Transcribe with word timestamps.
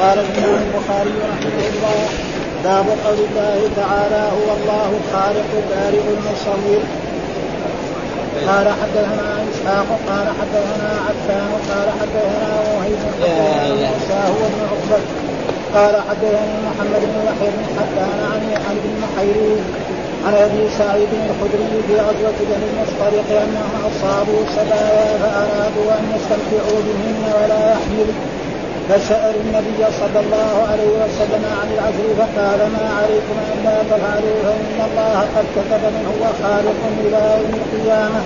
قال 0.00 0.18
الإمام 0.18 0.62
البخاري 0.66 1.14
رحمه 1.32 1.62
الله 1.72 2.00
باب 2.64 2.86
قول 3.06 3.18
الله 3.28 3.58
تعالى 3.76 4.22
هو 4.36 4.48
الله 4.58 4.88
الخالق 5.00 5.48
البارئ 5.60 6.04
المصور 6.16 6.82
قال 8.48 8.66
حدثنا 8.80 9.28
إسحاق 9.50 9.86
قال 10.08 10.26
حدثنا 10.40 10.90
عفان 11.08 11.50
قال 11.70 11.88
حدثنا 12.00 12.50
وهيب 12.68 12.98
موسى 13.80 14.20
هو 14.34 14.42
ابن 14.50 14.60
عقبة 14.70 15.02
قال 15.74 15.94
حدثني 16.08 16.54
محمد 16.68 17.00
بن 17.00 17.16
يحيى 17.28 17.50
بن 17.56 17.64
حبان 17.76 18.18
عن 18.32 18.42
عن 18.66 18.76
ابن 18.80 18.92
محيرين 19.04 19.64
عن 20.26 20.34
أبي 20.34 20.68
سعيد 20.78 21.08
الخدري 21.30 21.82
في 21.86 21.94
غزوة 21.94 22.38
بني 22.48 22.66
المصطلق 22.72 23.28
أنهم 23.42 23.72
أصابوا 23.88 24.42
سبايا 24.56 25.18
فأرادوا 25.22 25.92
أن 25.98 26.04
يستمتعوا 26.16 26.80
بهن 26.86 27.22
ولا 27.36 27.72
يحملوا 27.72 28.14
فسألوا 28.88 29.42
النبي 29.46 29.80
صلى 30.00 30.18
الله 30.24 30.52
عليه 30.70 30.92
وسلم 31.02 31.44
عن 31.60 31.68
العزل 31.74 32.08
فقال 32.20 32.60
ما 32.76 32.84
عليكم 32.98 33.36
الا 33.54 33.76
تفعلوا 33.90 34.36
فإن 34.44 34.78
الله 34.88 35.18
قد 35.36 35.46
كتب 35.56 35.82
من 35.96 36.04
هو 36.12 36.24
خالق 36.42 36.80
إلى 37.04 37.22
يوم 37.40 37.52
القيامة. 37.62 38.20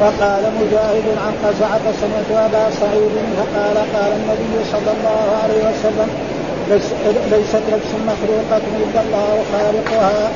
وقال 0.00 0.42
مجاهد 0.60 1.06
عن 1.24 1.32
قزعة 1.44 1.84
سمعت 2.00 2.30
أبا 2.46 2.64
سعيد 2.80 3.14
فقال 3.38 3.76
قال 3.94 4.12
النبي 4.20 4.54
صلى 4.72 4.90
الله 4.96 5.26
عليه 5.42 5.60
وسلم 5.68 6.08
ليست 7.32 7.64
نفس 7.74 7.90
مخلوقة 8.10 8.64
إلا 8.84 9.00
الله 9.04 9.32
خالقها. 9.52 10.30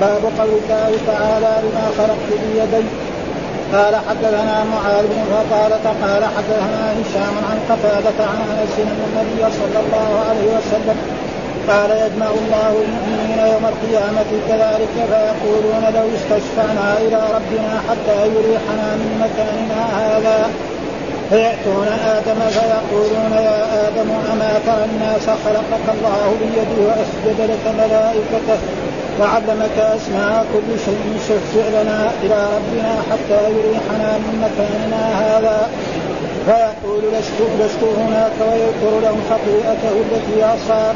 باب 0.00 0.22
قول 0.38 0.52
الله 0.62 0.90
تعالى 1.06 1.52
لما 1.64 1.86
خلقت 1.98 2.28
بيدي 2.30 2.86
قال 3.72 3.94
حدثنا 4.08 4.64
معاذ 4.64 5.06
بن 5.06 5.24
فقالة 5.32 5.86
قال 6.02 6.24
حدثنا 6.36 6.92
هشام 6.98 7.34
عن 7.50 7.58
قتادة 7.70 8.24
عن 8.30 8.38
أنس 8.52 8.74
ان 8.78 9.00
النبي 9.08 9.54
صلى 9.60 9.80
الله 9.84 10.24
عليه 10.28 10.48
وسلم 10.56 10.98
قال 11.68 11.90
يجمع 11.90 12.26
الله 12.26 12.72
المؤمنين 12.84 13.38
يوم 13.52 13.64
القيامة 13.72 14.30
كذلك 14.48 14.94
فيقولون 15.10 15.84
لو 15.94 16.06
استشفعنا 16.16 16.98
إلى 16.98 17.20
ربنا 17.36 17.82
حتى 17.88 18.26
يريحنا 18.26 18.86
من 19.00 19.10
مكاننا 19.24 19.80
هذا. 20.00 20.50
فيأتون 21.30 21.88
آدم 22.16 22.40
فيقولون 22.50 23.32
يا 23.32 23.88
آدم 23.88 24.10
أما 24.32 24.60
ترى 24.66 24.84
الناس 24.84 25.26
خلقك 25.44 25.86
الله 25.94 26.36
بيده 26.40 26.88
وأسجد 26.88 27.40
لك 27.50 27.74
ملائكته 27.78 28.58
وعلمك 29.20 29.76
أسماء 29.78 30.46
كل 30.52 30.68
شيء 30.84 31.06
شفع 31.28 31.64
لنا 31.82 32.10
إلى 32.22 32.38
ربنا 32.56 32.92
حتى 33.10 33.40
يريحنا 33.56 34.10
من 34.18 34.34
مكاننا 34.44 35.02
هذا. 35.22 35.68
فيقول 36.46 37.02
لست 37.12 37.40
لست 37.60 37.82
هناك 37.98 38.32
ويذكر 38.40 39.00
لهم 39.04 39.20
خطيئته 39.30 39.94
التي 40.04 40.44
أصاب. 40.44 40.94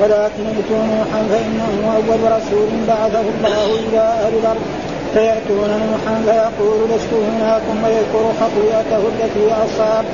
ولكن 0.00 0.42
ائتوا 0.46 0.82
نوحا 0.92 1.20
فإنه 1.30 1.72
أول 1.96 2.20
رسول 2.36 2.68
بعثه 2.88 3.20
الله 3.20 3.64
إلى 3.88 3.98
أهل 3.98 4.34
الأرض. 4.42 4.64
فيأتون 5.14 5.70
نوحا 5.86 6.14
فيقول 6.26 6.78
لست 6.90 7.12
هناكم 7.12 7.84
ويذكر 7.84 8.24
خطيئته 8.40 9.02
التي 9.12 9.46
أصاب. 9.64 10.04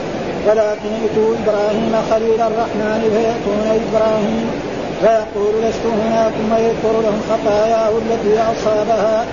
ولكن 0.46 0.90
ائتوا 1.02 1.34
إبراهيم 1.40 1.94
خليل 2.10 2.40
الرحمن 2.40 3.00
فيأتون 3.14 3.66
إبراهيم 3.82 4.71
فيقول 5.02 5.54
لست 5.64 5.84
هناكم 5.86 6.44
ويذكر 6.52 6.94
لهم 7.04 7.20
خطاياه 7.30 7.88
التي 7.88 8.34
أصابها 8.52 9.24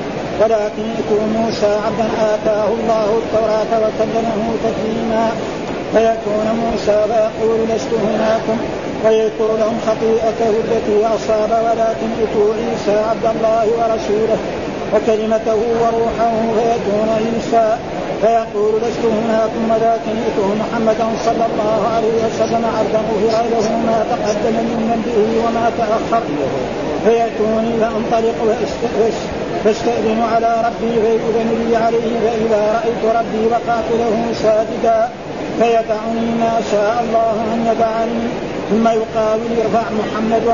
ولكن 0.41 0.83
ائتوا 0.95 1.25
موسى 1.37 1.71
عبدا 1.85 2.07
آتاه 2.33 2.67
الله 2.67 3.07
التوراة 3.21 3.71
وكلمه 3.83 4.53
تكليما. 4.63 5.29
فيأتون 5.93 6.47
موسى 6.63 7.05
فيقول 7.09 7.59
لست 7.69 7.93
هناكم 8.07 8.57
ويذكر 9.05 9.49
لهم 9.59 9.77
خطيئته 9.87 10.49
التي 10.49 11.05
أصاب 11.15 11.51
ولكن 11.65 12.09
ائتوا 12.19 12.53
عيسى 12.53 13.03
عبد 13.09 13.25
الله 13.35 13.65
ورسوله. 13.77 14.37
وكلمته 14.93 15.59
وروحه 15.81 16.33
فيأتون 16.55 17.09
عيسى 17.17 17.77
فيقول 18.21 18.73
لست 18.81 19.03
هناكم 19.05 19.63
ولكن 19.71 20.13
ائتوا 20.23 20.55
محمدا 20.61 21.07
صلى 21.25 21.45
الله 21.49 21.79
عليه 21.95 22.17
وسلم 22.25 22.63
عبدا 22.77 23.01
غفر 23.21 23.43
له 23.53 23.67
ما 23.87 24.05
تقدم 24.11 24.55
من 24.69 24.79
ذنبه 24.89 25.19
وما 25.45 25.71
تأخر. 25.77 26.23
فيأتوني 27.05 27.71
فأنطلق 27.81 28.39
فاستأذن 29.63 30.21
على 30.33 30.51
ربي 30.67 30.93
فيؤذن 31.01 31.49
لي 31.69 31.75
عليه 31.75 32.19
فإذا 32.25 32.61
رأيت 32.75 33.15
ربي 33.19 33.45
وقعت 33.51 33.89
له 33.91 34.33
ساجدا. 34.43 35.09
فيدعني 35.59 36.29
ما 36.39 36.61
شاء 36.71 37.03
الله 37.03 37.35
أن 37.53 37.59
يدعني 37.71 38.21
ثم 38.69 38.87
يقال 38.87 39.39
ارفع 39.63 39.85
محمد 39.99 40.47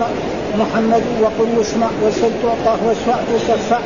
محمد 0.59 1.03
وقل 1.21 1.61
اسمع 1.61 1.87
وسل 2.03 2.31
تعطى 2.43 2.77
واشفع 2.85 3.15
تشفع 3.33 3.79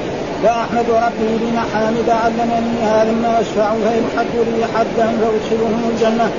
فأحمد 0.43 0.89
ربي 0.89 1.31
بمحامد 1.41 2.09
علمنيها 2.09 3.05
لما 3.05 3.39
أشفع 3.41 3.69
فيحد 3.83 4.33
لي 4.35 4.63
حدا 4.75 5.07
فأدخلهم 5.19 5.81
الجنة. 5.91 6.29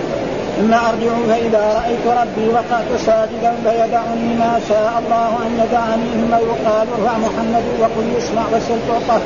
ثم 0.56 0.72
أرجع 0.74 1.12
فإذا 1.28 1.62
رأيت 1.78 2.04
ربي 2.20 2.48
وقعت 2.48 2.90
ساجدا 3.06 3.52
فيدعني 3.64 4.34
ما 4.42 4.60
شاء 4.68 4.92
الله 5.00 5.30
أن 5.46 5.52
يدعني. 5.62 6.08
ثم 6.20 6.32
يقال 6.34 6.86
ارفع 6.96 7.18
محمد 7.18 7.64
وقل 7.80 8.06
اسمع 8.18 8.42
وسل 8.52 8.80
تعطى 8.88 9.20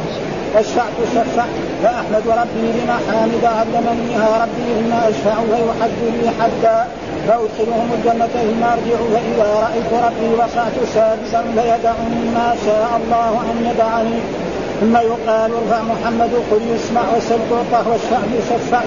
واشفع 0.55 0.85
تشفع 0.99 1.45
فأحمد 1.83 2.25
ربي 2.41 2.67
بمحامد 2.77 3.45
علمنيها 3.45 4.29
ربي 4.43 4.67
ثم 4.79 4.93
أشفع 5.11 5.35
فيحد 5.51 5.99
لي 6.03 6.31
حدا 6.41 6.87
فأدخلهم 7.27 7.89
الجنة. 7.97 8.27
ثم 8.27 8.63
أرجع 8.75 8.99
فإذا 9.15 9.49
رأيت 9.65 9.91
ربي 10.07 10.35
وقعت 10.39 10.77
سادسا 10.95 11.43
فيدعني 11.55 12.25
ما 12.35 12.55
شاء 12.67 13.01
الله 13.01 13.43
أن 13.51 13.57
يدعني. 13.71 14.44
ثم 14.81 14.97
يقال 14.97 15.51
ارفع 15.55 15.83
محمد 15.83 16.31
قل 16.51 16.63
يسمع 16.75 17.03
وسل 17.17 17.39
تعطى 17.51 17.91
واشفع 17.91 18.19
بشفع 18.33 18.81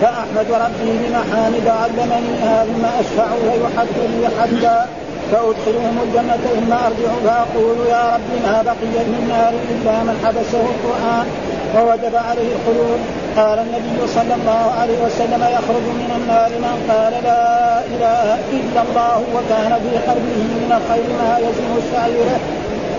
فأحمد 0.00 0.46
ربي 0.64 0.90
بمحامد 1.00 1.66
علمنيها 1.68 2.64
ثم 2.64 2.84
أشفع 3.00 3.26
فيحد 3.26 3.88
لي 4.12 4.28
حدا 4.38 4.86
فأدخلهم 5.32 5.98
الجنة 6.04 6.36
ثم 6.54 6.72
أرجع 6.72 7.12
فأقول 7.24 7.76
يا 7.88 8.14
رب 8.14 8.30
ما 8.44 8.62
بقي 8.62 9.04
من 9.12 9.26
نار 9.28 9.54
إلا 9.72 10.02
من 10.02 10.16
حبسه 10.24 10.64
القرآن 10.72 11.26
ووجب 11.74 12.16
عليه 12.16 12.50
الخلود. 12.56 13.00
قال 13.36 13.58
النبي 13.58 14.06
صلى 14.06 14.34
الله 14.34 14.64
عليه 14.80 14.98
وسلم 15.04 15.42
يخرج 15.56 15.84
من 16.02 16.10
النار 16.18 16.50
من 16.64 16.76
قال 16.90 17.12
لا 17.12 17.80
إله 17.92 18.38
إلا 18.58 18.80
الله 18.86 19.22
وكان 19.34 19.72
في 19.82 19.92
قلبه 20.08 20.40
من 20.62 20.72
الخير 20.78 21.08
ما 21.20 21.38
يزن 21.38 21.70
شعيره 21.92 22.40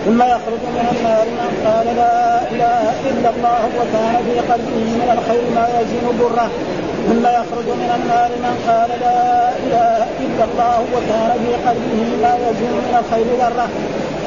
ثم 0.05 0.21
يخرج 0.21 0.61
من 0.75 0.87
النار 0.93 1.25
من 1.39 1.49
قال 1.65 1.87
لا 1.95 2.41
إله 2.51 2.85
إلا 3.09 3.29
الله 3.35 3.61
وكان 3.79 4.15
في 4.25 4.35
قلبه 4.51 4.85
من 5.01 5.09
الخير 5.15 5.43
ما 5.55 5.65
يزن 5.79 6.05
بره 6.19 6.49
ثم 7.07 7.23
يخرج 7.39 7.67
من 7.83 7.89
النار 7.97 8.29
من 8.45 8.55
قال 8.67 8.89
لا 9.05 9.49
إله 9.63 10.05
إلا 10.25 10.43
الله 10.49 10.77
وكان 10.95 11.31
في 11.43 11.51
قلبه 11.67 12.01
ما 12.23 12.33
يزن 12.45 12.73
من 12.87 12.93
الخير 13.01 13.27
ذره 13.41 13.67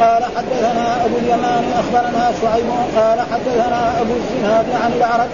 قال 0.00 0.22
حدثنا 0.36 1.04
أبو 1.04 1.16
اليمان 1.22 1.64
أخبرنا 1.80 2.24
شعيب 2.40 2.68
قال 2.96 3.18
حدثنا 3.32 4.00
أبو 4.00 4.12
الزناد 4.20 4.66
عن 4.84 4.92
العرب 4.98 5.30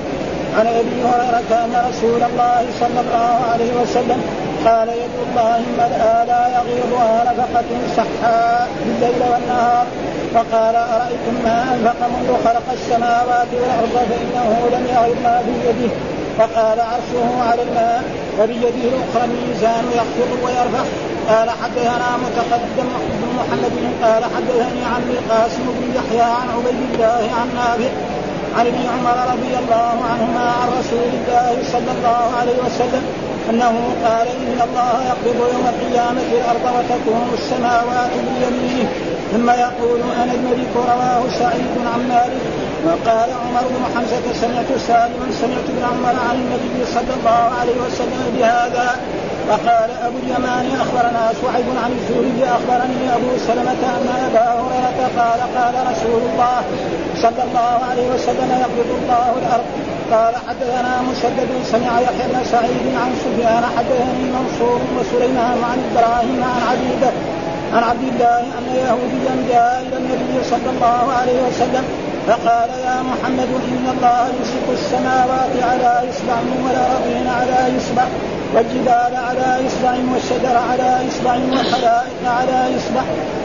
عن 0.59 0.67
أبي 0.67 0.97
هريرة 1.11 1.65
أن 1.65 1.75
رسول 1.89 2.23
الله 2.23 2.65
صلى 2.81 3.01
الله 3.05 3.37
عليه 3.53 3.73
وسلم 3.83 4.21
قال 4.67 4.89
يد 4.89 5.17
الله 5.27 5.61
ملأى 5.79 6.27
لا 6.27 6.43
يغيضها 6.57 7.25
نفقة 7.33 7.71
سحاء 7.97 8.69
بالليل 8.85 9.23
والنهار. 9.33 9.87
فقال 10.34 10.76
أرأيتم 10.76 11.34
ما 11.44 11.56
أنفق 11.75 12.00
منذ 12.15 12.28
خلق 12.44 12.66
السماوات 12.72 13.48
والأرض 13.53 13.97
فإنه 14.10 14.69
لم 14.72 14.84
يغض 14.94 15.16
ما 15.25 15.43
بيده 15.47 15.94
فقال 16.38 16.81
عرشه 16.81 17.43
على 17.50 17.62
الماء 17.62 18.03
وبيده 18.41 18.88
الأخرى 18.93 19.25
الميزان 19.25 19.84
يخفض 19.94 20.31
ويرفع. 20.44 20.84
قال 21.28 21.50
حدثنا 21.50 22.09
متقدم 22.25 22.88
بن 23.20 23.29
محمد. 23.38 23.73
قال 24.02 24.25
حدثني 24.25 24.84
عن 24.94 25.02
القاسم 25.11 25.62
بن 25.79 25.94
يحيى 25.96 26.23
عن 26.23 26.49
عبيد 26.56 26.81
الله 26.94 27.31
عن 27.40 27.49
نافع 27.55 27.90
عن 28.58 28.67
ابن 28.67 28.82
عمر 28.94 29.32
رضي 29.32 29.55
الله 29.62 29.94
عنهما 30.11 30.52
عن 30.61 30.69
رسول 30.78 31.11
الله 31.14 31.62
صلى 31.73 31.90
الله 31.99 32.37
عليه 32.40 32.58
وسلم 32.67 33.02
أنه 33.50 33.75
قال 34.05 34.26
إن 34.28 34.58
الله 34.69 34.94
يقبض 35.11 35.38
يوم 35.52 35.67
القيامة 35.75 36.23
الأرض 36.32 36.64
وتكون 36.76 37.31
السماوات 37.35 38.11
بيمينه. 38.12 38.88
ثم 39.32 39.50
يقول 39.50 40.00
أنا 40.23 40.32
الملك 40.34 40.73
رواه 40.76 41.23
سعيد 41.38 41.75
عن 41.94 42.00
مالك 42.08 42.43
وقال 42.87 43.29
عمر 43.43 43.64
بن 43.75 43.82
حمزة 43.94 44.25
سمعت 44.43 44.70
سالما 44.88 45.26
سمعت 45.40 45.67
ابن 45.73 45.84
عمر 45.93 46.14
عن 46.29 46.37
النبي 46.43 46.79
صلى 46.94 47.12
الله 47.19 47.43
عليه 47.61 47.76
وسلم 47.87 48.23
بهذا 48.37 48.88
وقال 49.49 49.90
أبو 50.06 50.19
اليمان 50.25 50.67
أخبرنا 50.81 51.23
شعيب 51.43 51.69
عن 51.84 51.90
الزهري 51.99 52.40
أخبرني 52.56 53.14
أبو 53.17 53.31
سلمة 53.46 53.82
أن 53.96 54.08
أبا 54.29 54.46
هريرة 54.61 55.00
قال 55.19 55.40
قال 55.56 55.75
رسول 55.90 56.23
الله 56.28 56.61
صلى 57.23 57.43
الله 57.49 57.75
عليه 57.90 58.06
وسلم 58.14 58.50
يقبض 58.64 58.90
الله 59.00 59.28
الأرض. 59.43 59.69
قال 60.12 60.35
حدثنا 60.49 61.02
مسدد 61.11 61.50
سمع 61.73 62.00
يحيى 62.00 62.26
بن 62.32 62.44
سعيد 62.52 62.85
عن 63.02 63.11
سفيان 63.25 63.64
حدثني 63.76 64.25
منصور 64.37 64.81
وسليمان 64.96 65.58
عن 65.70 65.78
إبراهيم 65.90 66.40
عن 66.44 66.62
عبيده 66.70 67.12
عن 67.73 67.83
عبد 67.83 68.03
الله 68.03 68.39
أن 68.59 68.65
يهوديا 68.77 69.35
جاء 69.49 69.85
إلى 69.89 69.97
النبي 69.97 70.45
صلى 70.45 70.71
الله 70.75 71.13
عليه 71.13 71.39
وسلم 71.49 71.85
فقال 72.27 72.71
يا 72.71 73.03
محمد 73.03 73.51
إن 73.73 73.85
الله 73.95 74.29
يمسك 74.29 74.67
السماوات 74.73 75.55
على 75.63 76.11
إصبع 76.11 76.39
والارضين 76.65 77.27
على 77.29 77.77
إصبع. 77.79 78.05
والجبال 78.54 79.12
على 79.28 79.66
إصبع 79.66 79.94
والشجر 80.12 80.56
على 80.70 81.08
إصبع 81.08 81.34
والخلائق 81.52 82.20
على 82.26 82.58
إصبع. 82.76 83.02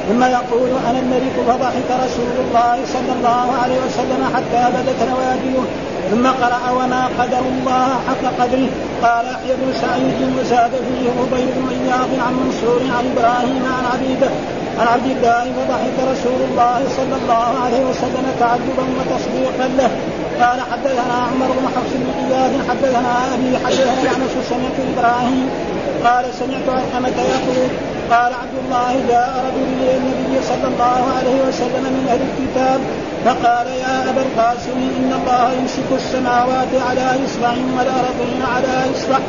ثم 0.09 0.23
يقول 0.23 0.69
أنا 0.89 0.99
الملك 0.99 1.35
فضحك 1.47 1.89
رسول 2.05 2.35
الله 2.45 2.77
صلى 2.95 3.11
الله 3.17 3.47
عليه 3.63 3.79
وسلم 3.85 4.21
حتى 4.35 4.63
بدت 4.75 4.99
نواجذه 5.09 5.65
ثم 6.11 6.27
قرأ 6.27 6.63
وما 6.77 7.03
قدر 7.19 7.43
الله 7.53 7.89
حق 8.07 8.23
قدره. 8.39 8.69
قال 9.03 9.25
يحيى 9.25 9.55
بن 9.61 9.73
سعيد 9.81 10.19
وزاد 10.39 10.71
فيه 10.87 11.05
عبيد 11.19 11.49
بن 11.57 11.67
إياض 11.77 12.11
عن 12.25 12.33
منصور 12.43 12.81
عن 12.97 13.03
إبراهيم 13.13 13.63
عن 13.77 13.85
عبيده 13.93 14.29
عن 14.79 14.87
عبد 14.87 15.05
الله 15.05 15.43
فضحك 15.57 15.97
رسول 16.11 16.39
الله 16.49 16.79
صلى 16.97 17.15
الله 17.21 17.49
عليه 17.65 17.83
وسلم 17.89 18.25
تعجبا 18.39 18.85
وتصديقا 18.97 19.67
له. 19.77 19.91
قال 20.41 20.61
حدثنا 20.71 21.17
عمر 21.31 21.47
بن 21.59 21.67
حفص 21.75 21.91
بن 21.93 22.09
قياد 22.19 22.51
حدثنا 22.69 23.13
أبي 23.33 23.57
حدثنا 23.65 24.01
يعنس 24.03 24.33
سمعت 24.49 24.77
إبراهيم 24.93 25.49
قال 26.05 26.25
سمعت 26.39 26.67
علقمة 26.69 27.17
يقول 27.35 27.69
قال 28.11 28.33
عبد 28.41 28.55
الله 28.65 28.91
جاء 29.09 29.45
رجل 29.47 29.67
إلى 29.81 29.97
النبي 29.97 30.45
صلى 30.49 30.67
الله 30.73 31.01
عليه 31.17 31.37
وسلم 31.47 31.83
من 31.97 32.05
أهل 32.09 32.21
الكتاب 32.29 32.79
فقال 33.25 33.67
يا 33.67 34.09
أبا 34.09 34.21
القاسم 34.21 34.77
إن 34.99 35.11
الله 35.19 35.53
يمسك 35.53 35.89
السماوات 35.95 36.71
على 36.89 37.05
إصبع 37.25 37.51
والأرضين 37.77 38.41
على 38.55 38.91
إصبع 38.95 39.19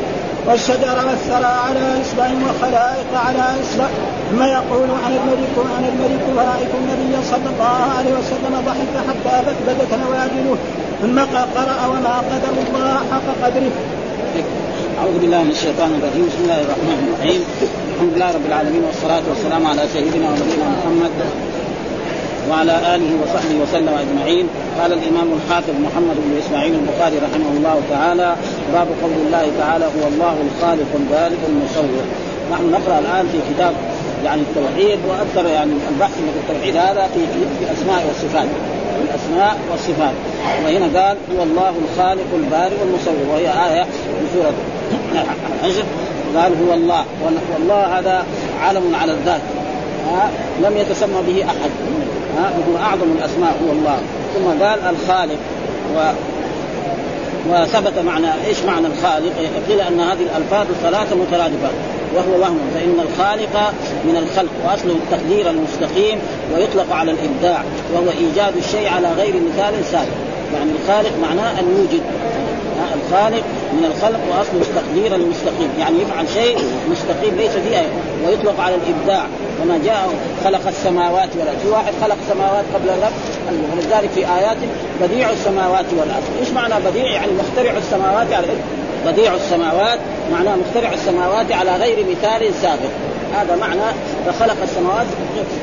والشجر 0.47 0.97
والثرى 1.09 1.53
على 1.67 1.85
إصبع 2.03 2.27
والخلائق 2.45 3.11
على 3.27 3.45
إصبع. 3.63 3.89
ثم 4.31 4.43
يقول 4.43 4.89
أنا 5.07 5.17
الملك 5.23 5.55
أنا 5.79 5.89
الملك 5.89 6.23
فرايت 6.37 6.73
النبي 6.81 7.15
صلى 7.33 7.49
الله 7.55 7.79
عليه 7.99 8.13
وسلم 8.19 8.55
ضحك 8.67 8.95
حتى 9.09 9.35
بدت 9.67 9.93
نواجذه 10.05 10.57
ثم 11.03 11.19
قرأ 11.55 11.87
وما 11.87 12.15
قدر 12.31 12.55
الله 12.67 12.95
حق 13.11 13.29
قدره. 13.43 13.75
أعوذ 14.99 15.19
بالله 15.23 15.43
من 15.43 15.51
الشيطان 15.51 15.91
الرجيم، 15.99 16.25
بسم 16.31 16.41
الله 16.45 16.61
الرحمن 16.67 16.99
الرحيم، 17.07 17.41
الحمد 17.95 18.13
لله 18.17 18.31
رب 18.39 18.47
العالمين 18.51 18.83
والصلاة 18.89 19.25
والسلام 19.31 19.67
على 19.67 19.83
سيدنا 19.95 20.27
ونبينا 20.31 20.67
محمد 20.77 21.13
وعلى 22.51 22.75
آله 22.95 23.11
وصحبه 23.23 23.57
وسلم 23.63 23.95
أجمعين، 24.05 24.47
قال 24.81 24.91
الإمام 24.99 25.29
الحافظ 25.39 25.75
محمد 25.87 26.17
بن 26.25 26.33
إسماعيل 26.43 26.75
البخاري 26.81 27.17
رحمه 27.27 27.51
الله 27.57 27.77
تعالى، 27.91 28.29
باب 28.75 28.89
قول 29.03 29.17
الله 29.27 29.45
تعالى 29.61 29.85
هو 29.85 30.05
الله 30.13 30.37
الخالق 30.47 30.91
البارئ 31.01 31.41
المصور. 31.51 32.05
نحن 32.53 32.65
نقرأ 32.77 32.99
الآن 32.99 33.25
في 33.33 33.39
كتاب 33.51 33.75
يعني 34.25 34.43
التوحيد 34.49 34.99
وأكثر 35.09 35.45
يعني 35.51 35.73
البحث 35.93 36.17
في 36.35 36.41
التوحيد 36.43 36.77
هذا 36.77 37.05
في 37.15 37.21
في 37.59 37.65
الاسماء 37.67 38.01
والصفات 38.09 38.49
الأسماء 39.05 39.57
والصفات. 39.71 40.15
وهنا 40.65 41.01
قال 41.01 41.17
هو 41.37 41.43
الله 41.43 41.73
الخالق 41.85 42.35
البارئ 42.35 42.77
المصور. 42.83 43.33
وهي 43.33 43.49
آية 43.49 43.83
في 43.83 44.25
سورة 44.35 44.53
الحجر. 45.63 45.85
قال 46.37 46.53
هو 46.69 46.75
الله. 46.75 47.05
والله 47.55 47.99
هذا 47.99 48.25
علم 48.63 48.95
على 48.95 49.13
الذات. 49.13 49.41
لم 50.63 50.77
يتسمى 50.77 51.23
به 51.27 51.45
أحد. 51.45 51.71
ها؟ 52.39 52.51
هو 52.71 52.77
أعظم 52.77 53.13
الأسماء. 53.19 53.53
هو 53.67 53.73
الله. 53.73 53.99
ثم 54.35 54.65
قال 54.65 54.97
الخالق. 54.97 55.39
وثبت 57.49 57.99
معنى 57.99 58.27
إيش 58.47 58.63
معنى 58.67 58.87
الخالق؟ 58.87 59.33
قيل 59.69 59.81
أن 59.81 60.01
هذه 60.01 60.23
الألفاظ 60.23 60.67
الثلاثه 60.71 61.17
مترادفه 61.17 61.71
وهو 62.15 62.41
وهم 62.41 62.59
فإن 62.75 63.01
الخالق 63.01 63.73
من 64.05 64.17
الخلق 64.17 64.51
وأصله 64.65 64.93
التقدير 64.93 65.51
المستقيم 65.51 66.19
ويطلق 66.55 66.93
على 66.93 67.11
الإبداع 67.11 67.63
وهو 67.95 68.11
إيجاد 68.11 68.57
الشيء 68.57 68.89
على 68.89 69.13
غير 69.13 69.35
مثال 69.35 69.85
سابق 69.85 70.29
يعني 70.55 70.71
الخالق 70.83 71.13
معناه 71.23 71.61
الموجد 71.61 72.03
الخالق 72.79 73.45
من 73.73 73.85
الخلق 73.85 74.21
وأصله 74.31 74.61
التقدير 74.61 75.15
المستقيم 75.15 75.71
يعني 75.79 76.03
يفعل 76.03 76.29
شيء 76.29 76.59
مستقيم 76.91 77.37
ليس 77.37 77.51
فيه 77.51 77.83
ويطلق 78.27 78.61
على 78.61 78.75
الإبداع. 78.75 79.27
وما 79.63 79.81
جاء 79.85 80.09
خلق 80.45 80.67
السماوات 80.69 81.29
والأرض. 81.39 81.59
في 81.59 81.69
واحد 81.69 81.93
خلق 82.03 82.17
السماوات 82.29 82.65
قبل 82.75 82.89
الرب. 82.89 83.13
ولذلك 83.73 84.11
في 84.15 84.21
آيات 84.21 84.57
بديع 85.03 85.31
السماوات 85.31 85.85
والأرض. 85.93 86.25
إيش 86.41 86.51
معنى 86.51 86.75
بديع؟ 86.87 87.05
يعني 87.05 87.33
مخترع 87.33 87.73
السماوات 87.79 88.33
على 88.33 88.47
بديع 89.07 89.35
السماوات. 89.35 89.99
معناه 90.33 90.57
مخترع 90.57 90.93
السماوات 90.93 91.53
على 91.53 91.77
غير 91.77 92.07
مثال 92.11 92.55
سابق. 92.63 92.93
هذا 93.35 93.57
معنى 93.57 93.89
فخلق 94.27 94.57
السماوات. 94.63 95.07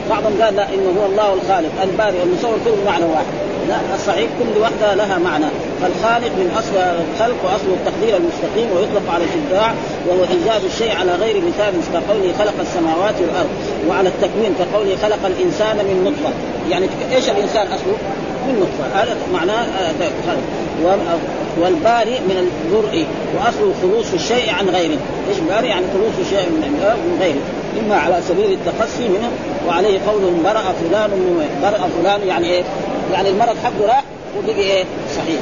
بعضهم 0.10 0.42
قال 0.42 0.56
لا 0.56 0.74
إنه 0.74 1.02
هو 1.02 1.06
الله 1.06 1.34
الخالق. 1.34 1.72
البارئ 1.84 2.24
المصور 2.24 2.58
كله 2.66 2.92
معنى 2.92 3.06
واحد. 3.06 3.55
لا 3.70 3.96
الصحيح 3.96 4.30
كل 4.40 4.62
واحدة 4.62 4.94
لها 4.94 5.18
معنى 5.18 5.46
فالخالق 5.82 6.32
من 6.40 6.52
اصل 6.60 6.76
الخلق 6.78 7.36
واصل 7.44 7.70
التقدير 7.74 8.18
المستقيم 8.18 8.68
ويطلق 8.76 9.14
على 9.14 9.24
الابداع 9.24 9.74
وهو 10.08 10.22
إيجاد 10.22 10.64
الشيء 10.66 10.96
على 10.96 11.12
غير 11.12 11.36
مثال 11.38 11.74
كقوله 11.94 12.34
خلق 12.40 12.54
السماوات 12.62 13.16
والأرض 13.22 13.50
وعلى 13.90 14.10
التكوين 14.10 14.56
كقوله 14.60 14.96
خلق 14.96 15.26
الإنسان 15.26 15.78
من 15.78 16.04
نطفة 16.04 16.34
يعني 16.72 16.88
إيش 17.16 17.30
الإنسان 17.30 17.68
أصله؟ 17.68 17.98
من 18.48 18.60
نطفة 18.60 19.02
هذا 19.02 19.18
معناه 19.34 19.64
آه، 19.64 21.18
والباري 21.62 22.12
من 22.12 22.38
البرء 22.48 23.06
واصل 23.36 23.72
خلوص 23.82 24.14
الشيء 24.14 24.54
عن 24.54 24.70
غيره، 24.70 24.98
إيش 25.30 25.38
باري؟ 25.50 25.68
يعني 25.68 25.86
خلوص 25.94 26.14
الشيء 26.20 26.50
من 26.50 27.18
غيره، 27.22 27.42
إما 27.80 27.96
على 27.96 28.22
سبيل 28.30 28.52
التقصي 28.52 29.08
منه 29.08 29.30
وعليه 29.68 30.00
قولهم 30.08 30.44
برأ 30.44 30.74
فلان 30.82 31.10
برأ 31.62 31.90
فلان 32.02 32.28
يعني 32.28 32.50
إيه؟ 32.50 32.64
يعني 33.16 33.30
المرض 33.30 33.56
حقه 33.64 33.88
راح 33.88 34.04
وبقي 34.38 34.62
إيه؟ 34.62 34.84
صحيح. 35.18 35.40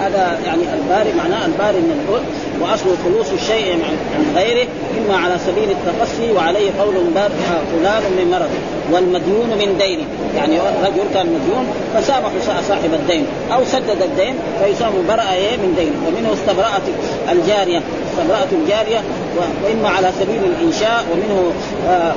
هذا 0.00 0.38
يعني 0.46 0.62
الباري 0.62 1.12
معناه 1.18 1.46
الباري 1.46 1.78
من 1.78 2.00
البر 2.00 2.22
وأصل 2.60 2.96
خلوص 3.04 3.26
الشيء 3.32 3.72
عن 3.72 4.36
غيره 4.36 4.68
إما 4.98 5.16
على 5.16 5.36
سبيل 5.46 5.70
التقصي 5.70 6.32
وعليه 6.32 6.70
قول 6.80 6.94
بارئ 7.14 7.30
فلان 7.72 8.02
من 8.02 8.30
مرض 8.30 8.50
والمديون 8.92 9.48
من 9.48 9.78
دينه 9.78 10.04
يعني 10.36 10.58
رجل 10.58 11.04
كان 11.14 11.26
مديون 11.26 11.66
فسامح 11.94 12.30
صاحب 12.68 12.94
الدين 12.94 13.26
أو 13.52 13.64
سدد 13.64 14.02
الدين 14.02 14.34
فيسام 14.64 14.92
برأ 15.08 15.32
إيه 15.32 15.56
من 15.56 15.74
دينه 15.78 15.96
ومنه 16.06 16.32
استبرأت 16.32 16.82
الجارية 17.32 17.82
استبرأت 18.10 18.48
الجارية 18.52 19.02
وإما 19.64 19.88
على 19.88 20.10
سبيل 20.20 20.40
الإنشاء 20.44 21.04
ومنه 21.12 21.52
آه 21.88 22.12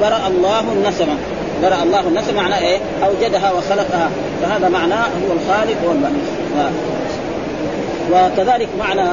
برأ 0.00 0.20
الله 0.28 0.60
النسمة 0.60 1.16
برأ 1.64 1.82
الله 1.82 2.00
النسمه 2.00 2.42
معناه 2.42 2.58
إيه؟ 2.58 2.78
أوجدها 3.04 3.52
وخلقها. 3.52 4.10
فهذا 4.42 4.68
معناه 4.68 5.04
هو 5.04 5.32
الخالق 5.32 5.76
والبارئ 5.88 6.14
وكذلك 8.12 8.68
معنى 8.78 9.08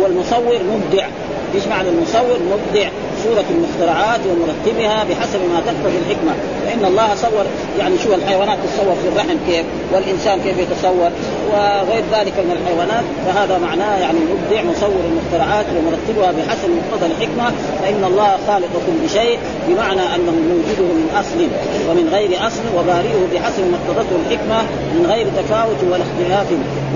والمصور 0.00 0.58
مبدع. 0.72 1.06
إيش 1.54 1.66
معنى 1.66 1.88
المصور؟ 1.88 2.38
مبدع. 2.52 2.88
صورة 3.24 3.44
المخترعات 3.50 4.20
ومرتبها 4.30 5.04
بحسب 5.04 5.40
ما 5.52 5.60
تقتضي 5.66 5.98
الحكمة. 6.02 6.32
فإن 6.66 6.84
الله 6.84 7.14
صور 7.14 7.44
يعني 7.78 7.94
شو 8.04 8.14
الحيوانات 8.14 8.58
تصور 8.58 8.94
في 9.02 9.08
الرحم 9.08 9.36
كيف 9.46 9.64
والإنسان 9.92 10.40
كيف 10.40 10.58
يتصور 10.58 11.10
وغير 11.50 12.04
ذلك 12.12 12.36
من 12.46 12.52
الحيوانات. 12.58 13.04
فهذا 13.26 13.58
معناه 13.58 13.98
يعني 13.98 14.18
مبدع 14.18 14.62
مصور 14.62 15.02
المخترعات 15.10 15.66
ومرتبها 15.76 16.32
بحسب 16.32 16.68
مقتضى 16.78 17.06
الحكمة. 17.06 17.52
فإن 17.82 18.04
الله 18.04 18.30
خالق 18.46 18.72
كل 18.86 19.10
شيء 19.18 19.38
بمعنى 19.68 20.04
أنه 20.14 20.32
موجوده 20.50 20.94
من 21.00 21.08
أصل 21.20 21.40
ومن 21.88 22.08
غير 22.12 22.46
أصل 22.46 22.64
وبارئه 22.76 23.22
بحسب 23.34 23.64
ما 23.70 23.76
اقتضته 23.80 24.16
الحكمة 24.22 24.62
من 24.94 25.06
غير 25.12 25.26
تفاوت 25.36 25.80
ولا 25.90 26.02
اختلاف 26.08 26.46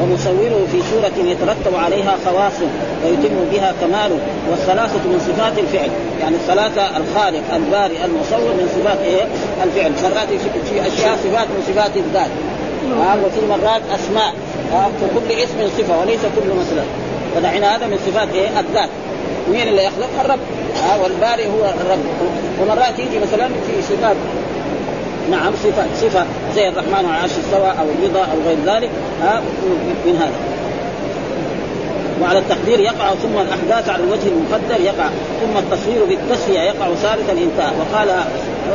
ومصوره 0.01 0.67
في 0.73 0.79
سورة 0.91 1.29
يترتب 1.31 1.75
عليها 1.85 2.15
خواصه 2.25 2.69
ويتم 3.05 3.37
بها 3.53 3.75
كماله 3.81 4.19
والثلاثة 4.51 5.03
من 5.11 5.19
صفات 5.29 5.59
الفعل. 5.59 5.91
يعني 6.21 6.37
الثلاثة 6.37 6.83
الخالق 6.97 7.55
البارئ 7.55 8.05
المصور 8.05 8.53
من 8.59 8.69
صفات 8.77 8.99
إيه؟ 8.99 9.25
الفعل. 9.65 9.93
مرات 10.03 10.29
في 10.71 10.81
أشياء 10.81 11.17
صفات 11.25 11.49
من 11.49 11.63
صفات 11.69 11.97
الذات. 11.97 12.31
آه 13.01 13.17
وفي 13.25 13.47
مرات 13.47 13.83
أسماء. 13.95 14.35
آه 14.73 14.89
فكل 15.01 15.33
اسم 15.33 15.69
صفة 15.79 16.01
وليس 16.01 16.21
كل 16.21 16.49
مثلا 16.61 16.85
فدعنا 17.35 17.77
هذا 17.77 17.87
من 17.87 17.99
صفات 18.07 18.29
إيه؟ 18.35 18.61
الذات. 18.61 18.89
مين 19.53 19.69
اللي 19.69 19.85
يخلق؟ 19.85 20.09
الرب. 20.25 20.39
آه 20.91 21.03
والبارئ 21.03 21.47
هو 21.47 21.65
الرب. 21.81 22.05
ومرات 22.61 22.99
يجي 22.99 23.19
مثلا 23.19 23.49
في 23.49 23.83
صفات. 23.83 24.17
نعم 25.31 25.53
صفة 25.65 25.85
صفة 26.01 26.25
زي 26.55 26.69
الرحمن 26.69 26.95
على 26.95 27.07
العرش 27.07 27.31
استوى 27.31 27.71
أو 27.81 27.87
الرضا 27.99 28.21
أو 28.21 28.39
غير 28.47 28.59
ذلك. 28.67 28.91
ها 29.23 29.43
من 30.07 30.17
هذا. 30.21 30.58
وعلى 32.23 32.39
التقدير 32.39 32.81
يقع 32.81 33.15
ثم 33.15 33.39
الأحداث 33.39 33.89
على 33.89 34.03
الوجه 34.05 34.29
المقدر 34.29 34.85
يقع 34.85 35.09
ثم 35.41 35.59
التصوير 35.59 36.05
بالتسويه 36.05 36.61
يقع 36.61 36.95
ثالثا 36.95 37.33
انتهى 37.33 37.73
وقال 37.79 38.09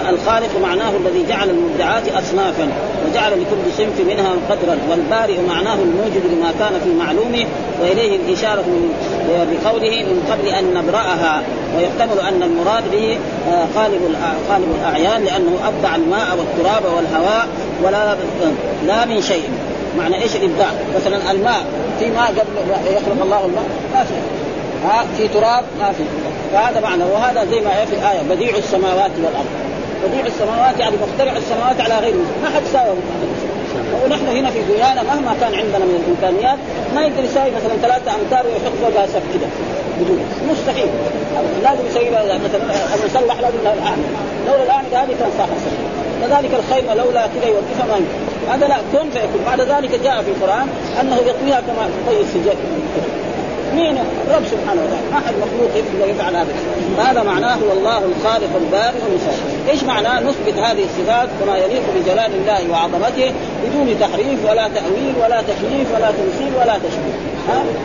الخالق 0.10 0.50
معناه 0.62 0.90
الذي 0.90 1.26
جعل 1.30 1.50
المبدعات 1.50 2.08
اصنافا 2.08 2.68
وجعل 3.06 3.32
لكل 3.32 3.74
صنف 3.78 4.08
منها 4.08 4.32
قدرا 4.50 4.78
والبارئ 4.90 5.38
معناه 5.50 5.74
الموجد 5.74 6.22
لما 6.32 6.52
كان 6.60 6.80
في 6.84 6.90
معلومه 6.90 7.46
وإليه 7.82 8.16
الإشارة 8.16 8.64
بقوله 9.30 10.04
من 10.04 10.28
قبل 10.32 10.48
أن 10.48 10.74
نبرأها. 10.74 11.44
ويحتمل 11.78 12.20
أن 12.20 12.44
المراد 12.44 12.84
به 12.92 13.18
قالب 13.76 14.02
آه، 14.24 14.54
قالب 14.54 14.68
الأعيان 14.82 15.24
لأنه 15.24 15.60
أبدع 15.68 15.96
الماء 15.96 16.38
والتراب 16.38 16.96
والهواء 16.96 17.48
ولا 17.84 18.18
لا 18.88 19.06
من 19.06 19.22
شيء. 19.22 19.44
معنى 19.98 20.24
إيش؟ 20.24 20.36
الابداع؟ 20.36 20.70
مثلا 20.96 21.32
الماء 21.32 21.66
في 22.00 22.12
ماء 22.12 22.28
قبل 22.28 22.56
يخلق 22.96 23.24
الله 23.24 23.46
الماء؟ 23.46 23.64
ما 23.94 24.04
في. 24.04 24.14
ها؟ 24.86 25.06
في 25.18 25.28
تراب؟ 25.28 25.64
ما 25.80 25.92
في. 25.92 26.04
فهذا 26.54 26.80
معنى 26.80 27.04
وهذا 27.04 27.46
زي 27.46 27.62
ما 27.62 27.86
في 27.86 27.96
الآية 27.96 28.22
بديع 28.30 28.58
السماوات 28.58 29.12
والأرض. 29.18 29.46
بديع 30.08 30.26
السماوات 30.26 30.80
يعني 30.80 30.96
مخترع 30.96 31.38
السماوات 31.38 31.82
على 31.82 32.06
غير 32.06 32.14
ما 32.44 32.50
حد 32.56 32.62
ساوى. 32.74 32.96
ونحن 34.06 34.28
هنا 34.28 34.50
في 34.50 34.60
دنيانا 34.62 35.04
مهما 35.04 35.36
كان 35.42 35.56
عندنا 35.56 35.86
من 35.86 36.04
الإمكانيات 36.04 36.58
ما 36.96 37.02
يقدر 37.02 37.24
يساوي 37.24 37.52
مثلا 37.52 37.78
ثلاثة 37.82 38.12
أمتار 38.16 38.46
ويحط 38.48 38.74
فوقها 38.82 39.08
سقف 39.08 39.24
كده. 39.34 39.48
بدون. 40.00 40.20
مستحيل. 40.50 40.88
لازم 41.64 41.86
يسوي 41.90 42.10
مثلا 42.10 42.62
المسلح 42.96 43.40
لازم 43.42 43.58
له 43.64 43.74
الاعمده 43.74 44.10
لولا 44.48 44.64
الاعمده 44.64 45.04
هذه 45.04 45.16
كان 45.20 45.30
صاحب 45.38 45.58
كذلك 46.24 46.52
الخيمه 46.54 46.94
لولا 46.94 47.28
كذا 47.28 47.46
يوقفها 47.46 47.86
ما 47.86 48.06
هذا 48.54 48.68
لا 48.68 48.78
كن 48.78 49.10
فيكون. 49.10 49.42
بعد 49.46 49.62
ذلك 49.62 50.00
جاء 50.04 50.22
في 50.22 50.30
القرآن 50.30 50.68
أنه 51.02 51.16
يطويها 51.16 51.62
كما 51.62 51.90
تطي 52.08 52.22
السجاد. 52.22 52.58
مين؟ 53.76 53.98
الرب 54.28 54.44
سبحانه 54.46 54.82
وتعالى. 54.82 55.08
ما 55.14 55.20
حد 55.28 55.34
مخلوق 55.34 55.72
يفعل 56.10 56.36
هذا. 56.36 56.54
هذا 56.98 57.24
معناه 57.24 57.56
هو 57.56 57.72
الله 57.72 57.98
الخالق 57.98 58.56
البارئ 58.56 58.98
المصور 59.10 59.34
إيش 59.70 59.84
معناه 59.84 60.20
نثبت 60.20 60.58
هذه 60.58 60.84
الصفات 60.84 61.30
كما 61.42 61.58
يليق 61.58 61.84
بجلال 61.96 62.32
الله 62.36 62.72
وعظمته 62.72 63.32
بدون 63.64 64.00
تحريف 64.00 64.50
ولا 64.50 64.68
تأويل 64.68 65.14
ولا 65.24 65.42
تكييف 65.42 65.88
ولا 65.96 66.12
تمثيل 66.12 66.54
ولا 66.62 66.78
تشبيه؟ 66.78 67.33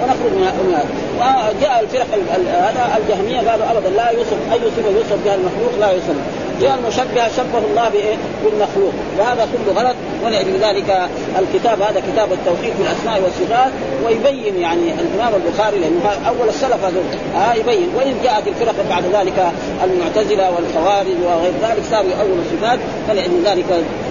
ونخرج 0.03 0.33
من 0.33 0.75
وجاء 1.19 1.81
الفرق 1.81 2.07
هذا 2.49 2.99
الجهمية 2.99 3.51
قالوا 3.51 3.71
ابدا 3.71 3.91
لا 3.91 4.11
يوصف 4.11 4.37
أي 4.53 4.59
صفه 4.59 4.91
يوصف 4.91 5.25
بها 5.25 5.35
المخلوق؟ 5.35 5.73
لا 5.81 5.91
يوصف. 5.91 6.15
جاء 6.61 6.79
المشبهه 6.79 7.29
شبه 7.37 7.59
الله 7.71 7.89
بإيه؟ 7.89 8.17
بالمخلوق. 8.45 8.93
وهذا 9.19 9.49
كله 9.53 9.83
غلط. 9.83 9.97
ولأجل 10.25 10.59
ذلك 10.61 11.09
الكتاب. 11.39 11.83
هذا 11.83 12.03
كتاب 12.13 12.33
التوحيد 12.33 12.73
في 12.73 12.83
الاسماء 12.83 13.23
والصفات. 13.23 13.73
ويبين 14.07 14.61
يعني 14.61 14.93
الإمام 14.93 15.33
البخاري 15.35 15.79
لأنه 15.79 16.29
أول 16.29 16.49
السلف 16.49 16.85
هذول. 16.85 17.05
آه 17.37 17.55
يبين. 17.55 17.89
وإن 17.97 18.15
جاءت 18.25 18.49
الفرق 18.49 18.75
بعد 18.91 19.05
ذلك 19.13 19.53
المعتزلة 19.85 20.51
والخوارج 20.51 21.17
وغير 21.25 21.53
ذلك 21.63 21.83
صاروا 21.91 22.11
اول 22.21 22.39
الصفات. 22.39 22.79
فلأجل 23.09 23.43
ذلك 23.45 23.67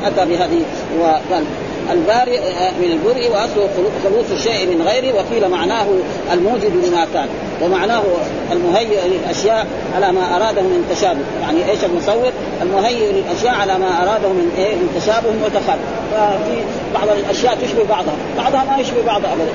أتى 0.06 0.26
بهذه 0.26 0.62
وقال. 1.00 1.44
البارئ 1.92 2.40
آه، 2.40 2.72
من 2.72 2.92
البرء 2.92 3.30
واصله 3.32 3.70
خلوص 4.04 4.26
الشيء 4.32 4.68
من 4.68 4.82
غيره 4.82 5.16
وقيل 5.16 5.50
معناه 5.50 5.88
الموجد 6.34 6.72
لما 6.86 7.08
كان 7.14 7.28
ومعناه 7.62 8.04
المهيئ 8.52 9.00
للأشياء 9.08 9.68
على 9.96 10.12
ما 10.12 10.36
أراده 10.36 10.62
من 10.62 10.96
تشابه. 10.96 11.20
يعني 11.42 11.72
إيش 11.72 11.84
المصور؟ 11.84 12.32
المهيئ 12.62 13.12
للأشياء 13.12 13.56
على 13.56 13.78
ما 13.78 14.04
أراده 14.04 14.30
من 14.30 14.52
إيه؟ 14.58 14.76
من 14.76 15.02
تشابه 15.02 15.30
وتخالف 15.46 15.82
ففي 16.12 16.58
بعض 16.94 17.18
الأشياء 17.18 17.58
تشبه 17.62 17.84
بعضها 17.90 18.16
بعضها 18.38 18.64
ما 18.64 18.78
يشبه 18.82 19.02
بعضها 19.06 19.34
ابدا. 19.34 19.52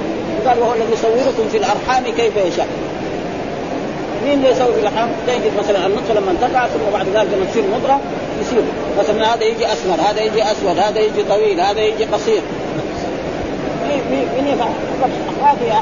قال 0.46 0.58
وهو 0.58 0.74
الذي 0.74 0.92
يصوركم 0.92 1.48
في 1.52 1.56
الأرحام 1.56 2.04
كيف 2.04 2.36
يشاء. 2.36 2.68
مين 4.24 4.32
اللي 4.32 4.50
يسوي 4.50 4.72
في 4.74 4.80
الارحام؟ 4.80 5.08
تجد 5.26 5.52
مثلا 5.58 5.86
النطفة 5.86 6.14
لما 6.14 6.34
تقع 6.40 6.66
ثم 6.66 6.92
بعد 6.92 7.06
ذلك 7.06 7.34
لما 7.34 7.46
تصير 7.50 7.62
مضغه 7.74 8.00
يصير. 8.40 8.62
مثلا 8.98 9.34
هذا 9.34 9.44
يجي 9.44 9.66
اسمر 9.72 9.96
هذا 10.08 10.20
يجي 10.20 10.42
أسود 10.42 10.78
هذا 10.78 11.00
يجي 11.00 11.22
طويل 11.22 11.60
هذا 11.60 11.80
يجي 11.80 12.04
قصير. 12.04 12.42
مين 14.10 14.46
يفعل؟ 14.46 14.70
في 15.60 15.72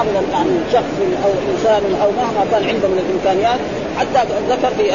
ابدا 0.00 0.22
يعني 0.32 0.50
شخص 0.72 0.94
أو 1.24 1.30
إنسان 1.52 1.82
أو 2.02 2.10
مهما 2.10 2.42
كان 2.50 2.64
عنده 2.68 2.88
من 2.88 2.98
الإمكانيات 3.04 3.60
حتى 3.98 4.20
ذكر 4.48 4.70
في 4.76 4.90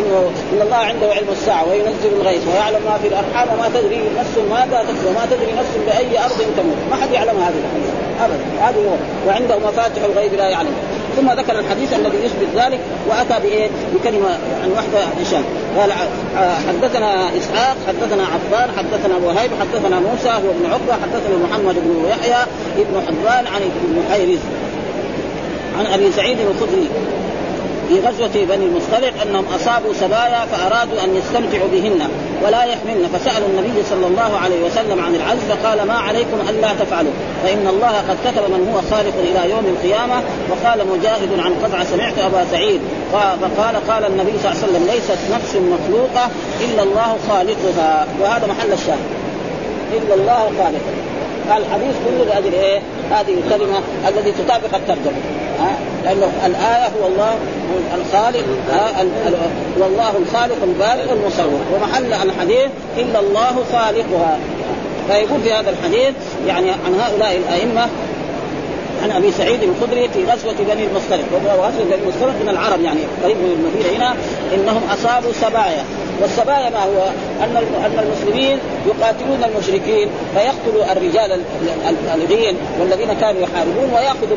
إنه 0.00 0.30
إن 0.52 0.60
الله 0.62 0.76
عنده 0.76 1.06
علم 1.06 1.28
الساعة 1.32 1.68
وينزل 1.68 2.12
الغيث 2.20 2.42
ويعلم 2.48 2.82
ما 2.88 2.98
في 3.02 3.08
الأرحام 3.08 3.48
وما 3.52 3.68
تدري 3.68 4.00
نفس 4.18 4.34
ماذا 4.50 4.84
تكسب 4.88 5.06
وما 5.08 5.26
تدري 5.30 5.52
نفس 5.52 5.72
بأي 5.86 6.24
أرض 6.24 6.38
تموت، 6.56 6.80
ما 6.90 6.96
حد 7.02 7.12
يعلم 7.12 7.36
هذه 7.46 7.60
ابدا. 8.24 8.38
هذه 8.60 8.76
هو. 8.76 8.96
وعنده 9.28 9.58
مفاتح 9.58 10.02
الغيب 10.04 10.34
لا 10.34 10.48
يعلم. 10.48 10.74
ثم 11.16 11.30
ذكر 11.30 11.58
الحديث 11.58 11.92
الذي 11.92 12.16
يثبت 12.24 12.48
ذلك 12.56 12.80
وأتى 13.08 13.42
بإيه؟ 13.42 13.68
بكلمة 13.94 14.28
عن 14.62 14.70
وحدة 14.72 15.04
هشام 15.20 15.44
قال 15.78 15.92
حدثنا 16.68 17.28
إسحاق 17.38 17.76
حدثنا 17.88 18.22
عفان 18.22 18.70
حدثنا 18.78 19.16
وهيب 19.16 19.50
حدثنا 19.60 20.00
موسى 20.00 20.28
هو 20.28 20.50
ابن 20.50 20.66
عقبة 20.70 20.92
حدثنا 20.92 21.36
محمد 21.48 21.74
بن 21.74 22.08
يحيى 22.08 22.42
ابن 22.78 23.02
حبان 23.06 23.46
عن 23.46 23.62
ابن 23.62 24.12
حيرز 24.12 24.38
عن 25.78 25.86
أبي 25.86 26.12
سعيد 26.12 26.38
الخدري 26.40 26.88
في 27.88 28.00
غزوة 28.00 28.44
بني 28.44 28.64
المصطلق 28.64 29.12
أنهم 29.22 29.44
أصابوا 29.56 29.92
سبايا 30.00 30.46
فأرادوا 30.52 31.04
أن 31.04 31.16
يستمتعوا 31.16 31.68
بهن 31.72 32.00
ولا 32.44 32.64
يحملن. 32.64 33.08
فسألوا 33.14 33.48
النبي 33.48 33.82
صلى 33.90 34.06
الله 34.06 34.38
عليه 34.44 34.64
وسلم 34.66 35.04
عن 35.04 35.14
العز 35.14 35.38
فقال 35.48 35.86
ما 35.86 35.94
عليكم 35.94 36.38
ألا 36.48 36.68
تفعلوا. 36.80 37.12
فإن 37.44 37.66
الله 37.68 37.94
قد 38.08 38.16
كتب 38.26 38.42
من 38.50 38.72
هو 38.72 38.96
خالق 38.96 39.14
إلى 39.18 39.50
يوم 39.50 39.66
القيامة 39.66 40.22
وقال 40.50 40.78
مجاهد 40.88 41.30
عن 41.38 41.52
قطع 41.64 41.84
سمعت 41.84 42.18
أبا 42.18 42.44
سعيد. 42.50 42.80
فقال 43.12 43.76
قال 43.88 44.04
النبي 44.06 44.32
صلى 44.42 44.52
الله 44.52 44.62
عليه 44.62 44.66
وسلم 44.68 44.86
ليست 44.92 45.18
نفس 45.34 45.56
مخلوقة 45.56 46.30
إلا 46.64 46.82
الله 46.82 47.16
خالقها. 47.28 48.06
وهذا 48.22 48.46
محل 48.46 48.72
الشاهد. 48.72 49.08
إلا 49.92 50.14
الله 50.14 50.42
خالقها. 50.58 51.04
الحديث 51.58 51.94
كله 52.04 52.24
لاجل 52.24 52.54
إيه؟ 52.54 52.80
هذه 53.10 53.34
الكلمة 53.44 53.78
التي 54.08 54.32
تطابق 54.32 54.74
الترجمة. 54.74 55.43
لأنه 56.04 56.32
الآية 56.46 56.86
هو 56.86 57.06
الله 57.06 57.36
الخالق 57.94 58.44
هو 59.78 59.86
الله 59.86 60.12
الخالق 60.18 60.56
البارئ 60.62 61.12
المصور. 61.12 61.60
ومحل 61.74 62.12
الحديث 62.12 62.70
إلا 62.96 63.20
الله 63.20 63.64
خالقها. 63.72 64.38
فيقول 65.08 65.40
في 65.40 65.52
هذا 65.52 65.70
الحديث 65.70 66.14
يعني 66.46 66.70
عن 66.70 67.00
هؤلاء 67.00 67.36
الأئمة 67.36 67.88
عن 69.02 69.10
أبي 69.10 69.30
سعيد 69.30 69.60
الخدري 69.62 70.08
في 70.08 70.24
غزوة 70.24 70.54
بني 70.74 70.86
المصطلق. 70.86 71.24
وغزوه 71.32 71.84
بني 71.84 71.94
المصطلق 71.94 72.34
من 72.42 72.48
العرب 72.48 72.80
يعني 72.80 73.00
قريب 73.22 73.36
من 73.36 73.50
المدينة 73.58 73.96
هنا 73.96 74.14
إنهم 74.54 74.82
أصابوا 74.92 75.32
سبايا 75.32 75.84
والسبايا 76.22 76.70
ما 76.70 76.82
هو؟ 76.84 77.06
أن 77.44 77.56
أن 77.56 77.98
المسلمين 77.98 78.58
يقاتلون 78.86 79.44
المشركين 79.44 80.08
فيقتلوا 80.34 80.92
الرجال 80.92 81.40
الغين 82.14 82.56
والذين 82.80 83.12
كانوا 83.12 83.40
يحاربون 83.40 83.90
وياخذوا 83.94 84.36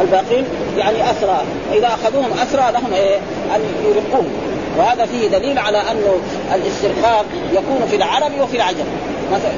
الباقين 0.00 0.44
يعني 0.78 1.10
أسرى. 1.10 1.42
إذا 1.72 1.86
أخذوهم 1.86 2.30
أسرى 2.42 2.72
لهم 2.72 2.92
إيه؟ 2.94 3.16
أن 3.56 3.60
يرقوهم 3.84 4.32
وهذا 4.78 5.06
فيه 5.06 5.28
دليل 5.28 5.58
على 5.58 5.78
انه 5.78 6.18
الاسترقاق 6.54 7.24
يكون 7.52 7.86
في 7.90 7.96
العرب 7.96 8.40
وفي 8.40 8.56
العجم. 8.56 8.84
مثلا 9.32 9.52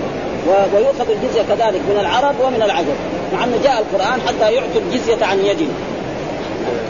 ويؤخذ 0.74 1.10
الجزية 1.10 1.42
كذلك 1.42 1.80
من 1.90 1.96
العرب 2.00 2.34
ومن 2.40 2.62
العجم 2.62 2.94
مع 3.32 3.44
أنه 3.44 3.58
جاء 3.64 3.78
القرآن 3.78 4.20
حتى 4.26 4.52
يعطوا 4.52 4.80
الجزية 4.80 5.24
عن 5.24 5.38
يد. 5.38 5.68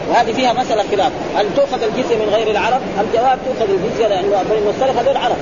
وهذه 0.08 0.32
فيها 0.32 0.52
مسألة 0.52 0.84
خلاف. 0.90 1.12
هل 1.36 1.46
تؤخذ 1.56 1.82
الجزية 1.82 2.16
من 2.16 2.28
غير 2.34 2.50
العرب؟ 2.50 2.80
الجواب 3.00 3.38
تؤخذ 3.46 3.70
الجزية 3.72 4.06
لأنه 4.06 4.42
بني 4.50 4.58
المصطلق 4.58 5.00
هذول 5.00 5.16
عرب. 5.16 5.36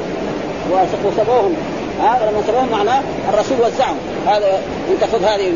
وسبوهم 1.05 1.57
هذا 2.03 2.31
لما 2.31 2.43
سبوهم 2.47 2.69
معناه 2.71 3.03
الرسول 3.33 3.57
وزعهم. 3.61 3.97
هذا 4.27 4.59
ان 4.89 5.01
تاخذ 5.01 5.25
هذه 5.25 5.53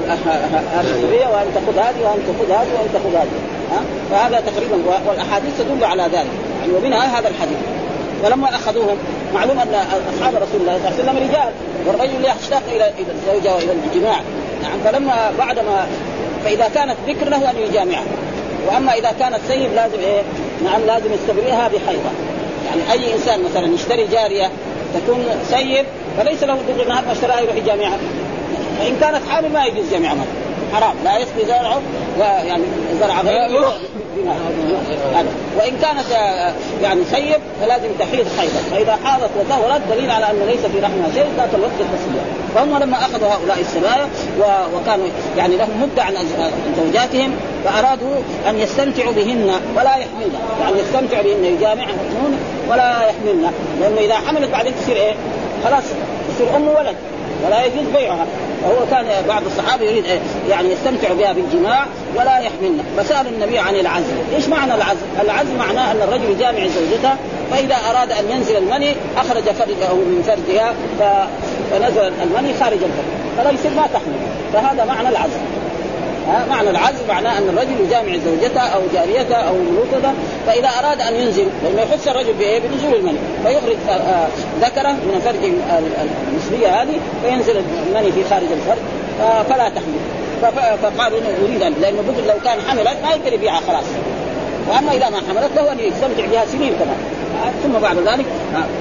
السورية 0.81 1.27
وان 1.27 1.47
تاخذ 1.55 1.79
هذه 1.79 2.01
وان 2.05 2.21
تاخذ 2.27 2.51
هذه 2.51 2.69
وان 2.79 2.89
تاخذ 2.93 3.15
هذه. 3.15 3.29
فهذا 4.11 4.41
تقريبا 4.41 4.77
والأحاديث 5.09 5.51
تدل 5.59 5.85
على 5.85 6.03
ذلك. 6.03 6.31
يعني 6.61 6.73
ومنها 6.73 7.19
هذا 7.19 7.29
الحديث. 7.29 7.59
ولما 8.25 8.49
أخذوهم 8.49 8.97
معلوم 9.35 9.59
أن 9.59 9.75
أصحاب 10.15 10.35
رسول 10.35 10.61
الله 10.61 10.79
صلى 10.79 10.89
الله 10.89 10.93
عليه 10.93 11.03
وسلم 11.03 11.17
رجال. 11.17 11.53
والرجل 11.87 12.25
يشتاق 12.25 12.63
إلى 12.69 12.93
الزوجة 12.99 13.55
وإلى 13.55 13.73
الجماع. 13.73 14.21
نعم. 14.63 14.79
فلما 14.85 15.33
بعدما 15.39 15.87
فإذا 16.45 16.69
كانت 16.75 16.97
ذكر 17.09 17.29
له 17.29 17.51
أن 17.51 17.57
يجامعها 17.57 18.05
وأما 18.69 18.93
إذا 18.95 19.13
كانت 19.19 19.39
سيد 19.49 19.73
لازم 19.75 19.99
إيه؟ 19.99 20.23
نعم 20.65 20.81
لازم 20.87 21.13
يستبرئها 21.13 21.69
بحيضة. 21.69 22.11
يعني 22.67 22.93
أي 22.93 23.15
إنسان 23.15 23.43
مثلا 23.45 23.75
يشتري 23.75 24.07
جارية 24.07 24.51
تكون 24.95 25.25
سيد 25.51 25.85
فليس 26.19 26.43
له 26.43 26.59
دخل 26.69 26.89
نهار 26.89 27.05
ما 27.05 27.13
اشتراها 27.13 27.41
يروح 27.41 27.57
يجامعها 27.57 27.99
فإن 28.79 28.97
كانت 29.01 29.21
حامل 29.31 29.53
ما 29.53 29.65
يجوز 29.65 29.91
جامعها 29.93 30.25
حرام. 30.75 30.95
لا 31.05 31.19
يسقي 31.19 31.47
زرعه 31.47 31.81
يعني 32.21 32.63
زرع 33.01 33.21
غيره. 33.21 33.75
هذا 35.15 35.29
وإن 35.59 35.73
كانت 35.83 36.13
آه، 36.13 36.53
يعني 36.83 37.01
سيب 37.05 37.41
فلازم 37.61 37.89
تحيض 37.99 38.27
حيضا 38.39 38.61
فإذا 38.71 38.99
حاضت 39.05 39.31
وطهرت 39.41 39.81
دليل 39.91 40.11
على 40.11 40.31
أنه 40.31 40.45
ليس 40.45 40.61
في 40.61 40.79
رحمها 40.81 41.11
شيء 41.15 41.27
ذات 41.37 41.55
الوقت 41.55 41.81
التصوير 41.81 42.23
فهم 42.55 42.79
لما 42.79 42.97
أخذوا 42.97 43.29
هؤلاء 43.29 43.61
السبايا 43.61 44.09
وكانوا 44.75 45.07
يعني 45.37 45.57
لهم 45.57 45.83
مده 45.83 46.03
عن 46.03 46.15
زوجاتهم 46.77 47.37
فأرادوا 47.65 48.15
أن 48.49 48.59
يستمتعوا 48.59 49.13
بهن 49.13 49.61
ولا 49.77 49.97
يحملن. 49.97 50.39
يعني 50.61 50.79
يستمتعوا 50.79 51.23
بهن 51.23 51.45
يجامعهن 51.45 52.39
ولا 52.71 53.03
يحملن. 53.09 53.53
لأنه 53.81 54.01
إذا 54.01 54.15
حملت 54.15 54.51
بعدين 54.51 54.73
تصير 54.83 54.97
إيه؟ 54.97 55.15
خلاص 55.65 55.85
تصير 56.35 56.57
أم 56.57 56.69
ولد 56.69 56.97
ولا 57.47 57.65
يجوز 57.65 57.87
بيعها. 57.97 58.27
وهو 58.63 58.87
كان 58.91 59.07
بعض 59.29 59.43
الصحابة 59.47 59.85
يريد 59.85 60.05
يعني 60.49 60.73
يستمتع 60.73 61.13
بها 61.13 61.33
بالجماع 61.33 61.87
ولا 62.17 62.39
يحملنا. 62.39 62.83
فسأل 62.97 63.27
النبي 63.27 63.59
عن 63.59 63.75
العزل، 63.75 64.15
إيش 64.35 64.49
معنى 64.49 64.75
العزل؟ 64.75 65.07
العزل 65.23 65.57
معناه 65.57 65.93
أن 65.93 66.03
الرجل 66.03 66.31
يجامع 66.31 66.59
زوجته 66.59 67.15
فإذا 67.51 67.77
أراد 67.91 68.13
أن 68.13 68.31
ينزل 68.31 68.57
المني 68.57 68.97
أخرج 69.17 69.43
فرجه 69.43 69.95
من 69.95 70.23
فرجها 70.27 70.75
فنزل 71.71 72.13
المني 72.23 72.55
خارج 72.61 72.79
الفرج. 72.79 73.21
فلا 73.37 73.51
يصير 73.51 73.71
ما 73.71 73.87
تحمل. 73.87 74.19
فهذا 74.53 74.85
معنى 74.85 75.09
العزل. 75.09 75.41
ها 76.31 76.47
معنى 76.51 76.71
العزل 76.71 77.09
معناه 77.09 77.39
أن 77.39 77.49
الرجل 77.49 77.81
يجامع 77.87 78.17
زوجته 78.25 78.61
أو 78.61 78.81
جاريته 78.95 79.35
أو 79.35 79.55
ملوكته 79.55 80.13
فإذا 80.47 80.69
أراد 80.69 81.01
أن 81.01 81.15
ينزل 81.15 81.47
لأنه 81.65 81.83
يحس 81.83 82.09
الرجل 82.09 82.33
بإيه؟ 82.33 82.61
بنزول 82.61 82.95
المني. 82.95 83.19
فيخرج 83.45 83.77
آه، 83.89 83.93
آه، 83.93 84.29
ذكره 84.61 84.91
من 84.91 85.21
فرج 85.25 85.53
المثلية 86.33 86.83
هذه 86.83 87.01
فينزل 87.23 87.63
المني 87.87 88.13
في 88.13 88.25
خارج 88.31 88.47
الفرج 88.53 88.79
فلا 89.49 89.69
تحمل. 89.69 90.01
فقالوا 90.83 91.19
إنه 91.19 91.49
يريد 91.49 91.63
ان 91.63 91.75
لأنه 91.81 92.03
بدل 92.03 92.27
لو 92.27 92.35
كان 92.45 92.61
حملت 92.69 92.97
ما 93.03 93.11
يقدر 93.11 93.33
يبيعها 93.33 93.61
خلاص. 93.69 93.85
وأما 94.69 94.93
إذا 94.93 95.11
ما 95.11 95.17
حملت 95.29 95.51
له 95.57 95.73
ان 95.73 95.79
يستمتع 95.79 96.27
بها 96.27 96.47
سنين 96.47 96.73
كمان. 96.73 96.97
ثم 97.63 97.79
بعد 97.79 97.97
ذلك 97.97 98.27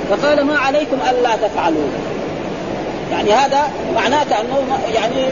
فقال 0.10 0.44
ما 0.46 0.58
عليكم 0.58 0.98
ألا 1.10 1.48
تفعلوا. 1.48 1.88
يعني 3.12 3.34
هذا 3.34 3.72
معناه 3.96 4.24
كأنه 4.24 4.79
يعني 4.94 5.25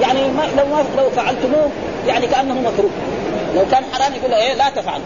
يعني 0.00 0.28
ما 0.28 0.42
لو 0.56 0.66
ما 0.66 0.84
لو 0.96 1.10
فعلتموه 1.10 1.70
يعني 2.08 2.26
كأنه 2.26 2.54
مكروه. 2.54 2.90
لو 3.54 3.62
كان 3.70 3.82
حرام 3.92 4.12
يقول 4.14 4.34
إيه 4.34 4.54
لا 4.54 4.70
تفعل 4.70 5.00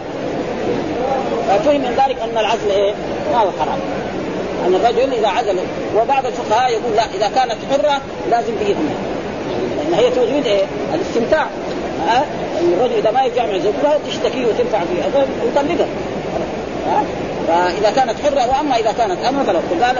ففهم 1.49 1.81
من 1.81 2.03
ذلك 2.05 2.21
أن 2.21 2.37
العزل 2.37 2.69
إيه؟ 2.71 2.93
ما 3.33 3.39
هو 3.39 3.49
حرام. 3.59 3.79
أن 4.67 4.75
الرجل 4.75 5.13
إذا 5.13 5.27
عزل 5.27 5.59
وبعض 5.95 6.25
الفقهاء 6.25 6.71
يقول 6.71 6.95
لا 6.95 7.05
إذا 7.05 7.27
كانت 7.35 7.57
حرة 7.71 8.01
لازم 8.31 8.55
باذنها 8.55 8.95
لأن 9.77 9.93
هي 9.93 10.09
تريد 10.09 10.45
إيه؟ 10.45 10.65
الاستمتاع. 10.93 11.47
ها؟ 12.07 12.25
الرجل 12.61 12.93
إذا 12.93 13.11
ما 13.11 13.23
يرجع 13.23 13.45
مع 13.45 13.57
زوجته 13.57 13.97
تشتكي 14.07 14.45
وتنفع 14.45 14.79
فيها 14.79 15.25
يطلقها 15.45 15.87
فإذا 17.49 17.91
كانت 17.95 18.15
حرة 18.23 18.47
وأما 18.49 18.75
إذا 18.75 18.91
كانت 18.91 19.25
اما 19.25 19.43
فلو 19.43 19.59
قال 19.85 19.95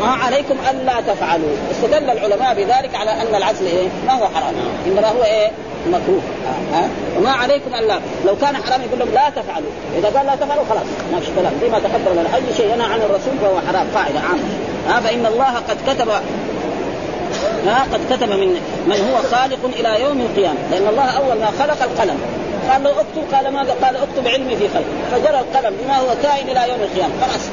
ما 0.00 0.12
عليكم 0.12 0.56
ألا 0.70 1.00
تفعلوا. 1.00 1.54
استدل 1.70 2.10
العلماء 2.10 2.54
بذلك 2.54 2.94
على 2.94 3.10
أن 3.10 3.34
العزل 3.34 3.66
إيه؟ 3.66 3.88
ما 4.06 4.12
هو 4.12 4.24
حرام. 4.34 4.54
إنما 4.86 5.08
هو 5.08 5.24
إيه؟ 5.24 5.50
مكروه. 5.86 6.20
ها 6.74 6.88
وما 7.18 7.30
عليكم 7.30 7.74
الا 7.74 8.00
لو 8.26 8.36
كان 8.36 8.56
حرام 8.56 8.80
يقول 8.82 8.98
لهم 8.98 9.08
لا 9.14 9.30
تفعلوا. 9.30 9.70
إذا 9.98 10.08
قال 10.18 10.26
لا 10.26 10.34
تفعلوا 10.34 10.64
خلاص 10.70 10.84
ما 11.12 11.20
في 11.20 11.26
كلام. 11.36 11.52
زي 11.62 11.68
ما 11.68 11.78
تقدم 11.78 12.12
لنا 12.12 12.36
أي 12.36 12.54
شيء 12.56 12.72
ينهى 12.74 12.86
عن 12.92 13.00
الرسول 13.00 13.34
فهو 13.42 13.60
حرام. 13.68 13.86
قاعدة 13.94 14.20
عامة. 14.20 14.42
ها 14.88 15.00
فإن 15.00 15.26
الله 15.26 15.54
قد 15.68 15.76
كتب 15.86 16.08
ها 17.66 17.86
قد 17.92 18.00
كتب 18.10 18.28
من 18.28 18.60
من 18.86 19.10
هو 19.10 19.36
خالق 19.36 19.58
إلى 19.78 20.02
يوم 20.02 20.20
القيامة. 20.20 20.58
لأن 20.70 20.86
الله 20.88 21.10
أول 21.10 21.38
ما 21.40 21.46
خلق 21.58 21.82
القلم. 21.82 22.18
قال 22.70 22.84
له 22.84 22.90
اكتب 22.90 23.34
قال 23.34 23.52
ماذا؟ 23.52 23.74
قال 23.82 23.96
اكتب 23.96 24.28
علمي 24.28 24.56
في 24.56 24.68
خلق 24.68 24.84
فجرى 25.12 25.40
القلم 25.40 25.74
بما 25.82 25.96
هو 25.96 26.08
كائن 26.22 26.48
إلى 26.48 26.72
يوم 26.72 26.80
القيامة. 26.80 27.12
خلاص. 27.20 27.48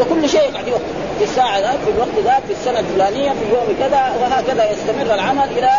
وكل 0.00 0.28
شيء 0.28 0.52
قاعد 0.52 0.68
يكتب 0.68 0.80
في 1.18 1.24
الساعة 1.24 1.60
ذاك 1.60 1.78
في 1.84 1.90
الوقت 1.90 2.24
ذاك 2.24 2.42
في 2.46 2.52
السنة 2.52 2.78
الفلانية 2.78 3.30
في 3.30 3.54
يوم 3.54 3.76
كذا 3.78 4.12
وهكذا 4.20 4.70
يستمر 4.72 5.14
العمل 5.14 5.48
إلى 5.58 5.70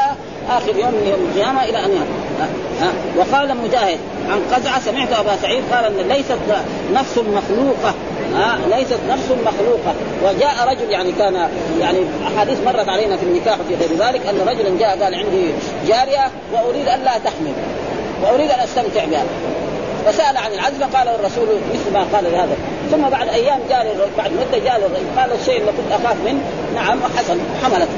آخر 0.50 0.70
يوم 0.70 0.92
من 0.92 1.08
يوم 1.08 1.30
القيامة 1.30 1.64
إلى 1.64 1.86
أن 1.86 2.06
ها. 2.82 2.92
وقال 3.18 3.58
مجاهد 3.58 4.00
عن 4.30 4.40
قزعة 4.54 4.80
سمعت 4.80 5.12
أبا 5.12 5.36
سعيد 5.42 5.64
قال 5.74 5.86
إن 5.86 6.08
ليست 6.08 6.38
نفس 6.94 7.18
مخلوقة. 7.18 7.94
ها 8.36 8.58
ليست 8.78 9.00
نفس 9.10 9.32
مخلوقة. 9.46 9.94
وجاء 10.24 10.68
رجل 10.68 10.90
يعني 10.90 11.12
كان 11.12 11.50
يعني 11.80 12.00
أحاديث 12.28 12.58
مرت 12.66 12.90
علينا 12.90 13.18
في 13.18 13.24
النكاح 13.24 13.58
وفي 13.60 13.76
غير 13.76 14.08
ذلك 14.08 14.26
أن 14.26 14.40
رجلا 14.48 14.78
جاء 14.80 15.04
قال 15.04 15.16
عندي 15.16 15.52
جارية 15.88 16.32
وأريد 16.54 16.88
أن 16.88 17.04
لا 17.04 17.18
تحمل. 17.18 17.54
وأريد 18.24 18.52
أن 18.52 18.60
أستمتع 18.60 19.06
بها. 19.06 19.24
فسال 20.06 20.38
عن 20.38 20.54
العزل 20.54 20.80
فقال 20.80 21.08
الرسول 21.08 21.48
مثل 21.74 21.94
ما 21.94 22.06
قال 22.14 22.32
لهذا 22.32 22.56
ثم 22.92 23.10
بعد 23.10 23.30
أيام 23.30 23.60
جاء 23.70 23.96
بعد 24.18 24.32
مدة 24.32 24.58
جاء 24.64 24.92
قال 25.18 25.32
الشيء 25.32 25.58
اللي 25.60 25.72
كنت 25.72 25.92
أخاف 25.92 26.16
منه 26.26 26.40
نعم 26.76 27.00
حصل 27.18 27.38
حملت. 27.64 27.90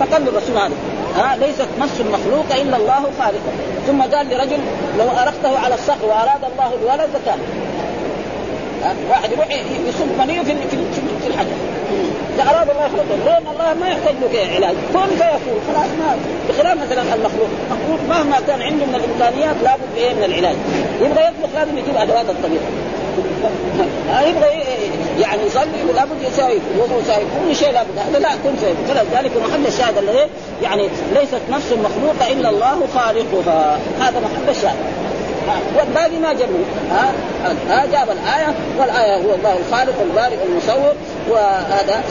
فقال 0.00 0.28
الرسول 0.28 0.56
هذا 0.56 0.74
ها 1.16 1.36
ليست 1.36 1.68
نفس 1.80 2.00
المخلوق 2.00 2.44
إلا 2.50 2.76
الله 2.76 3.10
خالقه 3.18 3.52
ثم 3.86 4.02
قال 4.02 4.26
لرجل 4.30 4.58
لو 4.98 5.10
أرقته 5.10 5.58
على 5.58 5.74
الصخر 5.74 6.06
وأراد 6.06 6.44
الله 6.52 6.74
الولد 6.82 7.10
لكان 7.14 7.38
واحد 9.10 9.32
يروح 9.32 9.48
يصب 9.88 10.18
منيه 10.18 10.42
في 10.42 10.52
في 11.24 11.30
الحجر. 11.30 11.56
اذا 12.34 12.42
اراد 12.42 12.70
الله 12.70 12.86
يخلقه 12.86 13.16
لأن 13.26 13.46
الله 13.52 13.74
ما 13.80 13.88
يحتاج 13.88 14.14
له 14.22 14.54
علاج 14.54 14.76
كن 14.92 15.10
فيكون 15.20 15.58
خلاص 15.68 15.90
ما 16.00 16.16
بخلاف 16.48 16.76
مثلا 16.84 17.02
المخلوق. 17.02 17.48
المخلوق 17.70 18.00
مهما 18.08 18.36
كان 18.46 18.62
عنده 18.62 18.86
من 18.86 18.94
الإمكانيات 18.94 19.56
لابد 19.62 19.90
إيه 19.96 20.14
من 20.14 20.24
العلاج. 20.24 20.56
يبغى 21.00 21.22
يطبخ 21.24 21.50
لازم 21.54 21.78
يجيب 21.78 21.96
أدوات 21.96 22.26
الطبيعه 22.28 22.68
يبغى 24.28 24.48
يعني 25.20 25.42
يصلي 25.46 25.92
لابد 25.94 26.22
يساوي 26.22 26.58
وضوء 26.78 27.00
يساوي 27.02 27.24
كل 27.24 27.56
شيء 27.56 27.70
لابد. 27.72 27.98
هذا 28.08 28.18
لا 28.18 28.28
كن 28.28 28.56
فيكون 28.60 28.84
فلذلك 28.88 29.32
محل 29.48 29.66
الشاهد 29.66 29.98
الذي 29.98 30.26
يعني 30.62 30.88
ليست 31.14 31.40
نفس 31.50 31.72
مخلوقة 31.72 32.32
إلا 32.32 32.48
الله 32.50 32.78
خالقها. 32.94 33.78
هذا 34.00 34.20
محل 34.20 34.56
الشاهد. 34.56 34.76
والباقي 35.78 36.18
ما 36.18 36.32
جابوا 36.32 36.64
ها 36.90 37.86
جاب 37.92 38.08
الآية 38.10 38.54
والآية 38.78 39.16
هو 39.16 39.34
الله 39.34 39.56
الخالق 39.68 40.00
البارئ 40.02 40.44
المصور. 40.44 40.92
وهذا 41.30 42.02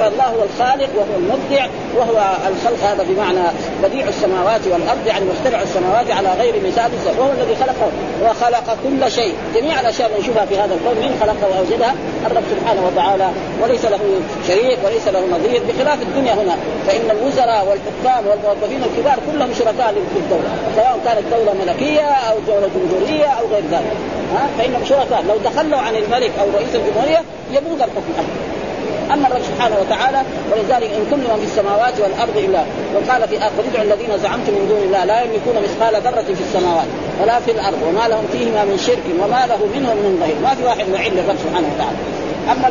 فالله 0.00 0.24
هو 0.24 0.42
الخالق 0.42 0.88
وهو 0.96 1.16
المبدع 1.18 1.66
وهو 1.96 2.36
الخلق 2.48 2.84
هذا 2.84 3.06
بمعنى 3.08 3.48
بديع 3.82 4.08
السماوات 4.08 4.60
والأرض 4.66 5.06
يعني 5.06 5.24
مخترع 5.24 5.62
السماوات 5.62 6.10
على 6.10 6.28
غير 6.40 6.54
مثال 6.66 6.90
وهو 7.18 7.32
الذي 7.32 7.56
خلقه 7.56 7.88
وخلق 8.22 8.76
كل 8.84 9.12
شيء. 9.12 9.34
جميع 9.54 9.80
الأشياء 9.80 10.08
اللي 10.08 10.20
نشوفها 10.20 10.46
في 10.46 10.54
هذا 10.58 10.74
الكون 10.74 10.94
من 10.94 11.16
خلقها 11.20 11.48
وأوجدها؟ 11.48 11.94
الرب 12.26 12.42
سبحانه 12.50 12.86
وتعالى. 12.86 13.28
وليس 13.62 13.84
له 13.84 14.00
شريك 14.48 14.78
وليس 14.84 15.08
له 15.08 15.20
نظير 15.36 15.62
بخلاف 15.68 16.02
الدنيا 16.02 16.34
هنا. 16.34 16.56
فإن 16.86 17.10
الوزراء 17.10 17.66
والحكام 17.68 18.26
والموظفين 18.28 18.82
الكبار 18.82 19.18
كلهم 19.32 19.54
شركاء 19.58 19.94
للدولة 19.94 20.50
سواء 20.76 20.98
كانت 21.04 21.24
دولة 21.34 21.54
ملكية 21.64 22.08
أو 22.10 22.36
دولة 22.46 22.68
جمهورية 22.74 23.26
أو 23.26 23.46
غير 23.52 23.64
ذلك. 23.70 23.96
ها؟ 24.34 24.48
فإنهم 24.58 24.84
شركاء. 24.84 25.24
لو 25.28 25.50
تخلوا 25.50 25.78
عن 25.78 25.96
الملك 25.96 26.32
أو 26.40 26.46
رئيس 26.54 26.74
الجمهورية 26.74 27.22
يبوظ 27.52 27.82
الحكم 27.82 28.03
أما 29.12 29.26
الرب 29.28 29.42
سبحانه 29.42 29.76
وتعالى 29.80 30.22
ولذلك 30.52 30.90
إن 30.90 31.04
كل 31.10 31.16
من 31.16 31.36
في 31.40 31.46
السماوات 31.46 32.00
والأرض 32.00 32.36
إلا 32.36 32.62
وقال 32.94 33.28
في 33.28 33.38
آخر 33.38 33.60
ادعوا 33.70 33.84
الذين 33.84 34.18
زعمتم 34.18 34.52
من 34.52 34.66
دون 34.68 34.82
الله 34.86 35.04
لا 35.04 35.22
يملكون 35.22 35.54
مثقال 35.62 36.02
ذرة 36.02 36.34
في 36.34 36.42
السماوات 36.48 36.86
ولا 37.22 37.40
في 37.40 37.50
الأرض 37.50 37.78
وما 37.88 38.08
لهم 38.08 38.24
فيهما 38.32 38.64
من 38.64 38.78
شرك 38.78 39.04
وما 39.22 39.46
له 39.46 39.60
منهم 39.74 39.96
من 39.96 40.18
ظهير 40.20 40.36
ما 40.42 40.54
في 40.54 40.64
واحد 40.64 40.88
معين 40.92 41.12
للرب 41.14 41.36
سبحانه 41.44 41.68
وتعالى. 41.74 41.98
أما 42.52 42.66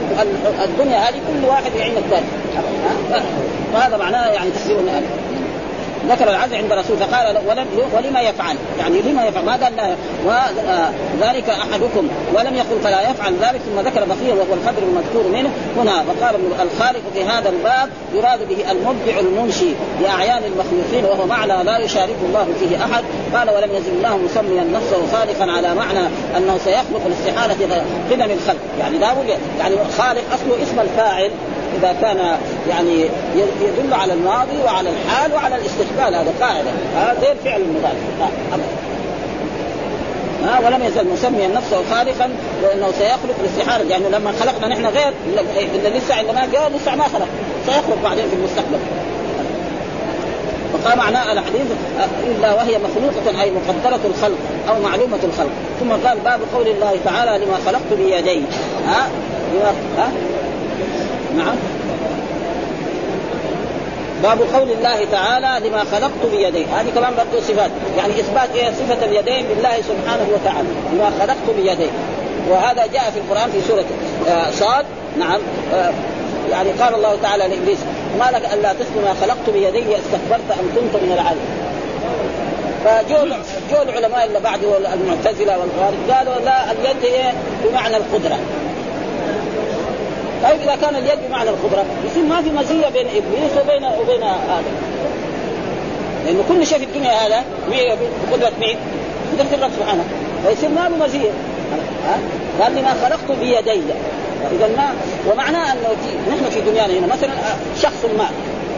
الدنيا 0.64 0.98
هذه 0.98 1.20
كل 1.28 1.48
واحد 1.48 1.76
يعين 1.76 1.98
الثاني. 1.98 2.26
وهذا 3.74 3.98
معناه 3.98 4.28
يعني 4.28 4.50
تحذير 4.52 4.78
ذكر 6.10 6.30
العزل 6.30 6.56
عند 6.56 6.72
الرسول 6.72 6.98
فقال 6.98 7.38
ولم 7.48 7.68
ولما 7.94 8.22
يفعل؟ 8.22 8.56
يعني 8.80 9.02
لما 9.02 9.26
يفعل؟ 9.26 9.46
ما 9.46 9.52
قال 9.52 9.76
لا. 9.76 9.96
وذلك 10.26 11.50
أحدكم. 11.50 12.08
ولم 12.34 12.56
يقل 12.56 12.80
فلا 12.84 13.10
يفعل 13.10 13.34
ذلك 13.34 13.62
ثم 13.62 13.80
ذكر 13.80 14.06
بقية 14.06 14.34
وهو 14.34 14.54
القدر 14.54 14.84
المذكور 14.84 15.28
منه. 15.34 15.50
هنا 15.78 15.96
وقال 15.96 16.36
الخالق 16.62 17.02
في 17.14 17.24
هذا 17.24 17.50
الباب 17.50 17.90
يراد 18.14 18.48
به 18.50 18.72
المبدع 18.72 19.20
المنشي 19.20 19.70
لأعيان 20.02 20.44
المخلوقين 20.44 21.06
وهو 21.06 21.26
معنى 21.26 21.64
لا 21.64 21.78
يشارك 21.78 22.16
الله 22.24 22.48
فيه 22.60 22.78
أحد. 22.78 23.04
قال 23.36 23.50
ولم 23.50 23.76
يزل 23.76 23.92
الله 23.94 24.18
مسميا 24.18 24.64
نفسه 24.64 25.18
خالقا 25.18 25.52
على 25.52 25.76
معنى 25.76 26.08
أنه 26.38 26.58
سيخلق 26.66 27.02
الاستحاله 27.06 27.84
قدم 28.12 28.32
الخلق. 28.32 28.62
يعني 28.80 28.98
لا 28.98 29.14
يعني 29.60 29.76
خالق 29.98 30.24
أصله 30.34 30.64
اسم 30.64 30.80
الفاعل. 30.80 31.32
إذا 31.80 31.96
كان 32.02 32.38
يعني 32.70 33.02
يدل 33.62 33.94
على 33.94 34.14
الماضي 34.14 34.58
وعلى 34.66 34.90
الحال 34.90 35.34
وعلى 35.34 35.56
الاستقبال 35.56 36.16
هذا 36.16 36.34
قاعدة. 36.42 36.70
هذا 36.96 37.18
غير 37.22 37.36
فعل 37.46 37.62
المضارع. 37.62 37.94
ها 40.44 40.60
ولم 40.66 40.84
يزل 40.84 41.08
مسميا 41.08 41.48
نفسه 41.48 41.78
خالقا 41.92 42.30
لأنه 42.62 42.92
سيخلق 42.92 43.36
الاستحاله 43.40 43.90
يعني 43.90 44.10
لما 44.10 44.32
خلقنا 44.40 44.68
نحن 44.68 44.86
غير 44.86 45.14
اللي 45.76 45.98
لسه 46.00 46.16
عندما 46.16 46.48
جاء 46.54 46.72
لسه 46.76 46.96
ما 46.96 47.04
خلق. 47.04 47.28
سيخلق 47.66 47.98
بعدين 48.04 48.26
في 48.30 48.36
المستقبل. 48.36 48.80
وقال 50.74 50.98
معناه 50.98 51.32
الحديث 51.34 51.66
إلا 52.28 52.54
وهي 52.54 52.78
مخلوقة 52.78 53.42
أي 53.42 53.52
مقدرة 53.52 54.00
الخلق 54.06 54.38
أو 54.70 54.82
معلومة 54.82 55.20
الخلق. 55.24 55.52
ثم 55.80 55.92
قال 56.08 56.20
باب 56.20 56.40
قول 56.56 56.68
الله 56.68 56.96
تعالى 57.06 57.46
لما 57.46 57.58
خلقت 57.66 57.94
بيدي. 57.98 58.42
ها؟ 58.88 59.08
ها؟ 59.98 60.12
نعم. 61.38 61.56
باب 64.24 64.40
قول 64.42 64.72
الله 64.72 65.06
تعالى 65.12 65.70
لما 65.70 65.84
خلقت 65.92 66.26
بيدي. 66.32 66.66
هذه 66.66 66.90
كمان 66.96 67.14
برضه 67.18 67.46
صفات 67.48 67.72
يعني 67.98 68.14
إثبات 68.14 68.50
إيه؟ 68.56 68.72
صفة 68.72 69.06
اليدين 69.06 69.46
بالله 69.46 69.76
سبحانه 69.82 70.28
وتعالى. 70.34 70.68
لما 70.94 71.12
خلقت 71.20 71.56
بيدي. 71.58 71.90
وهذا 72.50 72.86
جاء 72.94 73.12
في 73.12 73.20
القرآن 73.20 73.52
في 73.52 73.62
سورة 73.68 73.86
آه، 74.30 74.52
صاد. 74.52 74.86
نعم. 75.20 75.40
آه، 75.74 75.92
يعني 76.52 76.70
قال 76.72 76.96
الله 76.96 77.18
تعالى 77.24 77.48
لإبليس 77.48 77.80
ما 78.20 78.32
لك 78.32 78.54
ألا 78.54 78.74
تسلم 78.74 79.04
ما 79.06 79.14
خلقت 79.22 79.50
بيدي 79.54 79.80
استكبرت 79.80 80.52
أم 80.60 80.70
كنت 80.76 81.04
من 81.04 81.12
العالم. 81.14 81.64
فجو 82.86 83.18
جو 83.72 83.82
العلماء 83.82 84.26
اللي 84.26 84.40
بعد 84.40 84.60
المعتزله 84.94 85.58
والخوارج 85.60 86.12
قالوا 86.12 86.46
لا 86.46 86.72
اليد 86.72 87.06
هي 87.06 87.32
بمعنى 87.64 87.98
القدرة. 87.98 88.40
طيب 90.44 90.62
إذا 90.62 90.76
كان 90.76 90.96
اليد 90.96 91.20
بمعنى 91.28 91.50
القدره 91.50 91.86
يصير 92.06 92.24
ما 92.24 92.42
في 92.42 92.50
مزية 92.50 92.90
بين 92.90 93.08
إبليس 93.08 93.52
وبين 93.62 93.86
وبين 93.86 94.24
آدم. 94.24 94.76
لأنه 96.26 96.44
كل 96.50 96.68
شيء 96.68 96.78
في 96.78 96.84
الدنيا 96.84 97.12
هذا 97.12 97.44
بقدره 98.32 98.52
مين؟ 98.60 98.78
قدرة 99.34 99.58
الرب 99.58 99.72
سبحانه. 99.80 100.04
فيصير 100.48 100.70
ما 100.70 100.90
له 100.90 101.06
مزية. 101.06 101.30
قال 102.62 102.76
لما 102.76 102.94
خلقت 103.04 103.40
بيدي. 103.40 103.82
إذا 104.52 104.68
ما 104.78 104.94
ومعناه 105.32 105.72
أنه 105.74 105.90
نحن 106.30 106.50
في 106.50 106.62
دنيانا 106.62 106.94
هنا 106.94 107.08
مثلا 107.08 107.32
شخص 107.82 108.06
ما. 108.18 108.30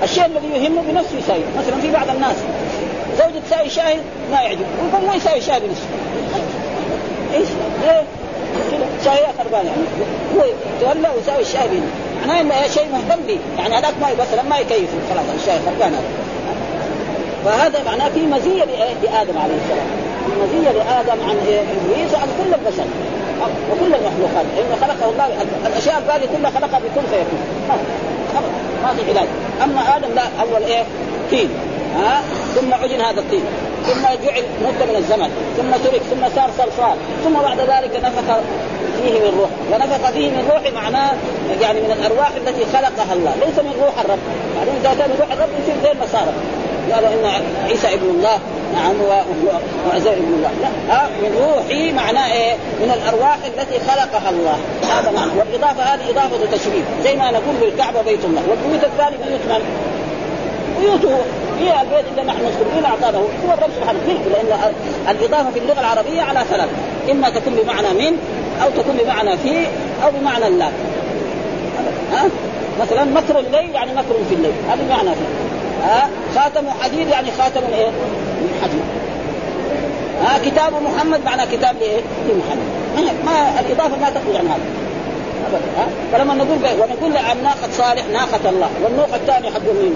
الشيء 0.03 0.25
الذي 0.25 0.47
يهمه 0.47 0.81
بنفسه 0.81 1.17
يساوي 1.17 1.43
مثلا 1.57 1.81
في 1.81 1.91
بعض 1.91 2.09
الناس 2.09 2.35
زوجة 3.17 3.43
تساوي 3.47 3.69
شاي 3.69 3.97
ما 4.31 4.41
يعجب. 4.41 4.65
ويقول 4.83 5.07
ما 5.07 5.15
يساوي 5.15 5.41
شاي 5.41 5.59
بنفسه. 5.59 5.87
إيش؟ 7.33 7.47
ليه؟ 7.81 8.03
كذا 9.05 9.13
شاي 9.13 9.25
خربان 9.37 9.65
يعني 9.65 9.81
هو 10.35 10.43
تولى 10.81 11.09
ويساوي 11.15 11.41
الشاي 11.41 11.67
بنفسه 11.67 12.05
معناه 12.27 12.41
انه 12.41 12.67
شيء 12.67 12.87
مهتم 12.91 13.21
به 13.27 13.39
يعني 13.57 13.75
هذاك 13.75 13.93
ما 14.01 14.07
مثلا 14.13 14.43
ما 14.43 14.57
يكيف. 14.57 14.89
خلاص 15.09 15.25
الشاي 15.41 15.59
خربان 15.65 15.93
هذا 15.93 16.03
فهذا 17.45 17.83
معناه 17.85 18.09
في 18.09 18.19
مزية 18.19 18.63
لآدم 19.03 19.37
عليه 19.37 19.55
السلام. 19.63 19.87
في 20.25 20.31
مزية 20.43 20.71
لآدم 20.71 21.21
عن 21.29 21.37
إبليس 21.37 22.13
وعن 22.13 22.27
كل 22.37 22.53
البشر. 22.53 22.85
وكل 23.71 23.93
المخلوقات. 23.95 24.45
لأنه 24.55 24.75
خلقه 24.81 25.09
الله 25.09 25.27
الأشياء 25.65 25.97
الباقيه 25.97 26.27
كلها 26.37 26.51
خلقها 26.51 26.79
بكل 26.79 27.07
فيكون. 27.07 27.39
ما 28.83 28.93
في 28.93 29.11
علاج. 29.11 29.27
أما 29.63 29.97
آدم 29.97 30.15
لا 30.15 30.23
أول 30.41 30.63
إيه؟ 30.63 30.83
طين 31.31 31.49
ها؟ 31.95 32.21
ثم 32.55 32.73
عجن 32.73 33.01
هذا 33.01 33.19
الطين. 33.19 33.43
ثم 33.85 34.01
جعل 34.01 34.43
مدة 34.61 34.85
من 34.85 34.95
الزمن. 34.95 35.29
ثم 35.57 35.71
ترك 35.89 36.01
ثم 36.01 36.35
صار 36.35 36.49
صلصال. 36.57 36.97
ثم 37.23 37.33
بعد 37.33 37.59
ذلك 37.59 38.03
نفخ 38.03 38.37
فيه 39.03 39.19
من 39.19 39.37
روح 39.39 39.49
ونفخ 39.71 40.11
فيه 40.11 40.29
من 40.29 40.49
روح 40.51 40.83
معناه 40.83 41.11
يعني 41.61 41.79
من 41.81 41.91
الأرواح 41.91 42.31
التي 42.37 42.65
خلقها 42.73 43.13
الله. 43.13 43.33
ليس 43.45 43.59
من 43.59 43.73
روح 43.83 43.99
الرب. 43.99 44.19
بعدين 44.57 44.73
إذا 44.81 44.95
كان 44.99 45.09
روح 45.19 45.31
الرب 45.31 45.49
يصير 45.61 45.75
زي 45.83 45.91
النصارى 45.91 46.33
قالوا 46.93 47.09
إن 47.09 47.43
عيسى 47.67 47.93
ابن 47.93 48.09
الله. 48.09 48.39
نعم 48.73 48.95
وعزير 49.87 50.13
ابن 50.13 50.33
الله. 50.37 50.51
لا 50.61 50.95
ها؟ 50.95 51.09
من 51.21 51.31
روحي 51.45 51.91
معناه 51.91 52.33
إيه؟ 52.33 52.53
من 52.53 52.91
الأرواح 52.91 53.37
التي 53.45 53.79
خلقها 53.79 54.29
الله. 54.29 54.57
هذا 54.83 55.11
معنى 55.11 55.31
والإضافة 55.39 55.83
هذه 55.83 56.09
إضافة 56.09 56.45
تشريف. 56.45 56.85
زي 57.03 57.15
ما 57.15 57.31
نقول 57.31 57.55
بالكعبه 57.61 58.01
بيت 58.01 58.25
الله. 58.25 58.41
والبيوت 58.49 58.83
الثانية 58.83 59.17
بيوت 59.17 59.41
من؟ 59.49 59.61
بيوته. 60.79 61.17
هي 61.59 61.81
البيت 61.81 62.05
اللي 62.11 62.23
نحن 62.31 62.39
فيه 62.75 62.87
أعطانا 62.87 63.17
هو. 63.17 63.53
الرب 63.53 63.69
سبحانه 63.75 63.99
ملك 64.07 64.21
لأن 64.31 64.73
الإضافة 65.09 65.51
في 65.51 65.59
اللغة 65.59 65.79
العربية 65.79 66.21
على 66.21 66.39
ثلاث. 66.49 66.69
إما 67.11 67.29
تكون 67.29 67.53
بمعنى 67.63 67.87
من 67.87 68.17
أو 68.63 68.69
تكون 68.69 68.97
بمعنى 69.03 69.37
في 69.37 69.67
أو 70.03 70.11
بمعنى 70.19 70.49
لا. 70.49 70.69
ها؟ 72.13 72.25
مثلا 72.81 73.03
مكر 73.03 73.39
الليل 73.39 73.75
يعني 73.75 73.91
مكر 73.91 74.15
في 74.29 74.35
الليل. 74.35 74.53
هذا 74.69 74.83
معنى 74.89 75.09
فيه. 75.15 75.85
ها؟ 75.85 76.09
خاتم 76.35 76.69
حديد 76.81 77.07
يعني 77.07 77.31
خاتم 77.31 77.61
إيه؟ 77.73 77.87
من 78.41 78.59
حديد 78.63 78.81
ها؟ 80.23 80.49
كتاب 80.49 80.73
محمد 80.83 81.25
معنى 81.25 81.41
كتاب 81.57 81.75
لإيه؟ 81.79 82.01
لمحمد 82.29 83.15
ما 83.25 83.59
الإضافة 83.59 84.01
ما 84.01 84.09
تخرج 84.09 84.35
عن 84.35 84.47
هذا. 84.47 84.63
ابدا 85.47 85.65
ها؟ 85.77 85.87
فلما 86.11 86.33
نقول 86.35 86.57
ونقول 86.57 87.17
عن 87.17 87.43
ناقه 87.43 87.71
صالح 87.71 88.05
ناقة 88.13 88.49
الله 88.49 88.69
والنوق 88.83 89.13
الثاني 89.13 89.51
حق 89.51 89.61
مين؟ 89.61 89.95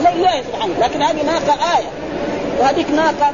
لله 0.00 0.42
سبحانه 0.52 0.74
لكن 0.80 1.02
هذه 1.02 1.22
ناقة 1.22 1.76
آية. 1.76 1.88
وهذيك 2.60 2.90
ناقة 2.90 3.32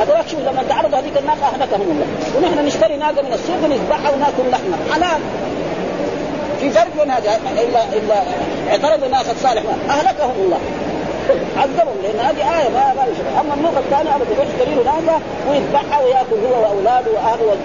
هذول 0.00 0.30
شوف 0.30 0.40
لما 0.40 0.62
تعرضوا 0.68 0.98
هذيك 0.98 1.18
الناقة 1.18 1.46
أهلكهم 1.54 1.82
الله. 1.82 2.06
ونحن 2.36 2.66
نشتري 2.66 2.96
ناقة 2.96 3.22
من 3.22 3.32
السوق 3.32 3.56
ونذبحها 3.64 4.10
وناكل 4.10 4.50
لحمها 4.50 4.78
حلال. 4.94 5.20
في 6.60 6.70
فرق 6.70 6.88
بين 7.00 7.10
هذا 7.10 7.40
إلا 7.52 7.84
إلا 7.84 8.22
اعترضوا 8.70 9.08
ناقة 9.08 9.34
صالح 9.42 9.62
أهلكهم 9.90 10.34
الله. 10.38 10.58
عذبهم 11.56 11.96
لأن 12.02 12.26
هذه 12.26 12.60
آية 12.60 12.68
ما 12.68 12.94
ما 12.94 13.40
أما 13.40 13.54
النوق 13.54 13.72
الثاني 13.76 14.16
ابدا 14.16 14.42
يشتري 14.42 14.74
له 14.74 14.82
ناقة 14.82 15.20
ويذبحها 15.50 16.04
ويأكل 16.04 16.36
هو 16.46 16.62
وأولاده 16.62 17.10
واهله 17.10 17.56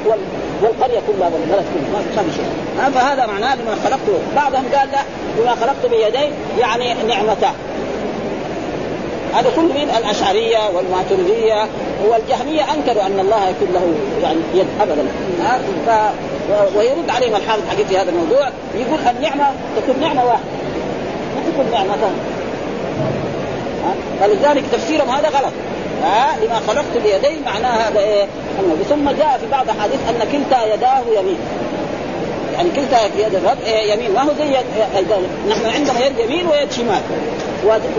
والقرية 0.61 0.99
كلها 1.07 1.29
والبلد 1.33 1.65
كلها. 1.73 2.01
ما 2.15 2.23
في 2.23 2.35
شيء. 2.35 2.91
فهذا 2.95 3.25
معناه 3.25 3.55
لما 3.55 3.75
خلقت 3.85 4.21
بعضهم 4.35 4.63
قال 4.75 4.91
لا 4.91 4.99
بما 5.37 5.55
خلقت 5.55 5.85
بيدي 5.85 6.33
يعني 6.59 6.93
نعمتان. 6.93 7.53
هذا 9.33 9.49
كل 9.55 9.61
من 9.61 9.89
الأشعرية 9.97 10.59
والماتريدية 10.75 11.67
والجهمية. 12.07 12.61
أنكروا 12.73 13.05
أن 13.05 13.19
الله 13.19 13.49
يكون 13.49 13.67
له 13.73 13.93
يعني 14.23 14.39
يد 14.53 14.67
ابدا. 14.81 15.05
ف 15.85 15.89
ويرد 16.77 17.09
عليهم 17.09 17.35
الحافظ 17.35 17.61
حقيقي 17.69 17.85
في 17.85 17.97
هذا 17.97 18.09
الموضوع. 18.09 18.49
يقول 18.75 18.99
النعمة 19.15 19.45
تكون 19.77 20.01
نعمة 20.01 20.25
واحدة. 20.25 20.45
ما 21.35 21.51
تكون 21.51 21.71
نعمتان 21.71 22.13
فلذلك 24.19 24.63
تفسيرهم 24.71 25.09
هذا 25.09 25.29
غلط. 25.29 25.53
لما 26.43 26.59
خلقت 26.67 26.97
بيدي 27.03 27.39
معناه 27.45 27.69
هذا 27.69 27.99
إيه؟ 27.99 28.25
ثم 28.89 29.09
جاء 29.09 29.37
في 29.41 29.51
بعض 29.51 29.69
الاحاديث 29.69 29.99
أن 30.09 30.27
كلتا 30.31 30.73
يداه 30.73 31.01
يمين. 31.19 31.37
يعني 32.57 32.69
كلتا 32.69 33.05
يد 33.05 33.35
الرب 33.35 33.57
إيه 33.65 33.93
يمين 33.93 34.13
ما 34.13 34.21
هو 34.21 34.29
زي 34.37 34.45
يد 34.45 34.65
نحن 35.49 35.65
عندنا 35.65 36.05
يد 36.05 36.19
يمين 36.19 36.47
ويد 36.47 36.71
شمال. 36.71 37.01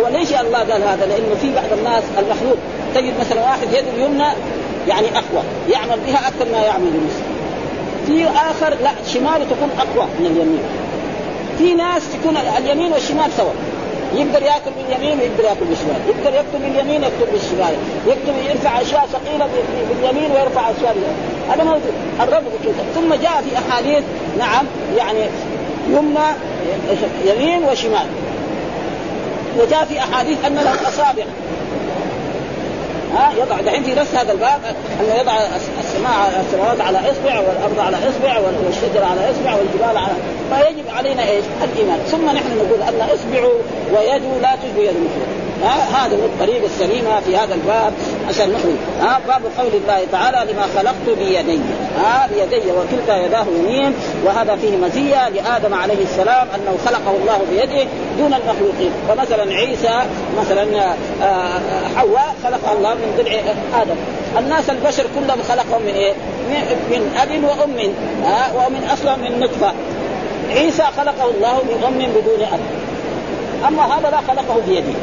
وليش 0.05 0.33
الله 0.33 0.59
قال 0.59 0.83
هذا؟ 0.83 1.07
لأنه 1.07 1.35
في 1.43 1.55
بعض 1.55 1.79
الناس 1.79 2.05
المخلوق 2.19 2.57
تجد 2.95 3.13
مثلا 3.21 3.43
واحد 3.43 3.69
يده 3.69 3.91
اليمنى 3.97 4.29
يعني 4.89 5.07
أقوى 5.07 5.43
يعمل 5.71 6.01
بها 6.07 6.29
أكثر 6.29 6.53
ما 6.53 6.59
يعمل 6.59 6.91
بالنسبة 6.91 7.23
في 8.07 8.39
آخر 8.39 8.77
لا 8.83 8.91
شماله 9.13 9.45
تكون 9.45 9.71
أقوى 9.79 10.09
من 10.21 10.27
اليمين. 10.27 10.63
في 11.59 11.75
ناس 11.75 12.03
تكون 12.13 12.37
اليمين 12.59 12.93
والشمال 12.93 13.31
سوا 13.37 13.51
يقدر 14.15 14.43
ياكل 14.43 14.71
باليمين 14.77 15.19
ويقدر 15.19 15.45
ياكل 15.45 15.65
بالشمال، 15.65 16.01
يقدر 16.09 16.39
يكتب 16.39 16.63
باليمين 16.63 17.03
يكتب 17.05 17.33
بالشمال، 17.33 17.75
يكتب 18.07 18.35
يرفع 18.51 18.81
أشياء 18.81 19.09
ثقيلة 19.13 19.49
باليمين 19.89 20.31
ويرفع 20.31 20.71
أشياء 20.71 20.97
هذا 21.51 21.65
موجود، 21.65 21.93
الرب 22.21 22.45
كذا، 22.65 22.85
ثم 22.95 23.15
جاء 23.15 23.43
في 23.49 23.59
أحاديث 23.59 24.05
نعم 24.39 24.67
يعني 24.97 25.19
يمنى 25.89 26.27
يمين 27.25 27.65
وشمال. 27.65 28.07
وجاء 29.59 29.85
في 29.85 29.99
أحاديث 29.99 30.45
أن 30.45 30.55
له 30.55 30.89
أصابع. 30.89 31.25
ها 33.15 33.33
يضع 33.39 33.61
دحين 33.61 33.83
في 33.83 33.95
نفس 33.95 34.15
هذا 34.15 34.33
الباب 34.33 34.61
أنه 35.01 35.15
يضع 35.15 35.33
السماء 35.81 36.45
السماوات 36.47 36.81
على 36.81 36.99
إصبع 36.99 37.41
والأرض 37.41 37.79
على 37.79 37.97
إصبع 37.97 38.39
والشجر 38.39 39.05
على 39.05 39.31
إصبع 39.31 39.55
والجبال 39.55 39.97
على 39.97 40.15
فيجب 40.51 40.85
علينا 40.97 41.23
إيش؟ 41.23 41.45
الإيمان 41.65 41.99
ثم 41.99 42.25
نحن 42.25 42.57
نقول 42.57 42.83
أن 42.83 43.09
اصبع 43.15 43.49
ويد 43.93 44.23
لا 44.43 44.57
تشبه 44.57 44.83
يد 44.83 44.97
المخلوق 44.97 45.38
هذا 45.65 46.15
الطريقة 46.15 46.67
السليمه 46.67 47.21
في 47.21 47.37
هذا 47.37 47.55
الباب 47.55 47.93
عشان 48.29 48.53
نخرج. 48.53 48.75
ها 49.01 49.21
باب 49.29 49.43
قول 49.59 49.73
الله 49.75 50.07
تعالى 50.13 50.53
لما 50.53 50.63
خلقت 50.77 51.19
بيدي. 51.19 51.59
ها 51.99 52.29
بيدي 52.35 52.73
وكلتا 52.73 53.17
يداه 53.27 53.45
يمين 53.59 53.95
وهذا 54.25 54.57
فيه 54.57 54.77
مزية 54.77 55.29
لآدم 55.29 55.75
عليه 55.75 56.03
السلام 56.03 56.47
أنه 56.55 56.77
خلقه 56.87 57.11
الله 57.21 57.39
بيده 57.51 57.89
دون 58.19 58.35
المخلوقين 58.35 58.91
فمثلا 59.09 59.55
عيسى 59.55 60.01
مثلا 60.41 60.95
آه، 61.23 61.61
حواء 61.97 62.35
خلقها 62.45 62.73
الله 62.73 62.95
من 62.95 63.15
ضلع 63.19 63.41
آدم. 63.83 63.97
الناس 64.39 64.71
البشر 64.71 65.05
كلهم 65.15 65.39
خلقهم 65.49 65.83
من 65.83 65.95
إيه؟ 65.95 66.13
من 66.91 67.17
أب 67.23 67.45
وأم. 67.45 67.93
ها 68.25 68.53
ومن 68.55 68.91
أصلا 68.93 69.17
من 69.17 69.41
نطفة. 69.41 69.73
عيسى 70.51 70.83
خلقه 70.97 71.31
الله 71.31 71.55
من 71.55 71.85
ام 71.87 72.11
بدون 72.11 72.49
أب. 72.53 72.61
أما 73.69 73.99
هذا 73.99 74.11
لا 74.11 74.17
خلقه 74.17 74.61
بيده. 74.69 74.95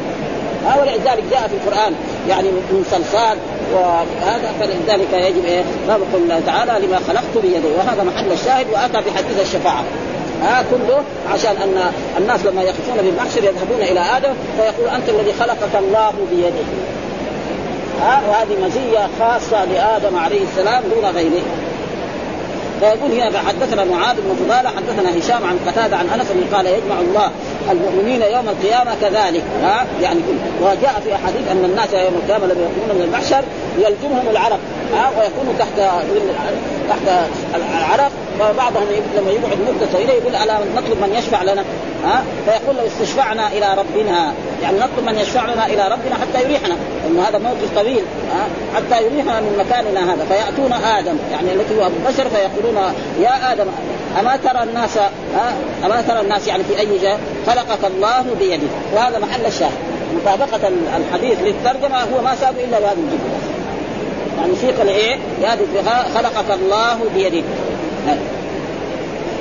ها 0.66 0.80
ولذلك 0.80 1.24
جاء 1.30 1.48
في 1.48 1.54
القرآن 1.54 1.92
يعني 2.28 2.48
من 2.48 2.84
صلصال 2.90 3.38
وهذا 3.74 4.52
فلذلك 4.60 5.12
يجب 5.12 5.44
إيه؟ 5.44 5.62
باب 5.88 6.00
قول 6.12 6.22
الله 6.22 6.40
تعالى 6.46 6.86
لما 6.86 6.98
خلقت 7.08 7.38
بيدي 7.42 7.68
وهذا 7.78 8.02
محل 8.02 8.32
الشاهد 8.32 8.66
وأتى 8.72 9.10
بحديث 9.10 9.40
الشفاعة. 9.40 9.84
ها 10.42 10.64
كله 10.70 11.02
عشان 11.32 11.56
أن 11.56 11.92
الناس 12.18 12.40
لما 12.44 12.62
يقفون 12.62 12.96
بالمحشر 12.96 13.44
يذهبون 13.44 13.80
إلى 13.80 14.00
آدم 14.00 14.34
فيقول 14.56 14.88
أنت 14.88 15.08
الذي 15.08 15.32
خلقك 15.40 15.76
الله 15.78 16.12
بيده. 16.30 16.66
ها 18.02 18.22
وهذه 18.28 18.66
مزية 18.66 19.08
خاصة 19.20 19.64
لآدم 19.64 20.16
عليه 20.16 20.40
السلام 20.42 20.82
دون 20.94 21.10
غيره. 21.10 21.42
فيقول 22.80 23.12
هنا 23.12 23.38
حدثنا 23.38 23.84
معاذ 23.84 24.16
بن 24.16 24.44
فضالة 24.44 24.68
حدثنا 24.68 25.18
هشام 25.18 25.44
عن 25.44 25.58
قتادة 25.66 25.96
عن 25.96 26.08
أنس 26.08 26.26
قال 26.54 26.66
يجمع 26.66 27.00
الله 27.00 27.30
المؤمنين 27.70 28.22
يوم 28.22 28.48
القيامة 28.48 28.90
كذلك. 29.00 29.42
ها؟ 29.62 29.86
يعني 30.02 30.20
وجاء 30.62 31.00
في 31.04 31.14
أحاديث 31.14 31.50
أن 31.50 31.64
الناس 31.64 31.92
يوم 31.92 32.14
القيامة 32.14 32.46
لما 32.46 32.60
يقومون 32.60 32.96
من 32.96 33.02
المحشر 33.02 33.42
يلجمهم 33.78 34.28
العرق 34.30 34.58
ها؟ 34.94 35.10
ويكونوا 35.18 35.52
تحت 35.58 35.76
تحت 36.88 37.28
العرق. 37.54 38.12
وبعضهم 38.40 38.86
لما 39.16 39.30
يقعد 39.30 39.58
مده 39.60 39.86
طويله 39.92 40.12
يقول 40.12 40.36
على 40.36 40.58
نطلب 40.76 41.00
من 41.00 41.14
يشفع 41.18 41.42
لنا؟ 41.42 41.64
ها؟ 42.04 42.24
فيقول 42.46 42.76
لو 42.76 42.86
استشفعنا 42.86 43.48
إلى 43.48 43.74
ربنا. 43.78 44.32
يعني 44.62 44.76
نطلب 44.78 45.06
من 45.06 45.18
يشفع 45.18 45.52
لنا 45.54 45.66
إلى 45.66 45.82
ربنا 45.82 46.14
حتى 46.14 46.44
يريحنا. 46.44 46.76
لأنه 47.04 47.22
هذا 47.28 47.38
موقف 47.38 47.74
طويل 47.76 48.02
ها؟ 48.32 48.46
حتى 48.76 49.04
يريحنا 49.04 49.40
من 49.40 49.56
مكاننا 49.58 50.14
هذا. 50.14 50.24
فيأتون 50.28 50.72
آدم. 50.72 51.16
يعني 51.32 51.52
التي 51.52 51.80
هو 51.80 51.88
بشر 52.08 52.28
فيقولون 52.28 52.94
يا 53.20 53.52
آدم 53.52 53.66
أما 54.20 54.36
ترى 54.36 54.62
الناس 54.62 54.98
ها؟ 55.36 55.52
أما 55.84 56.02
ترى 56.08 56.20
الناس 56.20 56.46
يعني 56.46 56.64
في 56.64 56.80
أي 56.80 56.98
جهة؟ 56.98 57.18
خلقك 57.46 57.84
الله 57.84 58.24
بيده. 58.38 58.68
وهذا 58.94 59.18
محل 59.18 59.46
الشاهد. 59.46 59.78
مطابقة 60.16 60.68
الحديث 60.96 61.38
للترجمة 61.40 61.98
هو 61.98 62.22
ما 62.24 62.34
سابه 62.40 62.64
إلا 62.64 62.80
بهذا 62.80 62.92
الجملة. 62.92 63.40
يعني 64.38 64.56
سيق 64.60 64.80
الايه؟ 64.80 65.18
خلقك 66.14 66.50
الله 66.60 66.98
بيده. 67.14 67.42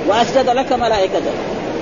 وأسجد 0.08 0.50
لك 0.50 0.74
ملائكته. 0.74 1.32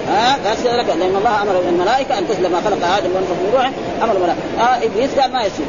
ها؟ 0.08 0.54
اسجد 0.54 0.68
لك. 0.68 0.86
لأن 0.88 1.16
الله 1.16 1.42
أمر 1.42 1.60
الملائكه 1.70 2.20
أن 2.20 2.28
تسلم 2.28 2.52
ما 2.52 2.62
خلق 2.66 2.88
آدم 2.98 3.10
وانفخ 3.16 3.32
من 3.32 3.52
روحه. 3.54 3.72
أمر 4.04 4.16
الملائكه 4.16 4.42
آه 4.60 4.86
إبليس 4.86 5.20
قال 5.20 5.32
ما 5.32 5.44
يسجد. 5.44 5.66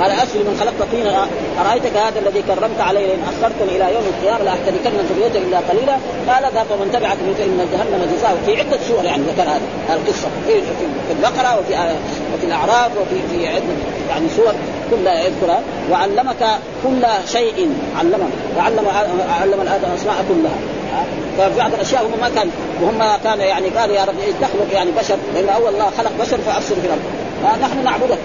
قال 0.00 0.10
اسجد 0.10 0.42
من 0.48 0.56
خلقت 0.60 0.90
طينا 0.92 1.26
أرأيتك 1.60 1.96
هذا 1.96 2.18
الذي 2.18 2.42
كرمت 2.42 2.80
علي 2.80 3.06
لأن 3.06 3.22
اخرتني 3.32 3.76
إلى 3.76 3.94
يوم 3.94 4.04
القيامة 4.12 4.44
لاحتركن 4.44 4.92
ذريته 5.10 5.38
إلا 5.38 5.58
قليلا؟ 5.70 5.96
قال 6.28 6.42
ذهب 6.54 6.66
ومن 6.70 6.88
تبعك 6.92 7.18
فان 7.38 7.58
جهنم 7.72 8.02
جزاء 8.16 8.36
في 8.46 8.60
عدة 8.60 8.78
سور 8.88 9.04
يعني 9.04 9.22
ذكر 9.22 9.42
هذه 9.42 9.96
القصة. 9.96 10.28
في 10.46 11.12
البقرة 11.16 11.58
وفي 11.58 11.74
وفي 12.34 12.46
الأعراف 12.46 12.90
وفي 13.00 13.18
في 13.30 13.48
عده 13.48 13.74
يعني 14.10 14.26
سور 14.36 14.54
كلها 14.90 15.22
يذكرها. 15.22 15.60
وعلمك 15.90 16.42
كل 16.84 17.02
شيء. 17.32 17.68
علمك 17.98 18.20
وعلم 18.56 18.86
علم 19.40 19.60
الادم 19.60 19.88
الأسماء 19.92 20.24
كلها. 20.28 20.58
ففي 21.38 21.58
بعض 21.58 21.74
الأشياء 21.74 22.02
هم 22.02 22.20
ما 22.20 22.28
كان 22.28 22.50
وهم 22.82 23.16
كان 23.24 23.40
يعني 23.40 23.68
قال 23.68 23.90
يا 23.90 24.04
رب 24.04 24.14
تخلق 24.40 24.68
يعني 24.72 24.90
بشر. 24.90 25.16
لأن 25.34 25.48
أول 25.48 25.74
الله 25.74 25.90
خلق 25.98 26.12
بشر 26.20 26.38
فارسل 26.38 26.74
في 26.74 26.86
الأرض. 26.86 27.02
نحن 27.62 27.84
نعبدك 27.84 28.18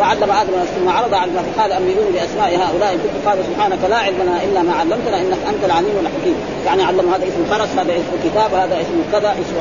وعلم 0.00 0.30
آدم 0.30 0.52
ثم 0.76 0.88
عرض 0.88 1.14
على 1.14 1.30
فقال 1.32 1.72
امنوني 1.72 2.10
بأسماء 2.12 2.48
هؤلاء؟ 2.48 2.92
إن 2.92 2.98
كنت 2.98 3.28
قال 3.28 3.38
سبحانك 3.44 3.78
لا 3.90 3.96
علم 3.96 4.22
لنا 4.22 4.42
إلا 4.42 4.62
ما 4.62 4.72
علمتنا 4.72 5.16
إنك 5.20 5.38
أنت 5.48 5.64
العليم 5.64 5.96
الحكيم. 6.00 6.36
يعني 6.66 6.82
علم 6.82 7.14
هذا 7.14 7.24
اسم 7.28 7.44
فرس 7.50 7.68
هذا 7.78 7.92
اسم 7.92 8.12
كتاب 8.24 8.54
هذا 8.54 8.80
اسم 8.80 9.02
كذا 9.12 9.32
اسم 9.32 9.56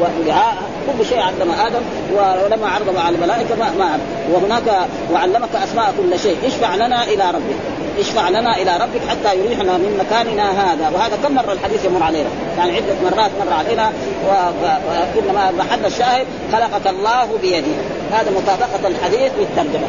ودعاء 0.00 0.54
كل 0.86 1.06
شيء 1.06 1.20
علم 1.20 1.50
آدم 1.66 1.80
ولما 2.12 2.68
عرض 2.68 2.96
على 2.96 3.16
الملائكة 3.16 3.54
ما, 3.58 3.70
ما 3.78 3.98
وهناك 4.32 4.88
وعلمك 5.12 5.48
أسماء 5.64 5.94
كل 5.98 6.18
شيء. 6.18 6.36
اشفع 6.46 6.74
لنا 6.74 7.04
إلى 7.04 7.30
ربك. 7.30 7.56
اشفع 7.98 8.28
لنا 8.28 8.56
إلى 8.56 8.76
ربك 8.76 9.00
حتى 9.08 9.38
يريحنا 9.38 9.72
من 9.72 10.04
مكاننا 10.04 10.50
هذا. 10.50 10.90
وهذا 10.94 11.18
كم 11.22 11.34
مرة 11.34 11.52
الحديث 11.52 11.84
يمر 11.84 12.02
علينا؟ 12.02 12.28
يعني 12.58 12.76
عدة 12.76 12.94
مرات 13.04 13.30
مر 13.40 13.52
علينا. 13.52 13.92
وانما 14.28 15.50
محل 15.50 15.86
الشاهد 15.86 16.26
خلقك 16.52 16.86
الله 16.86 17.28
بيده. 17.42 17.99
هذا 18.12 18.30
مطابقه 18.30 18.88
الحديث 18.88 19.32
بالترجمة. 19.38 19.88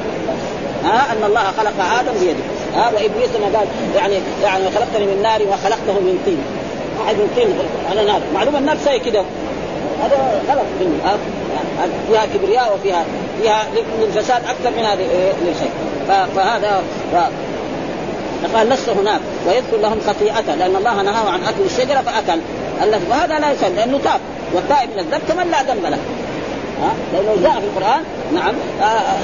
ها؟ 0.86 1.12
أن 1.12 1.24
الله 1.24 1.44
خلق 1.58 1.74
آدم 2.00 2.20
بيده. 2.20 2.44
ها؟ 2.76 2.92
وإبليس 2.94 3.30
لما 3.36 3.58
قال 3.58 3.68
يعني 3.96 4.16
يعني 4.44 4.72
خلقتني 4.72 5.06
من 5.06 5.22
نار 5.24 5.42
وخلقته 5.42 5.94
من 5.94 6.20
طين. 6.26 6.44
واحد 7.00 7.16
من 7.16 7.34
طين. 7.36 7.54
على 7.90 8.06
نار. 8.06 8.22
معلومة 8.34 8.60
النار 8.60 8.78
زي 8.86 9.00
كده. 9.00 9.24
هذا 10.04 10.42
غلط 10.50 10.66
منه 10.82 11.18
فيها 12.10 12.26
كبرياء 12.26 12.76
وفيها 12.76 13.06
فيها 13.42 13.64
للفساد 14.02 14.42
أكثر 14.46 14.70
من 14.78 14.86
هذه 14.86 15.08
للخير 15.46 15.72
فهذا 16.36 16.82
قال 18.56 18.70
لست 18.70 18.90
هناك. 18.90 19.22
ويذكر 19.48 19.78
لهم 19.82 20.00
خطيئته 20.08 20.56
لأن 20.56 20.76
الله 20.76 21.02
نهاه 21.02 21.30
عن 21.30 21.44
أكل 21.44 21.64
الشجرة 21.66 22.02
فأكل. 22.02 22.40
وهذا 23.10 23.40
لا 23.40 23.52
يسأل 23.52 23.76
لأنه 23.76 24.00
تاب. 24.04 24.20
والتائب 24.54 24.90
من 24.90 25.00
الذنب 25.00 25.22
كمن 25.28 25.52
لا 25.52 25.64
ذنب 25.64 25.86
له. 25.86 25.98
لأنه 27.14 27.42
جاء 27.44 27.60
في 27.60 27.68
القرآن 27.68 28.04
نعم 28.34 28.56
آه، 28.82 28.84
آه، 28.84 29.18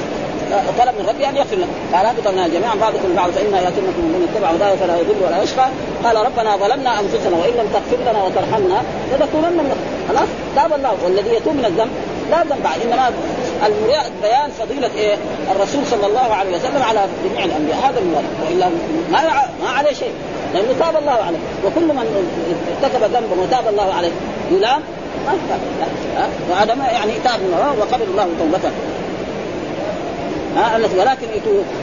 آه، 0.54 0.64
طلب 0.80 0.94
من 1.00 1.06
ربي 1.10 1.30
أن 1.30 1.36
يغفر 1.36 1.56
له 1.56 1.68
قال 1.94 2.06
اهبط 2.06 2.28
لنا 2.28 2.48
جميعا 2.48 2.76
بعضكم 2.76 3.16
بعض 3.16 3.30
فانا 3.30 3.62
يأتونكم 3.62 4.04
من 4.14 4.30
اتبع 4.30 4.50
هدايا 4.50 4.76
فلا 4.76 4.98
يضل 4.98 5.20
ولا 5.26 5.44
يشقى. 5.44 5.68
قال 6.04 6.16
ربنا 6.16 6.58
ظلمنا 6.58 7.00
أنفسنا 7.00 7.36
وإن 7.42 7.54
لم 7.60 7.68
تغفر 7.74 8.12
لنا 8.12 8.24
وترحمنا 8.24 8.80
لنكونن 9.12 9.58
من 9.68 9.76
خلاص؟ 10.10 10.30
تاب 10.56 10.74
الله. 10.74 10.94
والذي 11.04 11.36
يتوب 11.36 11.54
من 11.54 11.66
الذنب 11.66 11.92
لا 12.32 12.44
ذنب 12.44 12.66
إنما 12.84 13.12
بيان 14.22 14.50
فضيلة 14.60 14.90
إيه؟ 14.96 15.16
الرسول 15.56 15.86
صلى 15.92 16.08
الله 16.08 16.34
عليه 16.34 16.52
وسلم 16.58 16.82
على 16.90 17.02
جميع 17.26 17.46
الأنبياء. 17.46 17.78
هذا 17.78 18.00
المراد 18.00 18.26
وإلا 18.44 18.68
ما 19.12 19.20
ما 19.64 19.70
عليه 19.78 19.94
شيء. 19.94 20.12
لأنه 20.54 20.76
تاب 20.80 20.98
الله 20.98 21.12
عليه. 21.12 21.38
وكل 21.66 21.88
من 21.88 22.28
ارتكب 22.84 23.04
ذنبا 23.04 23.42
وتاب 23.42 23.68
الله 23.68 23.94
عليه 23.94 24.12
يلام 24.52 24.82
ما 26.76 26.86
يعني 26.86 27.12
تاب 27.24 27.40
وقبل 27.80 28.04
الله 28.04 28.28
توبته. 28.40 28.72
ها 30.56 30.78
التي 30.78 31.00
ولكن 31.00 31.28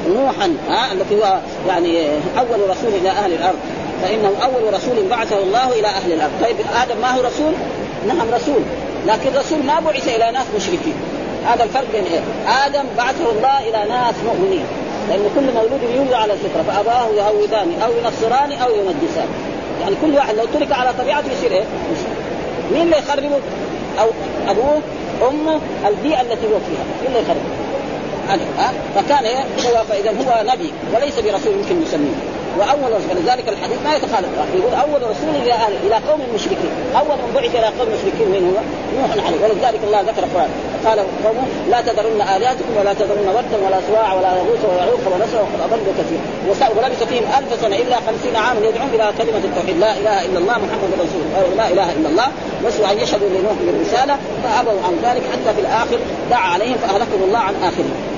نوحا 0.09 0.57
ها 0.69 0.93
التي 0.93 1.15
هو 1.15 1.39
يعني 1.69 2.09
أول 2.39 2.71
رسول 2.71 2.91
إلى 3.01 3.11
أهل 3.11 3.33
الأرض. 3.33 3.59
فإنه 4.03 4.33
أول 4.45 4.75
رسول 4.75 5.09
بعثه 5.11 5.39
الله 5.39 5.73
إلى 5.73 5.87
أهل 5.87 6.13
الأرض. 6.13 6.33
طيب 6.43 6.57
آدم 6.83 7.01
ما 7.01 7.11
هو 7.11 7.21
رسول؟ 7.21 7.53
نعم 8.09 8.31
رسول. 8.35 8.61
لكن 9.07 9.39
رسول 9.39 9.59
ما 9.63 9.81
بعث 9.81 10.09
إلى 10.17 10.31
ناس 10.33 10.47
مشركين. 10.57 10.95
هذا 11.47 11.65
الفرق 11.65 11.87
بين 11.93 12.05
إيه؟ 12.05 12.21
آدم 12.67 12.85
بعثه 12.97 13.31
الله 13.31 13.59
إلى 13.59 13.89
ناس 13.89 14.15
مؤمنين. 14.27 14.65
لأن 15.09 15.31
كل 15.35 15.55
مولود 15.55 15.81
يولد 15.97 16.13
على 16.13 16.33
الفطره 16.33 16.63
فأباه 16.63 17.09
يهودان 17.09 17.81
أو 17.85 17.91
ينصران 17.93 18.53
أو 18.53 18.71
يمجسان 18.75 19.29
يعني 19.81 19.95
كل 20.03 20.15
واحد 20.15 20.35
لو 20.35 20.45
ترك 20.45 20.73
على 20.73 20.93
طبيعته 20.99 21.33
يصير 21.33 21.53
إيه؟ 21.53 21.65
مين 22.73 22.83
اللي 22.83 22.99
يخربه؟ 22.99 23.41
أو 24.01 24.09
أبوه 24.49 24.81
أمه 25.29 25.61
البيئة 25.89 26.21
التي 26.21 26.47
هو 26.47 26.59
فيها 26.69 26.85
مين 27.03 27.07
اللي 27.07 27.19
يخربه؟ 27.19 27.41
ها 28.59 28.73
فكان 28.95 29.25
إيه؟ 29.25 29.43
هو 29.43 29.85
فإذا 29.89 30.11
هو 30.11 30.45
نبي 30.53 30.73
وليس 30.95 31.15
برسول 31.19 31.53
يمكن 31.53 31.83
نسميه 31.83 32.15
وأول 32.59 32.93
رسول 32.93 33.17
فلذلك 33.17 33.49
الحديث 33.49 33.79
ما 33.85 33.97
يتخالف 33.97 34.29
يقول 34.55 34.75
أول 34.75 35.03
رسول 35.03 35.35
إلى 35.43 35.55
إلى 35.87 35.95
قوم 35.95 36.21
المشركين 36.29 36.71
أول 36.97 37.17
من 37.17 37.33
بعث 37.35 37.55
إلى 37.55 37.67
قوم 37.67 37.89
المشركين 37.89 38.29
من 38.29 38.55
هو؟ 38.55 38.61
نوح 39.01 39.27
عليه 39.27 39.45
ولذلك 39.45 39.81
الله 39.85 40.01
ذكر 40.01 40.23
القرآن 40.25 40.51
قال 40.87 40.99
قوم 40.99 41.49
لا 41.71 41.81
تذرن 41.81 42.21
آلهتكم 42.37 42.73
ولا 42.81 42.93
تذرن 42.93 43.29
ودا 43.29 43.67
ولا 43.67 43.79
سواع 43.89 44.15
ولا 44.15 44.31
يغوث 44.37 44.65
ويعوق 44.65 45.05
ونسر 45.13 45.41
وقد 45.43 45.61
أضلوا 45.65 45.95
كثيرا. 45.99 46.25
ولبث 46.77 47.03
فيهم 47.03 47.25
ألف 47.39 47.61
سنة 47.61 47.77
إلا 47.77 47.97
خمسين 47.97 48.37
عاما 48.37 48.61
يدعون 48.67 48.89
إلى 48.95 49.13
كلمة 49.19 49.45
التوحيد 49.45 49.77
لا 49.79 49.93
إله 49.93 50.25
إلا 50.25 50.39
الله 50.39 50.53
محمد 50.53 50.91
رسول 50.95 51.23
الله 51.33 51.55
لا 51.57 51.67
إله 51.73 51.93
إلا 51.93 52.09
الله. 52.09 52.29
نسوا 52.67 52.93
أن 52.93 52.99
يشهدوا 52.99 53.29
لنوح 53.29 53.57
بالرسالة 53.67 54.17
فأبوا 54.45 54.81
عن 54.87 54.95
ذلك 55.03 55.23
حتى 55.33 55.55
في 55.55 55.61
الآخر 55.61 55.99
دعا 56.31 56.49
عليهم 56.49 56.77
فأهلكهم 56.83 57.23
الله 57.25 57.39
عن 57.39 57.55
آخرهم. 57.55 58.14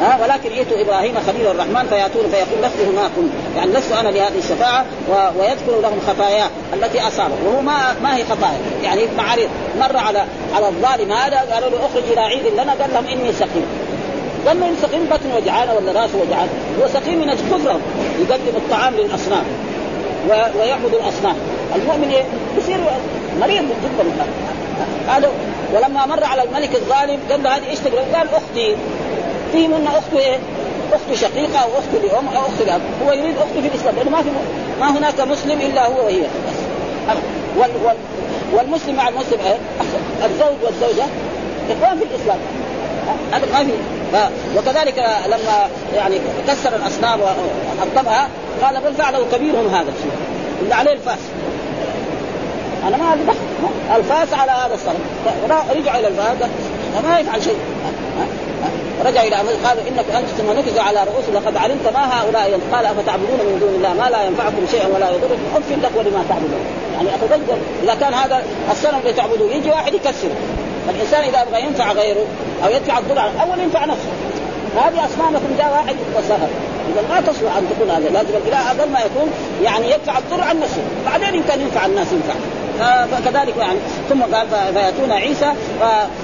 ها؟ 0.00 0.18
ولكن 0.22 0.52
ائتوا 0.52 0.80
إبراهيم 0.80 1.14
خليل 1.26 1.46
الرحمن 1.46 1.88
فياتون 1.88 2.22
فيقول 2.30 2.62
لست 2.62 2.80
هناكم 2.80 3.30
يعني 3.56 3.72
لست 3.72 3.92
أنا 3.92 4.08
لهذه 4.08 4.38
الشفاعة 4.38 4.84
و... 5.10 5.12
ويذكر 5.40 5.80
لهم 5.82 6.00
خطاياه 6.06 6.48
التي 6.74 7.00
أصابه. 7.00 7.34
وهو 7.46 7.62
ما 7.62 7.96
ما 8.02 8.16
هي 8.16 8.24
خطايا. 8.24 8.58
يعني 8.82 9.02
عريض 9.18 9.48
مر 9.80 9.96
على 9.96 10.24
على 10.54 10.68
الظالم 10.68 11.12
هذا 11.12 11.38
قالوا 11.52 11.70
له 11.70 11.76
أخرج 11.86 12.02
إلى 12.12 12.20
عيد 12.20 12.46
لنا. 12.52 12.72
قال 12.72 12.90
لهم 12.92 13.06
إني 13.06 13.32
سقيم. 13.32 13.66
قال 14.46 14.60
له 14.60 14.72
سقيم 14.82 15.04
بطن 15.10 15.32
وجعان 15.36 15.68
ولا 15.68 16.00
راس 16.00 16.10
وجعان 16.14 16.48
هو 16.82 16.88
سقيم 16.88 17.18
من 17.18 17.30
كفره 17.34 17.80
يقدم 18.20 18.56
الطعام 18.56 18.94
للأصنام. 18.94 19.44
و... 20.28 20.32
ويعبد 20.58 20.94
الأصنام. 20.94 21.36
المؤمن؟ 21.76 22.14
يصير 22.58 22.76
مريض 23.40 23.62
جدا. 23.62 24.26
قالوا 25.08 25.30
ولما 25.74 26.06
مر 26.06 26.24
على 26.24 26.42
الملك 26.42 26.74
الظالم 26.74 27.20
قال 27.30 27.42
له 27.42 27.56
هذه 27.56 27.70
إيش 27.70 27.78
قال 28.14 28.28
أختي 28.34 28.76
في 29.52 29.68
منا 29.68 29.98
اخته 29.98 30.18
إيه؟ 30.18 30.38
أخت 30.92 31.20
شقيقة 31.20 31.58
أو 31.58 31.68
أخت 31.68 32.04
لأم 32.04 32.28
أو 32.28 32.40
أخت 32.40 32.62
لأب. 32.66 32.80
هو 33.06 33.12
يريد 33.12 33.36
اخته 33.36 33.60
في 33.60 33.68
الإسلام 33.68 33.96
لأنه 33.96 34.10
ما 34.10 34.22
في 34.22 34.28
ما 34.80 34.98
هناك 34.98 35.20
مسلم 35.20 35.60
إلا 35.60 35.86
هو 35.86 36.04
وهي. 36.04 36.22
وال 37.56 37.70
وال 37.84 37.96
والمسلم 38.52 38.96
مع 38.96 39.08
المسلم 39.08 39.38
إيه؟ 39.46 39.58
الزوج 40.24 40.56
والزوجة 40.62 41.04
إخوان 41.70 41.98
في 41.98 42.04
الإسلام. 42.04 42.38
هذا 43.32 43.46
ما 43.52 43.64
في. 43.64 43.72
وكذلك 44.58 44.98
لما 45.26 45.68
يعني 45.96 46.20
كسر 46.48 46.76
الأصنام 46.76 47.20
وحطمها 47.20 48.28
قال 48.62 48.80
بل 48.80 48.94
فعله 48.94 49.26
كبيرهم 49.32 49.68
هذا 49.68 49.88
الشيء. 49.88 50.12
اللي 50.62 50.74
عليه 50.74 50.92
الفاس. 50.92 51.18
أنا 52.88 52.96
ما 52.96 53.16
الفاس 53.96 54.32
على 54.32 54.50
هذا 54.50 54.74
الصنم. 54.74 55.00
رجعوا 55.76 55.98
إلى 55.98 56.08
الفاس. 56.08 56.50
ما 57.08 57.18
يفعل 57.18 57.42
شيء. 57.42 57.58
رجع 59.04 59.22
إلى 59.22 59.36
قالوا 59.36 59.82
إنك 59.88 60.04
أنت 60.16 60.28
ثم 60.28 60.52
نكز 60.58 60.78
على 60.78 61.04
رؤوس 61.04 61.24
لقد 61.34 61.56
علمت 61.56 61.86
ما 61.94 62.20
هؤلاء 62.20 62.60
قال 62.72 62.86
أفتعبدون 62.86 63.38
من 63.38 63.58
دون 63.60 63.74
الله 63.74 63.92
ما 64.02 64.10
لا 64.10 64.24
ينفعكم 64.24 64.66
شيئا 64.70 64.86
ولا 64.86 65.10
يضركم. 65.10 65.42
اف 65.56 65.70
لك 65.82 65.90
ولما 65.96 66.24
تعبدون. 66.28 66.64
يعني 66.94 67.08
أتذكر 67.14 67.58
إذا 67.82 67.94
كان 67.94 68.14
هذا 68.14 68.42
الصنم 68.70 68.98
اللي 68.98 69.12
تعبدوه 69.12 69.52
يجي 69.52 69.70
واحد 69.70 69.94
يكسره 69.94 70.36
فالانسان 70.86 71.22
إذا 71.24 71.42
أبغى 71.42 71.62
ينفع 71.62 71.92
غيره 71.92 72.24
أو 72.64 72.70
يدفع 72.70 72.98
الضر 72.98 73.20
أول 73.20 73.58
ينفع 73.60 73.84
نفسه. 73.84 74.10
هذه 74.76 75.04
أصنامكم 75.04 75.48
جاء 75.58 75.70
واحد 75.72 75.96
وسهر. 76.16 76.48
إذا 76.92 77.02
ما 77.10 77.20
تصلح 77.20 77.56
أن 77.56 77.68
تكون 77.70 77.90
هذا 77.90 78.08
لازم 78.08 78.34
الاله 78.46 78.70
أقل 78.70 78.90
ما 78.90 79.00
يكون 79.00 79.30
يعني 79.62 79.90
يدفع 79.90 80.18
الضر 80.18 80.40
عن 80.40 80.60
نفسه. 80.60 80.82
بعدين 81.06 81.28
إن 81.28 81.42
كان 81.48 81.60
ينفع 81.60 81.86
الناس 81.86 82.06
ينفع. 82.12 82.34
فكذلك 82.80 83.56
يعني. 83.56 83.78
ثم 84.08 84.22
قال 84.22 84.46
فيأتون 84.74 85.12
عيسى 85.12 85.52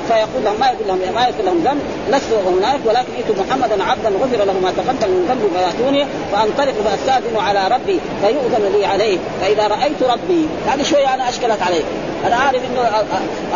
فيقول 0.09 0.45
لهم 0.45 0.61
ما 0.61 0.67
يقول 0.67 0.89
لهم 0.89 1.15
ما 1.15 1.23
يقول 1.23 1.47
لهم 1.47 1.59
ذنب. 1.65 1.81
لست 2.11 2.33
هناك 2.47 2.81
ولكن 2.85 3.13
ائتوا 3.17 3.45
محمدا 3.45 3.85
عبدا 3.85 4.09
غفر 4.09 4.45
له 4.45 4.53
ما 4.63 4.71
تقدم 4.71 5.11
من 5.11 5.27
ذنبه 5.29 5.49
فيأتوني 5.59 6.07
فأنطلق 6.33 6.75
فأستاذن 6.85 7.37
على 7.37 7.69
ربي 7.69 8.01
فيؤذن 8.23 8.73
لي 8.77 8.87
عليه. 8.87 9.19
فإذا 9.41 9.67
رأيت 9.67 10.03
ربي 10.03 10.49
هذه 10.69 10.83
شوية 10.83 11.15
أنا 11.15 11.29
أشكلت 11.29 11.63
عليه 11.63 11.83
أنا 12.27 12.37
عارف 12.37 12.63
إنه 12.65 13.03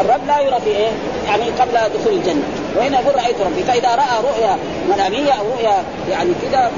الرب 0.00 0.26
لا 0.26 0.40
يرى 0.40 0.60
في 0.64 0.70
إيه؟ 0.70 0.90
يعني 1.26 1.44
قبل 1.44 1.72
دخول 1.72 2.12
الجنة. 2.12 2.42
وهنا 2.76 3.00
يقول 3.00 3.14
رأيت 3.14 3.40
ربي. 3.40 3.62
فإذا 3.62 3.88
رأى 3.88 4.22
رؤيا 4.22 4.56
مناميه 4.94 5.32
أو 5.32 5.44
رؤيا 5.56 5.84
يعني 6.10 6.30
كذا 6.42 6.70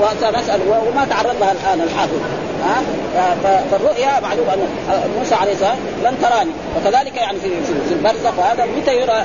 وسنسال 0.00 0.60
وما 0.68 1.04
تعرض 1.04 1.36
لها 1.40 1.52
الآن 1.52 1.80
الحافظ؟ 1.80 2.49
ها؟ 2.64 2.82
فالرؤيا 3.70 4.20
معلوم 4.20 4.48
ان 4.48 4.68
موسى 5.18 5.34
عليه 5.34 5.52
السلام 5.52 5.76
لن 6.04 6.14
تراني. 6.22 6.50
وكذلك 6.76 7.16
يعني 7.16 7.40
في 7.40 7.48
في 7.88 7.94
البرزخ 7.94 8.38
وهذا 8.38 8.66
متى 8.76 8.96
يرى 8.96 9.22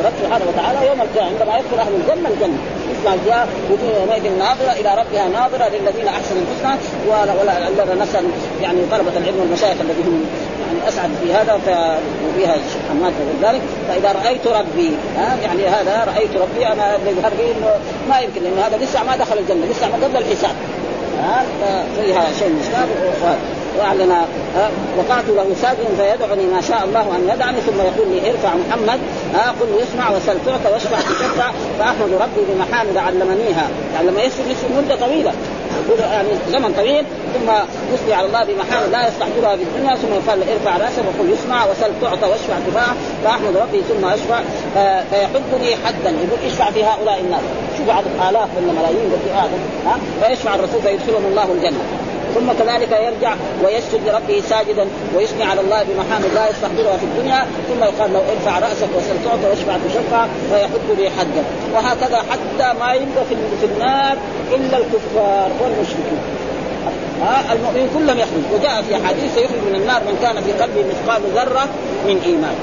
الرب 0.00 0.12
سبحانه 0.22 0.44
وتعالى؟ 0.48 0.86
يوم 0.86 1.00
القيامة 1.00 1.28
عندما 1.28 1.58
يدخل 1.58 1.78
أهل 1.78 1.92
الجنة 1.94 2.28
الجنة. 2.28 2.58
اسمع 3.00 3.14
جاء 3.26 3.48
وجوه 3.70 4.00
يومئذ 4.00 4.38
ناظرة 4.38 4.72
إلى 4.72 4.90
ربها 5.00 5.28
ناظرة 5.28 5.68
للذين 5.68 6.08
أحسنوا 6.08 6.42
الحسنى 6.42 6.78
ولا 7.08 7.94
نسال 8.04 8.24
يعني 8.62 8.78
طلبة 8.90 9.16
العلم 9.16 9.40
والمشايخ 9.40 9.76
الذين 9.80 10.06
هم 10.06 10.24
يعني 10.66 10.88
أسعد 10.88 11.10
في 11.22 11.32
هذا 11.32 11.54
وفيها 11.54 12.56
حماد 12.88 13.12
ذلك 13.42 13.62
فإذا 13.88 14.12
رأيت 14.12 14.46
ربي 14.46 14.92
ها؟ 15.16 15.36
يعني 15.42 15.66
هذا 15.66 16.04
رأيت 16.14 16.30
ربي 16.36 16.66
أنا 16.66 16.94
يظهر 17.06 17.32
لي 17.38 17.52
إنه 17.52 17.70
ما 18.08 18.18
يمكن 18.20 18.42
لأنه 18.42 18.66
هذا 18.66 18.76
لسه 18.76 19.04
ما 19.04 19.16
دخل 19.16 19.38
الجنة 19.38 19.66
لسه 19.66 19.86
ما 19.88 20.06
قبل 20.06 20.16
الحساب. 20.16 20.54
ها 21.22 21.44
فيها 21.96 22.26
شيء 22.38 22.54
مشكال 22.60 22.88
وأعلن 23.78 24.12
وقعت 24.98 25.24
له 25.28 25.46
ساجدا 25.62 25.88
فيدعني 25.96 26.46
ما 26.46 26.60
شاء 26.60 26.84
الله 26.84 27.16
أن 27.16 27.30
يدعني 27.34 27.60
ثم 27.60 27.78
يقول 27.78 28.08
لي 28.08 28.30
ارفع 28.30 28.54
محمد 28.54 29.00
ها 29.34 29.54
قل 29.60 29.66
يسمع 29.82 30.10
وسل 30.10 30.38
تعطى 30.46 30.72
واشفع 30.72 30.96
تشفع 30.96 31.50
فأحمد 31.78 32.12
ربي 32.12 32.40
بمحامد 32.48 32.96
علمنيها. 32.96 33.68
يعني 33.94 34.08
لما 34.08 34.22
يسر 34.22 34.42
مدة 34.76 34.96
طويلة. 34.96 35.32
يعني 35.96 36.28
زمن 36.48 36.72
طويل 36.76 37.04
ثم 37.34 37.50
يثني 37.94 38.14
على 38.14 38.26
الله 38.26 38.44
بمحامد 38.44 38.90
لا 38.92 39.08
يستحضرها 39.08 39.56
في 39.56 39.62
الدنيا 39.62 39.94
ثم 39.94 40.08
يقال 40.14 40.42
ارفع 40.50 40.76
رأسك 40.76 41.02
وقل 41.08 41.30
يسمع 41.30 41.66
وسل 41.70 41.92
تعطى 42.00 42.26
واشفع 42.30 42.54
تفاع 42.66 42.86
فأحمد 43.24 43.56
ربي 43.56 43.82
ثم 43.82 44.04
أشفع 44.04 44.40
فيحبني 45.10 45.76
حدا 45.76 46.10
يقول 46.10 46.38
اشفع 46.46 46.70
في 46.70 46.84
هؤلاء 46.84 47.20
الناس. 47.20 47.40
شوف 47.78 47.90
عدد 47.90 48.06
الاف 48.28 48.48
ولا 48.56 48.72
ملايين 48.72 49.12
قد 49.12 49.44
آدم 49.44 49.62
ها؟ 49.86 49.98
فيشفع 50.22 50.54
الرسول 50.54 50.82
فيدخلهم 50.82 51.24
الله 51.26 51.52
الجنة. 51.52 51.97
ثم 52.34 52.52
كذلك 52.52 52.92
يرجع 52.92 53.34
ويسجد 53.64 54.08
لربه 54.08 54.42
ساجدا 54.48 54.86
ويثني 55.16 55.44
على 55.44 55.60
الله 55.60 55.82
بمحامد 55.82 56.34
لا 56.34 56.50
يستحضرها 56.50 56.96
في 56.96 57.04
الدنيا 57.04 57.46
ثم 57.68 57.84
يقال 57.84 58.12
له 58.12 58.22
ارفع 58.32 58.58
رأسك 58.58 58.88
وسل 58.96 59.24
تعطى 59.24 59.46
واشفع 59.50 59.76
تشفع 59.88 60.26
فيحد 60.50 60.98
لي 60.98 61.10
حدا 61.10 61.44
وهكذا 61.74 62.16
حتى 62.16 62.78
ما 62.80 62.92
يبقى 62.92 63.24
في 63.60 63.66
النار 63.66 64.16
إلا 64.54 64.78
الكفار 64.78 65.50
والمشركين 65.60 66.18
ها 67.22 67.52
المؤمنين 67.52 67.88
كلهم 67.94 68.18
يخرج. 68.18 68.42
وجاء 68.54 68.82
في 68.82 69.06
حديث 69.06 69.36
يخرج 69.36 69.60
من 69.68 69.74
النار 69.74 70.00
من 70.00 70.18
كان 70.22 70.42
في 70.42 70.52
قلبه 70.52 70.84
مثقال 70.90 71.22
ذرة 71.34 71.68
من 72.06 72.20
إيمان. 72.26 72.54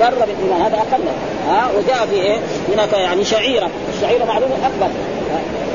ذره 0.00 0.26
من 0.26 0.36
ايمان 0.42 0.62
هذا 0.62 0.76
أقل. 0.76 1.02
ها 1.48 1.68
وجاء 1.76 2.06
في 2.06 2.16
إيه؟ 2.16 2.38
هناك 2.74 2.92
يعني 2.92 3.24
شعيرة. 3.24 3.70
الشعيرة 3.94 4.24
معلومة 4.24 4.54
أكبر. 4.54 4.88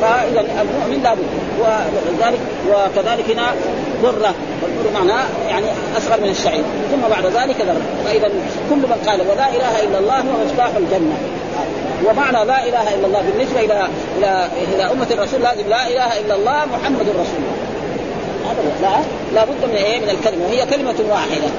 فإذا 0.02 0.40
المؤمن 0.40 1.04
لابد. 1.04 1.28
ولذلك 1.60 2.40
وكذلك 2.70 3.32
هنا 3.32 3.48
ذرة. 4.04 4.34
والذرة 4.64 4.92
معناه 4.94 5.24
يعني 5.50 5.66
أصغر 5.98 6.22
من 6.22 6.30
الشعير. 6.30 6.64
ثم 6.92 7.10
بعد 7.10 7.26
ذلك 7.26 7.62
ذرة. 7.62 7.82
فإذا 8.06 8.28
كل 8.70 8.76
من 8.76 9.04
قال 9.08 9.22
ولا 9.22 9.50
إله 9.50 9.84
إلا 9.84 10.00
الله 10.00 10.18
هو 10.18 10.46
مفتاح 10.46 10.70
الجنة. 10.78 11.18
ومعنى 12.06 12.46
لا 12.46 12.64
إله 12.68 12.96
إلا 12.96 13.08
الله 13.08 13.22
بالنسبة 13.22 13.60
إلى 13.60 13.88
إلى 14.18 14.48
إلى 14.76 14.92
أمة 14.92 15.08
الرسول 15.12 15.42
لازم 15.42 15.70
لا 15.70 15.88
إله 15.88 16.20
إلا 16.20 16.36
الله 16.36 16.66
محمد 16.66 17.02
رسول 17.10 17.44
الله 17.44 18.78
لا 18.82 19.00
لابد 19.36 19.66
من 19.70 19.76
إيه؟ 19.76 20.00
من 20.00 20.10
الكلمة. 20.10 20.46
وهي 20.46 20.66
كلمة 20.66 20.96
واحدة. 21.10 21.50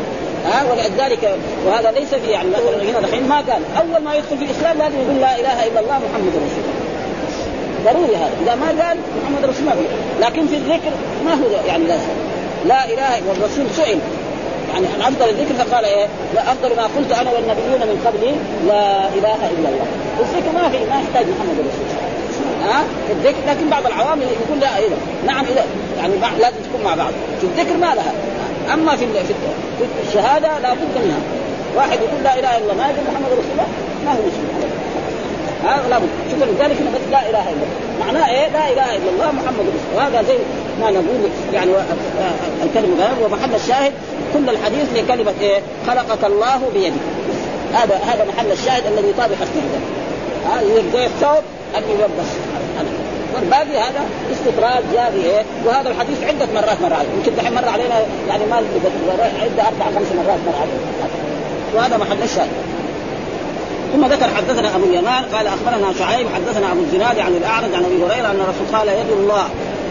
ها؟ 0.45 0.65
ولذلك 0.71 1.37
وهذا 1.67 1.91
ليس 1.91 2.15
في 2.15 2.31
يعني 2.31 2.49
مثلا 2.49 2.91
هنا 2.91 3.09
دحين 3.09 3.29
ما 3.29 3.37
قال. 3.37 3.63
أول 3.79 4.03
ما 4.05 4.15
يدخل 4.15 4.39
في 4.39 4.45
الإسلام 4.45 4.79
لازم 4.79 4.97
يقول 5.03 5.21
لا 5.21 5.41
إله 5.41 5.67
إلا 5.67 5.81
الله 5.81 5.99
محمد 6.09 6.33
رسول 6.47 6.65
الله. 6.65 6.79
ضروري 7.85 8.17
هذا. 8.17 8.31
إذا 8.43 8.55
ما 8.55 8.67
قال 8.67 8.97
محمد 9.23 9.45
رسول 9.45 9.63
الله. 9.63 9.77
لكن 10.21 10.47
في 10.47 10.55
الذكر 10.55 10.93
ما 11.25 11.35
هو 11.35 11.67
يعني 11.67 11.85
لازم 11.85 12.15
لا 12.67 12.85
إله 12.85 13.19
إلا 13.19 13.33
الرسول 13.33 13.67
سئل. 13.77 13.99
يعني 14.73 14.87
عن 14.95 15.01
أفضل 15.01 15.29
الذكر 15.29 15.55
فقال 15.65 15.85
إيه؟ 15.85 16.07
لا 16.35 16.43
أفضل 16.53 16.77
ما 16.77 16.83
قلت 16.83 17.13
أنا 17.21 17.31
والنبيون 17.31 17.81
من 17.91 18.03
قبلي 18.07 18.33
لا 18.67 19.09
إله 19.19 19.41
إلا 19.53 19.69
الله. 19.69 19.87
الذكر 20.21 20.53
ما 20.55 20.69
في 20.69 20.79
ما 20.79 20.97
يحتاج 21.03 21.27
محمد 21.35 21.57
رسول 21.69 21.87
الله. 21.89 22.09
ها؟ 22.69 22.83
الذكر 23.11 23.39
لكن 23.49 23.71
بعض 23.71 23.87
العوام 23.87 24.21
يقول 24.21 24.61
لا 24.61 24.79
إذا 24.79 24.97
نعم 25.27 25.45
إذا 25.45 25.65
يعني 25.99 26.13
لازم 26.39 26.57
تكون 26.69 26.85
مع 26.85 26.95
بعض. 26.95 27.13
في 27.41 27.47
الذكر 27.47 27.77
ما 27.77 27.95
لها. 27.95 28.13
أما 28.75 28.97
في 28.97 29.07
في 29.07 29.35
الشهادة 30.09 30.59
لا 30.59 30.75
بد 30.75 30.95
منها. 31.05 31.21
واحد 31.77 31.99
يقول 32.01 32.23
لا 32.25 32.39
إله 32.39 32.57
إلا 32.57 32.73
الله 32.73 32.75
ما 32.75 32.85
يقول 32.91 33.05
محمد 33.13 33.31
رسول 33.33 33.53
الله؟ 33.53 33.69
ما 34.05 34.13
هو 34.13 34.23
مسلم. 34.29 34.71
هذا 35.65 35.89
لابد 35.91 36.09
شوف 36.31 36.43
لذلك 36.43 36.77
بس 36.77 37.05
لا 37.11 37.31
إله 37.31 37.43
إلا 37.43 37.65
الله. 37.67 38.07
معناه 38.07 38.31
إيه؟ 38.31 38.49
لا 38.49 38.73
إله 38.73 38.97
إلا 38.97 39.11
الله 39.11 39.33
محمد 39.33 39.65
رسول 39.75 39.89
الله. 39.91 39.97
وهذا 39.97 40.23
زي 40.29 40.39
ما 40.81 40.91
نقول 40.91 41.21
يعني 41.53 41.71
الكلمة 42.65 43.09
ومحل 43.25 43.55
الشاهد. 43.55 43.93
كل 44.35 44.49
الحديث 44.49 44.87
لكلمة 44.97 45.35
إيه؟ 45.41 45.61
خلقك 45.87 46.25
الله 46.25 46.61
بيده 46.75 46.97
هذا 47.75 48.01
هذا 48.07 48.27
محل 48.29 48.53
الشاهد 48.53 48.83
الذي 48.87 49.09
يطابق 49.09 49.37
السنة 49.43 49.81
هذا 50.51 50.83
زي 50.93 51.07
الثوب 51.07 51.43
أن 51.77 51.83
يلبس 51.91 52.31
والباقي 53.41 53.79
هذا 53.79 54.01
استطراد 54.33 54.85
جاء 54.93 55.13
إيه؟ 55.25 55.43
وهذا 55.67 55.91
الحديث 55.91 56.23
عدة 56.23 56.47
مرات 56.55 56.81
مر 56.83 56.95
علينا 56.95 57.15
يمكن 57.15 57.37
دحين 57.37 57.55
مر 57.55 57.69
علينا 57.69 57.95
يعني 58.29 58.47
ما 58.51 58.57
عدة 59.43 59.63
أربع 59.69 59.85
خمس 59.85 60.13
مرات 60.17 60.39
مر 60.47 60.55
علينا 60.61 61.09
وهذا 61.75 61.97
محل 61.97 62.23
الشاهد 62.23 62.49
ثم 63.93 64.07
ذكر 64.07 64.35
حدثنا 64.35 64.77
أبو 64.77 64.85
اليمان 64.85 65.25
قال 65.35 65.47
أخبرنا 65.47 65.93
شعيب 65.99 66.27
حدثنا 66.35 66.73
أبو 66.73 66.81
الزناد 66.81 67.19
عن 67.19 67.33
الأعرج 67.33 67.75
عن 67.75 67.85
أبي 67.85 68.05
هريرة 68.05 68.31
أن 68.31 68.41
الرسول 68.41 68.79
قال 68.79 68.89
يد 68.89 69.11
الله. 69.11 69.49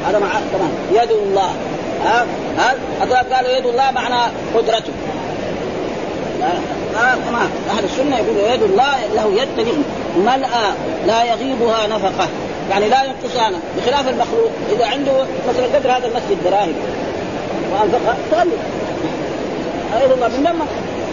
هذا 0.07 0.19
مع 0.19 0.27
تمام. 0.27 1.03
يد 1.03 1.12
الله. 1.12 1.51
ها؟ 2.05 2.25
ها؟ 2.57 2.75
قالوا 3.36 3.51
يد 3.57 3.65
الله 3.65 3.91
معنى 3.91 4.31
قدرته. 4.55 4.93
تمام. 6.93 7.49
أهل 7.69 7.83
السنة 7.83 8.17
يقولوا 8.17 8.53
يد 8.53 8.63
الله 8.63 8.95
له 9.15 9.41
يد 9.41 9.67
ملأى 10.17 10.71
لا 11.07 11.23
يغيبها 11.23 11.88
نفقة. 11.88 12.27
يعني 12.69 12.89
لا 12.89 12.97
ينقصها 13.03 13.51
بخلاف 13.77 14.08
المخلوق. 14.08 14.51
إذا 14.75 14.86
عنده 14.86 15.12
مثلا 15.49 15.65
قدر 15.75 15.91
هذا 15.91 16.08
المسجد 16.08 16.43
دراهم 16.45 16.73
وانفقها 17.71 18.15
تغلب. 18.32 18.60
يد 20.06 20.12
الله 20.12 20.27
من 20.27 20.43
لما 20.43 20.65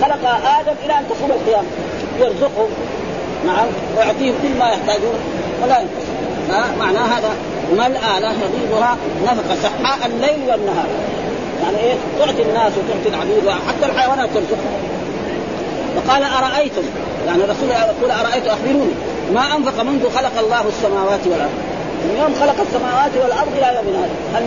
خلق 0.02 0.30
آدم 0.60 0.74
إلى 0.84 0.98
أن 0.98 1.04
تقوم 1.08 1.30
القيامة. 1.30 1.68
يرزقهم 2.18 2.68
نعم 3.46 3.66
ويعطيهم 3.96 4.34
كل 4.42 4.58
ما 4.58 4.68
يحتاجون 4.68 5.18
ولا 5.62 5.78
ينقص. 5.78 6.06
معنى 6.78 6.98
هذا. 6.98 7.30
ملأى 7.72 8.20
لا 8.20 8.30
يغيبها 8.30 8.96
نفقة 9.24 9.56
سحاء 9.62 10.06
الليل 10.06 10.50
والنهار. 10.50 10.86
يعني 11.62 11.78
إيه؟ 11.78 11.94
تعطي 12.18 12.42
الناس 12.42 12.72
وتعطي 12.72 13.08
العبيد 13.08 13.46
وحتى 13.46 13.86
الحيوانات 13.86 14.28
ترزقهم. 14.34 14.74
وقال 15.96 16.22
أرأيتم؟ 16.22 16.82
يعني 17.26 17.44
الرسول 17.44 17.70
يقول 17.70 18.10
أرأيتم 18.10 18.50
أخبروني. 18.50 18.94
ما 19.32 19.56
أنفق 19.56 19.82
منذ 19.82 20.10
خلق 20.10 20.38
الله 20.38 20.64
السماوات 20.68 21.20
والأرض. 21.26 21.58
من 22.04 22.16
يوم 22.22 22.34
خلق 22.40 22.58
السماوات 22.66 23.10
والأرض 23.22 23.52
إلى 23.58 23.68
يومنا 23.76 23.98
هذا. 24.04 24.16
هل 24.34 24.44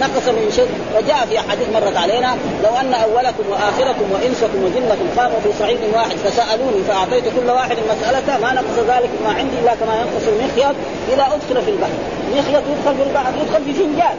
نقص 0.00 0.28
من 0.28 0.52
شيء؟ 0.56 0.68
وجاء 0.96 1.26
في 1.30 1.38
أحاديث 1.38 1.68
مرت 1.74 1.96
علينا 1.96 2.36
لو 2.64 2.76
أن 2.80 2.94
أولكم 2.94 3.44
وآخركم 3.50 4.06
وإنسكم 4.14 4.58
وجنكم 4.64 5.06
قاموا 5.18 5.40
في 5.44 5.50
صعيد 5.60 5.78
واحد 5.94 6.16
فسألوني 6.24 6.80
فأعطيت 6.88 7.24
كل 7.36 7.50
واحد 7.50 7.76
مسالته 7.92 8.38
ما 8.38 8.52
نقص 8.52 8.76
ذلك 8.92 9.10
ما 9.24 9.32
عندي 9.38 9.56
إلا 9.62 9.74
كما 9.74 9.94
ينقص 10.00 10.24
المخيط 10.32 10.76
اذا 11.12 11.24
أدخل 11.34 11.62
في 11.64 11.70
البحر. 11.70 11.98
مخيط 12.36 12.62
يدخل 12.72 12.94
في 12.96 13.02
البحر 13.08 13.32
يدخل 13.40 13.64
في 13.64 13.72
فنجان. 13.72 14.16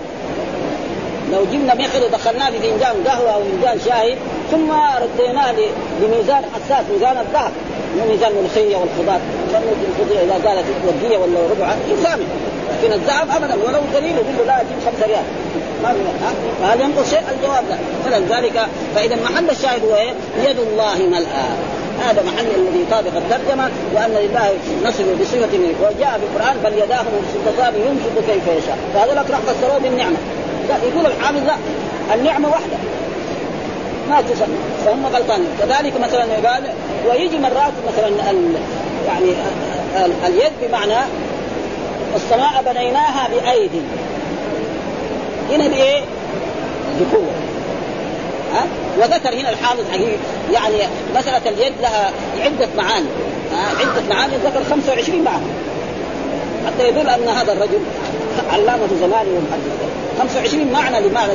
لو 1.34 1.42
جبنا 1.52 1.74
مخيط 1.76 2.04
ودخلناه 2.04 2.50
في 2.50 2.60
فنجان 2.60 2.96
قهوة 3.08 3.32
أو 3.36 3.42
فنجان 3.44 3.80
شاي 3.86 4.16
ثم 4.52 4.70
رديناه 5.04 5.56
لميزان 6.02 6.44
حساس 6.54 6.84
ميزان 6.94 7.18
الذهب 7.18 7.52
ميزان 8.10 8.32
الملوخية 8.32 8.76
والخضار. 8.78 9.20
إذا 10.24 10.50
قالت 10.50 10.66
وديه 10.88 11.18
ولا 11.18 11.40
ربع 11.52 11.76
يسامح. 11.90 12.26
لكن 12.72 12.94
الذهب 12.94 13.28
ابدا 13.30 13.54
ولو 13.54 13.80
دليل 13.94 14.16
يقول 14.16 14.36
له 14.38 14.46
لا 14.46 14.64
تجيب 14.64 14.78
5 14.86 15.06
ريال. 15.08 15.24
ما 15.84 15.96
فهل 16.62 16.82
ينقص 16.82 17.10
شيء؟ 17.10 17.22
الجواب 17.32 17.64
لا. 17.70 17.78
فلذلك 18.06 18.68
فإذا 18.96 19.16
محل 19.16 19.50
الشاهد 19.50 19.86
هو 19.86 19.96
إيه؟ 19.96 20.14
يد 20.50 20.60
الله 20.60 20.98
ملأى. 20.98 21.48
هذا 22.06 22.24
محل 22.24 22.46
الذي 22.46 22.82
يطابق 22.88 23.12
الترجمة 23.16 23.70
وأن 23.96 24.12
لله 24.12 24.54
نصر 24.86 25.04
بصفة 25.22 25.58
منه 25.58 25.76
وجاء 25.82 26.20
في 26.20 26.26
القرآن 26.26 26.58
بل 26.64 26.74
يداه 26.84 27.04
مبسوطتان 27.16 27.74
ينفق 27.76 28.34
كيف 28.34 28.48
يشاء. 28.48 28.78
فهذول 28.94 29.18
راح 29.18 29.40
فسروه 29.40 29.78
بالنعمه 29.78 30.18
لا 30.70 30.76
يقول 30.88 31.06
الحافظ 31.06 31.46
لا. 31.48 31.56
النعمة 32.16 32.50
واحدة 32.50 32.78
ما 34.10 34.22
تسمى 34.22 34.58
فهم 34.86 35.06
غلطانين 35.06 35.48
كذلك 35.60 35.94
مثلا 36.02 36.50
قال 36.50 36.64
ويجي 37.10 37.40
مرات 37.40 37.74
مثلا 37.88 38.32
ال 38.32 38.54
يعني 39.08 39.32
ال 40.06 40.12
اليد 40.26 40.52
بمعنى 40.62 40.98
السماء 42.16 42.64
بنيناها 42.66 43.30
بأيدي. 43.30 43.82
هنا 45.52 45.68
بإيه؟ 45.68 46.02
بقوة. 47.00 47.32
ها؟ 48.54 48.66
وذكر 48.98 49.34
هنا 49.34 49.50
الحافظ 49.50 49.84
حقيقي 49.92 50.18
يعني 50.54 50.76
مسألة 51.16 51.50
اليد 51.50 51.74
لها 51.82 52.12
عدة 52.42 52.68
معاني. 52.78 53.08
عدة 53.80 54.16
معاني 54.16 54.34
ذكر 54.36 54.64
25 54.70 55.24
معنى 55.24 55.46
حتى 56.68 56.88
يدل 56.88 57.10
أن 57.10 57.28
هذا 57.28 57.54
الرجل 57.54 57.80
علامة 58.52 58.88
زمانه 59.00 59.30
ومحدث 59.30 59.76
25 60.20 60.72
معنى 60.72 61.08
لمعنى 61.08 61.32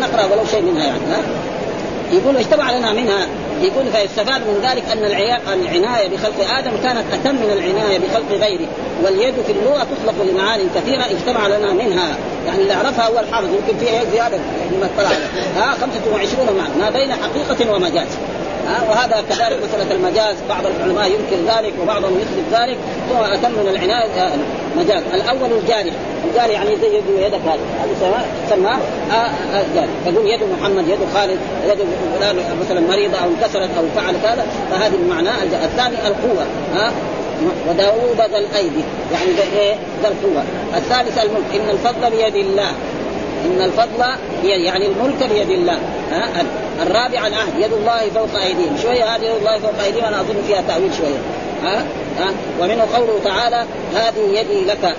نقرأ 0.00 0.24
ولو 0.24 0.44
شيء 0.50 0.62
منها 0.62 0.84
يعني 0.84 1.00
ها؟ 1.10 1.22
يقول 2.12 2.36
اجتمع 2.36 2.72
لنا 2.72 2.92
منها. 2.92 3.26
يقول 3.62 3.84
فيستفاد 3.92 4.40
من 4.40 4.68
ذلك 4.70 4.82
أن 4.92 5.04
العناية 5.62 6.08
بخلق 6.08 6.58
آدم 6.58 6.70
كانت 6.82 7.04
أتم 7.12 7.34
من 7.34 7.50
العناية 7.52 7.98
بخلق 7.98 8.46
غيره 8.46 8.66
واليد 9.04 9.34
في 9.46 9.52
اللغة 9.52 9.78
تطلق 9.78 10.14
لمعان 10.30 10.60
كثيرة 10.74 11.04
اجتمع 11.10 11.46
لنا 11.46 11.72
منها. 11.72 12.16
يعني 12.46 12.62
اللي 12.62 12.72
عرفها 12.72 13.08
هو 13.08 13.18
الحافظ 13.18 13.48
يمكن 13.48 13.86
فيها 13.86 14.04
زيادة. 14.12 14.38
مما 14.72 14.88
اطلع. 14.96 15.10
ها 15.56 15.74
25 15.80 16.56
معنى 16.56 16.74
ما 16.80 16.90
بين 16.90 17.12
حقيقة 17.12 17.74
ومجاز. 17.74 18.08
وهذا 18.88 19.24
كذلك 19.28 19.58
مسألة 19.64 19.94
المجاز. 19.94 20.36
بعض 20.48 20.66
العلماء 20.66 21.06
ينكر 21.06 21.56
ذلك 21.56 21.72
وبعضهم 21.82 22.20
يثبت 22.20 22.60
ذلك 22.60 22.78
ثم 23.42 23.50
من 23.50 23.68
العناية 23.68 24.22
آه، 24.22 24.32
مجاز 24.76 25.02
الأول 25.14 25.52
الجارح 25.52 25.94
الجارح 26.28 26.50
يعني 26.50 26.76
زي 26.76 26.96
يد 26.96 27.04
يدك 27.18 27.40
هذا 27.40 27.60
هذا 27.80 28.24
سماه 28.50 28.78
آه، 29.10 29.14
آه، 29.14 29.64
جارح 29.74 29.90
تقول 30.06 30.30
يد 30.30 30.40
محمد 30.58 30.88
يد 30.88 30.98
خالد 31.14 31.38
يد 31.68 31.86
مثلا 32.60 32.80
مريضة 32.80 33.16
أو 33.16 33.28
انكسرت 33.28 33.70
أو 33.78 33.84
فعل 33.96 34.14
كذا. 34.22 34.46
فهذه 34.70 34.94
المعنى 34.94 35.28
الثاني 35.64 35.96
القوة 36.06 36.44
ها 36.74 36.92
وداوود 37.68 38.16
ذا 38.16 38.38
الأيد. 38.38 38.84
يعني 39.12 39.32
ذا 39.32 39.58
إيه؟ 39.58 39.74
ذا 40.02 40.08
القوة. 40.08 40.42
الثالث 40.76 41.18
الملك. 41.18 41.44
إن 41.54 41.70
الفضل 41.70 42.10
بيد 42.10 42.36
الله. 42.36 42.72
إن 43.44 43.62
الفضل 43.62 44.04
يعني 44.44 44.86
الملك 44.86 45.30
بيد 45.32 45.50
الله. 45.50 45.78
ها؟ 46.12 46.28
الرابع 46.82 47.26
العهد 47.26 47.54
يد 47.58 47.72
الله 47.72 48.08
فوق 48.14 48.40
أيديهم. 48.42 48.76
شوية 48.82 49.04
هذه 49.04 49.24
يد 49.24 49.36
الله 49.36 49.58
فوق 49.58 49.82
أيديهم 49.84 50.04
أنا 50.04 50.20
أظن 50.20 50.42
فيها 50.46 50.62
تأويل 50.68 50.94
شوية. 50.94 51.18
ها؟ 51.64 51.84
ها؟ 52.18 52.32
ومنه 52.60 52.86
قوله 52.94 53.20
تعالى 53.24 53.64
هذه 53.94 54.38
يدي 54.40 54.64
لك 54.64 54.96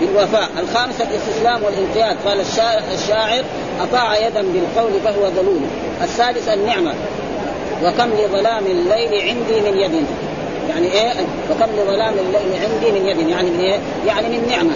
بالوفاء. 0.00 0.48
الخامسة 0.58 1.04
الاستسلام 1.10 1.62
والانقياد. 1.62 2.16
قال 2.26 2.40
الشاعر 2.94 3.44
أطاع 3.80 4.16
يدا 4.26 4.42
بالقول 4.42 4.92
فهو 5.04 5.28
ذلول 5.28 5.60
السادس 6.02 6.48
النعمة. 6.48 6.94
وكم 7.84 8.10
لظلام 8.10 8.66
الليل 8.66 9.20
عندي 9.20 9.70
من 9.70 9.80
يد. 9.80 10.06
يعني 10.68 10.86
إيه؟ 10.92 11.12
وكم 11.50 11.72
لظلام 11.76 12.14
الليل 12.14 12.62
عندي 12.62 13.00
من 13.00 13.06
يد. 13.08 13.28
يعني 13.28 13.50
من 13.50 13.60
إيه؟ 13.60 13.78
يعني 14.06 14.28
من 14.28 14.48
نعمة. 14.48 14.74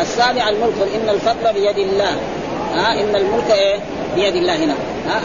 السابع 0.00 0.48
الملك 0.48 0.74
إن 0.94 1.08
الفضل 1.08 1.52
بيد 1.52 1.78
الله. 1.78 2.16
ها 2.74 3.00
إن 3.00 3.16
الملك 3.16 3.50
إيه؟ 3.50 3.78
بيد 4.14 4.34
الله 4.34 4.56
هنا. 4.56 4.74
ها 5.08 5.20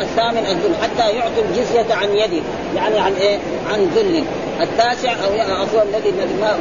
الثامن 0.00 0.38
الذل. 0.38 0.74
حتى 0.82 1.10
يعطوا 1.10 1.42
الجزية 1.50 1.94
عن 1.94 2.08
يده. 2.08 2.42
يعني 2.76 2.98
عن 2.98 3.12
إيه؟ 3.12 3.38
عن 3.72 3.90
ذل. 3.96 4.24
التاسع 4.60 5.12
أو 5.12 5.54
عفوا 5.54 5.82
الذي 5.82 6.12
ما 6.40 6.56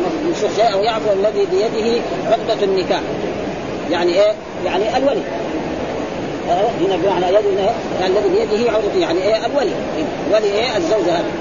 شيء 0.55 0.73
أو 0.73 0.83
يعفو 0.83 1.11
الذي 1.13 1.47
بيده 1.51 2.01
عقدة 2.25 2.63
النكاح. 2.63 3.01
يعني 3.91 4.13
إيه؟ 4.13 4.33
يعني 4.65 4.97
الولي. 4.97 5.21
هنا 6.81 6.95
بمعنى 7.03 7.25
يد 7.25 7.45
يعني 8.01 8.13
الذي 8.19 8.29
بيده 8.29 8.71
عقدة 8.71 8.99
يعني 8.99 9.21
إيه؟ 9.21 9.45
الولي. 9.45 9.71
ولي 10.33 10.51
إيه؟ 10.51 10.77
الزوجة 10.77 11.15
هذه. 11.15 11.31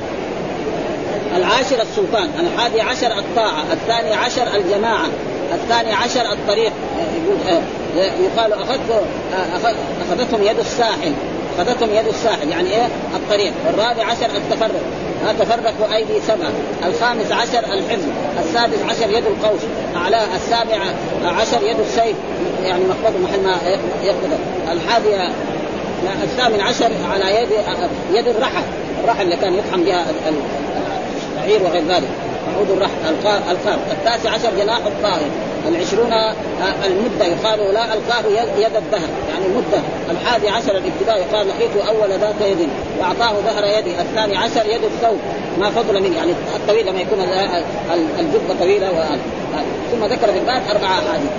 العاشر 1.36 1.82
السلطان. 1.82 2.30
الحادي 2.40 2.80
عشر 2.80 3.18
الطاعة. 3.18 3.62
الثاني 3.72 4.14
عشر 4.14 4.57
الجماعة. 4.57 5.07
الثاني 5.55 5.92
عشر 5.92 6.32
الطريق 6.32 6.72
يقول 6.98 7.36
آه، 7.48 7.62
يقال 7.98 8.53
أخذت 8.53 8.90
آه، 9.34 9.72
أخذتهم 10.09 10.42
يد 10.42 10.59
الساحل 10.59 11.12
أخذتهم 11.59 11.88
يد 11.90 12.07
الساحل 12.07 12.48
يعني 12.48 12.70
إيه؟ 12.70 12.88
الطريق 13.16 13.53
الرابع 13.68 14.05
عشر 14.05 14.26
التفرق 14.36 14.80
تفرقوا 15.38 15.96
أيدي 15.96 16.20
سبعة 16.26 16.53
الخامس 16.86 17.32
عشر 17.32 17.59
الحفظ 17.59 18.09
السادس 18.40 18.78
عشر 18.88 19.11
يد 19.11 19.24
القوس 19.26 19.61
اعلاه 19.96 20.26
السابع 20.36 20.84
عشر 21.24 21.62
يد 21.62 21.80
السيف 21.80 22.16
يعني 22.64 22.84
مقبض 22.84 23.20
محل 23.22 23.40
ما 23.40 23.57
يقبض. 24.03 24.38
الحادي 24.72 25.32
الثامن 26.22 26.61
عشر 26.61 26.90
على 27.12 27.36
يد 27.42 27.48
يد 28.14 28.28
الرحى 28.28 28.62
الرحى 29.05 29.22
اللي 29.22 29.36
كان 29.36 29.55
يطحن 29.55 29.84
بها 29.84 30.07
الشعير 31.36 31.62
وغير 31.62 31.82
ذلك. 31.88 32.09
عود 32.59 32.70
الرحل 32.70 32.92
القاب 33.51 33.78
التاسع 33.90 34.30
عشر 34.30 34.51
جناح 34.59 34.78
الطائر. 34.86 35.30
العشرون 35.68 36.12
آه، 36.12 36.34
المدة. 36.86 37.24
يقال 37.24 37.74
لا 37.74 37.84
ألقاه 37.84 38.26
يد 38.59 38.76
الدهر. 38.76 39.09
يعني 39.32 39.48
مدة. 39.57 39.82
الحادي 40.11 40.48
عشر 40.48 40.76
الابتداء. 40.76 41.18
يقال 41.18 41.48
لقيت 41.48 41.86
أول 41.88 42.09
ذات 42.09 42.40
يد. 42.40 42.68
وأعطاه 43.01 43.40
ظهر 43.40 43.64
يدي. 43.78 44.01
الثاني 44.01 44.36
عشر 44.36 44.66
يد 44.66 44.84
الثوب. 44.84 45.18
ما 45.59 45.70
فضل 45.70 46.03
منه. 46.03 46.16
يعني 46.16 46.32
الطويل 46.57 46.86
لما 46.86 47.01
يكون 47.01 47.20
الجبة 48.20 48.55
طويلة 48.61 48.88
ثم 49.90 50.05
ذكر 50.05 50.32
في 50.32 50.38
الباب 50.38 50.62
أربع 50.70 50.88
احاديث 50.88 51.30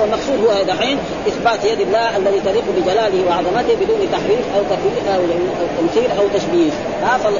والمقصود 0.00 0.44
هو 0.44 0.62
دحين 0.62 0.98
إثبات 1.28 1.64
يد 1.64 1.80
الله 1.80 2.16
الذي 2.16 2.40
تليق 2.40 2.64
بجلاله 2.76 3.26
وعظمته 3.28 3.74
بدون 3.74 4.08
تحريف 4.12 4.44
أو 4.56 4.62
تكليف 4.62 5.08
أو 5.14 5.20
تمثيل 5.80 6.10
أو 6.18 6.28
تشبيه. 6.34 6.70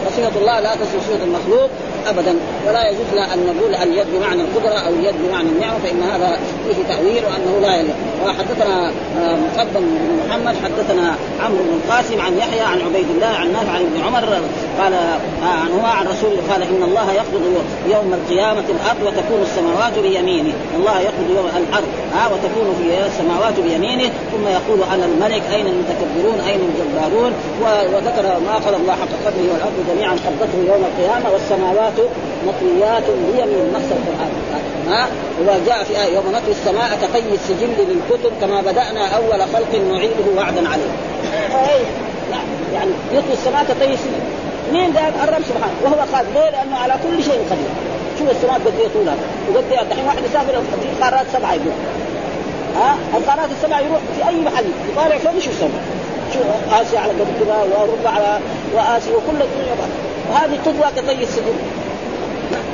فصفه 0.06 0.38
الله 0.40 0.60
لا 0.60 0.74
تصل 0.74 1.00
صفة 1.00 1.24
المخلوق. 1.24 1.70
ابدا. 2.10 2.34
ولا 2.66 2.88
يجوز 2.88 3.06
لنا 3.12 3.34
أن 3.34 3.38
نقول 3.46 3.74
اليد 3.74 4.06
بمعنى 4.12 4.42
القدره 4.42 4.78
أو 4.78 4.92
اليد 4.92 5.14
بمعنى 5.24 5.48
النعمه 5.48 5.78
فإن 5.78 6.02
هذا 6.02 6.38
فيه 6.68 6.94
تأويل 6.94 7.22
وأنه 7.24 7.60
لا 7.60 7.76
يليق 7.76 7.94
وحدثنا 8.26 8.88
آه، 9.18 9.36
مقدم 9.36 9.80
بن 9.80 10.20
محمد 10.26 10.56
حدثنا 10.64 11.14
عمرو 11.40 11.58
بن 11.58 11.80
القاسم 11.84 12.20
عن 12.20 12.38
يحيى 12.38 12.60
عن 12.60 12.80
عبيد 12.80 13.06
الله 13.14 13.26
عن 13.26 13.52
نافع 13.52 13.72
عن 13.72 13.82
ابن 13.82 14.00
عمر 14.06 14.24
قال 14.80 14.92
آه، 14.92 15.18
عن 15.42 15.70
هو 15.80 15.86
عن 15.86 16.06
رسول 16.06 16.36
قال 16.50 16.62
إن 16.62 16.82
الله 16.82 17.12
يقبض 17.12 17.42
يوم 17.86 18.14
القيامة 18.14 18.64
الأرض 18.76 19.02
وتكون 19.06 19.42
السماوات 19.42 19.98
بيمينه. 19.98 20.52
الله 20.76 21.00
يقبض 21.00 21.30
يوم 21.36 21.46
الأرض 21.46 21.88
ها 22.14 22.26
آه 22.26 22.32
وتكون 22.32 22.74
في 22.78 23.06
السماوات 23.06 23.60
بيمينه. 23.60 24.10
ثم 24.32 24.48
يقول 24.48 24.78
أنا 24.94 25.04
الملك 25.04 25.42
أين 25.54 25.66
المتكبرون؟ 25.66 26.40
أين 26.48 26.60
الجبارون؟ 26.68 27.32
وذكر 27.62 28.40
ما 28.46 28.54
قال 28.64 28.74
الله 28.74 28.92
حق 28.92 29.12
قدره 29.26 29.46
والأرض 29.52 29.76
جميعا 29.90 30.12
قبضته 30.12 30.58
يوم 30.72 30.82
القيامة 30.90 31.26
والسماوات 31.32 31.97
مطويات 32.46 33.02
بيمين 33.02 33.72
نص 33.74 33.88
القرآن. 33.90 34.30
ها؟ 34.90 35.06
وجاء 35.40 35.84
في 35.84 36.02
آية 36.02 36.14
يوم 36.14 36.24
نطوي 36.26 36.50
السماء 36.50 36.98
كطي 37.02 37.34
السجل 37.34 37.68
للكتب 37.78 38.32
كما 38.40 38.60
بدأنا 38.60 39.08
أول 39.16 39.42
خلق 39.42 39.80
نعيده 39.92 40.26
وعدا 40.36 40.68
عليه. 40.68 40.90
نعم 42.30 42.46
يعني 42.74 42.90
يطوي 43.12 43.32
السماء 43.32 43.64
كطي 43.64 43.92
السجل. 43.94 44.22
مين 44.72 44.96
قال؟ 44.96 45.12
الرب 45.24 45.42
سبحانه. 45.48 45.74
وهو 45.84 45.94
قادر 46.12 46.28
ليه؟ 46.34 46.50
لأنه 46.50 46.76
على 46.76 46.94
كل 47.02 47.24
شيء 47.24 47.40
قدير. 47.50 47.72
شوف 48.18 48.30
السماء 48.30 48.54
قد 48.54 48.72
إيه 48.78 48.88
طولها. 48.94 49.14
وقد 49.54 49.64
إيه؟ 49.72 49.80
الحين 49.80 50.04
واحد 50.04 50.24
يسافر 50.24 50.62
في 50.82 51.02
قارات 51.04 51.26
سبعة 51.32 51.54
يقول. 51.54 51.72
ها؟ 52.76 52.96
القارات 53.16 53.50
السبعة 53.58 53.80
يروح 53.80 54.00
في 54.16 54.28
أي 54.28 54.40
محل. 54.40 54.64
يطالع 54.92 55.18
فوق 55.18 55.36
يشوف 55.36 55.52
السماء. 55.52 55.82
شوف 56.34 56.42
آسيا 56.80 57.00
على 57.00 57.12
قد 57.12 57.26
كذا 57.40 57.56
وأوروبا 57.72 58.08
على 58.10 58.38
وآسيا 58.74 59.16
وكل 59.16 59.42
الدنيا. 59.42 59.74
وهذه 60.30 60.58
تطوى 60.64 60.88
كطي 60.96 61.22
السجل 61.22 61.54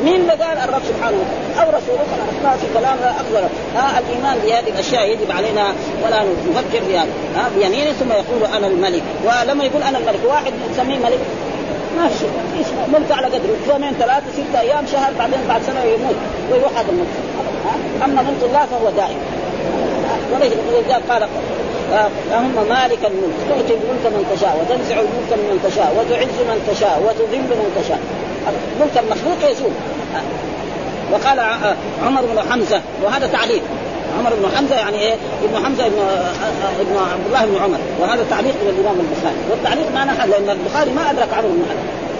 مين 0.04 0.30
قال 0.30 0.58
الرب 0.58 0.82
سبحانه 0.88 1.16
وتعالى؟ 1.16 1.60
أو 1.60 1.76
رسوله 1.78 2.04
ما 2.44 2.56
في 2.60 2.66
كلام 2.74 2.98
أكبر. 3.20 3.48
ها 3.76 3.98
الإيمان 3.98 4.38
بهذه 4.44 4.68
الأشياء 4.74 5.08
يجب 5.12 5.30
علينا 5.30 5.64
ولا 6.04 6.22
نفكر 6.22 6.84
بها 6.88 7.06
ها 7.36 7.50
بيمينه 7.58 7.92
ثم 7.92 8.12
يقول 8.12 8.56
أنا 8.56 8.66
الملك. 8.66 9.02
ولما 9.24 9.64
يقول 9.64 9.82
أنا 9.82 9.98
الملك 9.98 10.20
واحد 10.28 10.52
يسميه 10.72 10.98
ملك. 10.98 11.18
ما 11.96 12.08
في 12.08 12.18
شيء 12.18 12.30
ملك 12.92 13.12
على 13.12 13.26
قدره؟ 13.26 13.56
يومين 13.68 13.92
ثلاثة 13.92 14.26
ستة 14.32 14.60
أيام 14.60 14.86
شهر 14.92 15.12
بعدين 15.18 15.38
بعد 15.48 15.62
سنة 15.62 15.82
يموت. 15.82 16.16
ويروح 16.52 16.72
هذا 16.78 16.90
الملك. 16.90 17.14
أما 18.04 18.22
ملك 18.22 18.42
الله 18.42 18.66
فهو 18.66 18.90
دائم. 18.96 19.18
ولذلك 20.32 21.02
قال 21.10 21.28
اللهم 21.92 22.68
مالك 22.68 22.98
الملك. 23.10 23.38
تؤتي 23.48 23.74
الملك 23.74 24.04
من 24.14 24.36
تشاء 24.36 24.54
وتنزع 24.60 24.94
الملك 24.94 25.32
من 25.32 25.60
تشاء 25.70 25.90
وتعز 25.98 26.38
من 26.50 26.58
تشاء 26.74 27.02
وتذل 27.06 27.38
من 27.38 27.82
تشاء. 27.82 28.00
الملك 28.48 28.98
المخلوق 28.98 29.50
يزول. 29.50 29.70
وقال 31.12 31.40
عمر 32.06 32.22
بن 32.22 32.50
حمزة 32.50 32.80
وهذا 33.04 33.26
تعليق. 33.26 33.62
عمر 34.18 34.32
بن 34.34 34.56
حمزة 34.56 34.74
يعني 34.76 34.98
إيه؟ 34.98 35.14
ابن 35.44 35.64
حمزة 35.64 35.86
ابن 35.86 35.98
ابن 36.80 36.96
عبد 37.12 37.26
الله 37.26 37.46
بن 37.46 37.64
عمر. 37.64 37.78
وهذا 38.00 38.24
تعليق 38.30 38.54
من 38.54 38.74
الإمام 38.78 39.00
البخاري. 39.00 39.36
والتعليق 39.50 39.86
ما 39.94 40.04
نحل 40.04 40.30
لأن 40.30 40.50
البخاري 40.50 40.90
ما 40.90 41.10
أدرك 41.10 41.28
عمرو 41.32 41.48
بن 41.48 41.64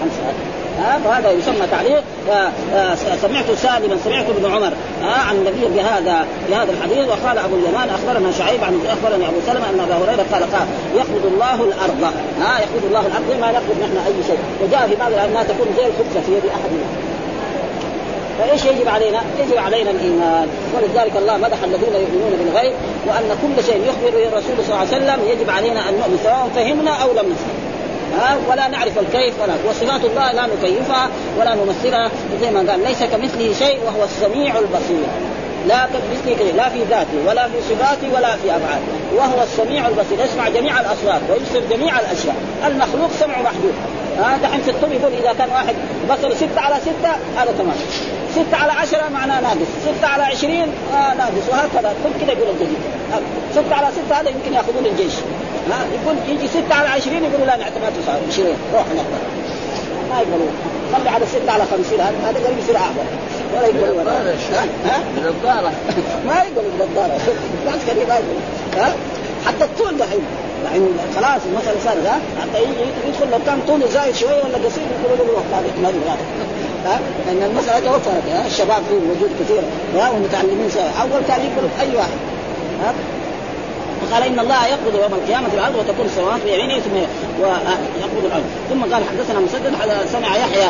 حمزه 0.01 0.54
ها 0.79 0.99
فهذا 1.05 1.31
يسمى 1.31 1.67
تعليق 1.71 2.03
سمعت 3.21 3.45
سالما 3.57 3.97
سمعت 4.03 4.25
ابن 4.29 4.45
عمر 4.45 4.73
عن 5.03 5.35
النبي 5.35 5.65
بهذا 5.75 6.25
بهذا 6.49 6.71
الحديث 6.71 7.07
وقال 7.07 7.37
أبو 7.37 7.55
اليمان 7.55 7.89
أخبرنا 7.89 8.31
شعيب 8.31 8.63
عن 8.63 8.79
أخبرني 8.89 9.27
أبو 9.27 9.37
سلمة 9.47 9.69
أن 9.69 9.79
أبا 9.79 9.95
هريرة 9.95 10.25
قال 10.33 10.43
قال 10.43 10.67
يقبض 10.95 11.25
الله 11.33 11.55
الأرض. 11.55 12.13
ها 12.41 12.59
يقبض 12.59 12.85
الله 12.87 12.99
الأرض 12.99 13.39
ما 13.41 13.51
نقبض 13.51 13.77
نحن 13.81 13.97
أي 14.07 14.23
شيء. 14.27 14.39
وجاء 14.63 14.87
في 14.87 14.95
بعض 14.95 15.11
انها 15.13 15.43
تكون 15.43 15.67
زي 15.77 15.85
الخبزه 15.85 16.21
في 16.25 16.31
يد 16.31 16.45
احدنا 16.45 16.87
فإيش 18.39 18.65
يجب 18.65 18.87
علينا؟ 18.87 19.21
يجب 19.39 19.57
علينا 19.57 19.91
الإيمان. 19.91 20.47
ولذلك 20.75 21.17
الله 21.17 21.37
مدح 21.37 21.63
الذين 21.63 21.93
يؤمنون 21.93 22.33
بالغيب 22.39 22.73
وأن 23.07 23.37
كل 23.41 23.63
شيء 23.63 23.81
يخبر 23.89 24.17
الرسول 24.27 24.55
صلى 24.65 24.65
الله 24.67 24.77
عليه 24.77 24.97
وسلم 24.97 25.19
يجب 25.29 25.49
علينا 25.49 25.89
أن 25.89 25.93
نؤمن 25.93 26.19
سواء 26.23 26.49
فهمنا 26.55 26.91
أو 26.91 27.11
لم 27.11 27.17
نفهم. 27.31 27.74
ها 28.17 28.37
ولا 28.49 28.67
نعرف 28.67 28.99
الكيف 28.99 29.41
ولا 29.41 29.53
وصفات 29.69 30.05
الله 30.05 30.31
لا 30.31 30.45
نكيفها 30.47 31.09
ولا 31.39 31.55
نمثلها 31.55 32.11
زي 32.41 32.51
ما 32.51 32.71
قال 32.71 32.83
ليس 32.83 33.03
كمثله 33.03 33.53
شيء 33.53 33.79
وهو 33.85 34.03
السميع 34.03 34.59
البصير. 34.59 35.07
لا 35.67 35.85
كمثله 35.85 36.51
لا 36.51 36.69
في 36.69 36.83
ذاته 36.89 37.17
ولا 37.27 37.47
في 37.47 37.61
صفاته 37.69 38.13
ولا 38.15 38.35
في 38.35 38.47
أفعاله. 38.57 38.85
وهو 39.15 39.43
السميع 39.43 39.87
البصير 39.87 40.25
يسمع 40.25 40.49
جميع 40.49 40.79
الأصوات 40.79 41.21
ويبصر 41.29 41.75
جميع 41.75 41.99
الأشياء. 41.99 42.35
المخلوق 42.67 43.09
سمع 43.19 43.41
محدود. 43.41 43.73
ها 44.19 44.37
دحين 44.43 44.61
في 44.61 44.71
الطب 44.71 44.91
يقول 44.91 45.13
إذا 45.13 45.33
كان 45.33 45.49
واحد 45.49 45.75
بصر 46.09 46.33
ستة 46.35 46.61
على 46.61 46.75
ستة 46.81 47.11
هذا 47.37 47.51
تمام. 47.57 47.75
ستة 48.35 48.57
على 48.57 48.71
عشرة 48.71 49.09
معناه 49.13 49.41
ناقص. 49.41 49.69
ستة 49.85 50.07
على 50.07 50.23
عشرين 50.23 50.67
آه 50.93 51.13
ناقص. 51.13 51.45
وهكذا 51.49 51.93
كل 52.03 52.25
كذا 52.25 52.31
يقول 52.31 52.49
الجديد 52.49 52.77
ستة 53.51 53.75
على 53.75 53.87
ستة 53.91 54.21
هذا 54.21 54.29
يمكن 54.29 54.53
يأخذون 54.53 54.85
الجيش. 54.85 55.13
ها 55.71 55.79
يقول 55.95 56.15
يجي 56.27 56.47
ستة 56.47 56.75
على 56.75 56.87
عشرين 56.89 57.23
يقولوا 57.23 57.45
لا 57.45 57.55
نعتمد 57.55 57.93
20 58.31 58.47
روح 58.73 58.85
نقبل 58.95 59.21
ما 60.09 60.19
يقبلون 60.19 60.51
خلي 60.93 61.09
على 61.09 61.25
ستة 61.25 61.51
على 61.51 61.63
خمسين 61.71 61.99
هذا 61.99 62.39
قريب 62.45 62.57
يصير 62.59 62.77
أعظم. 62.77 63.07
ولا 63.57 63.67
يقبلوا 63.67 64.01
ولا 64.01 64.33
ها؟ 64.85 64.99
نظارة 65.17 65.71
ما 66.25 66.33
يقبلوا 66.33 66.71
بنظارة 66.79 67.17
ناس 67.65 67.81
كثير 67.87 68.07
ما 68.07 68.13
يقبلوا 68.15 68.41
ها؟ 68.75 68.95
حتى 69.47 69.63
الطول 69.63 69.97
دحين 69.97 70.21
يعني 70.65 70.85
خلاص 71.15 71.41
المسألة 71.45 71.79
صارت 71.85 72.05
ها 72.05 72.19
حتى 72.41 72.63
يدخل 73.07 73.31
لو 73.31 73.39
كان 73.45 73.59
طوله 73.67 73.87
زايد 73.87 74.15
شوية 74.15 74.43
ولا 74.43 74.57
قصير 74.65 74.83
يقولوا 75.03 75.25
له 75.25 75.57
هذا 75.57 75.67
احتمال 75.69 75.93
ها 76.85 76.99
لأن 77.27 77.49
المسألة 77.51 77.79
توفرت 77.79 78.23
ها 78.29 78.47
الشباب 78.47 78.83
فيه 78.89 78.99
موجود 78.99 79.29
كثير 79.39 79.61
ها 79.95 80.09
والمتعلمين 80.09 80.69
أول 81.01 81.21
كان 81.27 81.39
يقبلوا 81.45 81.69
أي 81.81 81.95
واحد 81.95 82.17
ها 82.83 82.93
فقال 84.09 84.23
إن 84.23 84.39
الله 84.39 84.67
يقبض 84.67 84.95
يوم 84.95 85.13
القيامة 85.13 85.47
الأرض 85.53 85.75
وتكون 85.75 86.05
السماوات 86.05 86.41
بيمينه 86.45 86.79
ثم 86.79 86.95
يقبض 88.01 88.25
الأرض. 88.25 88.43
ثم 88.69 88.93
قال 88.93 89.03
حدثنا 89.09 89.39
مسدد 89.39 89.73
سمع 90.11 90.37
يحيى 90.37 90.67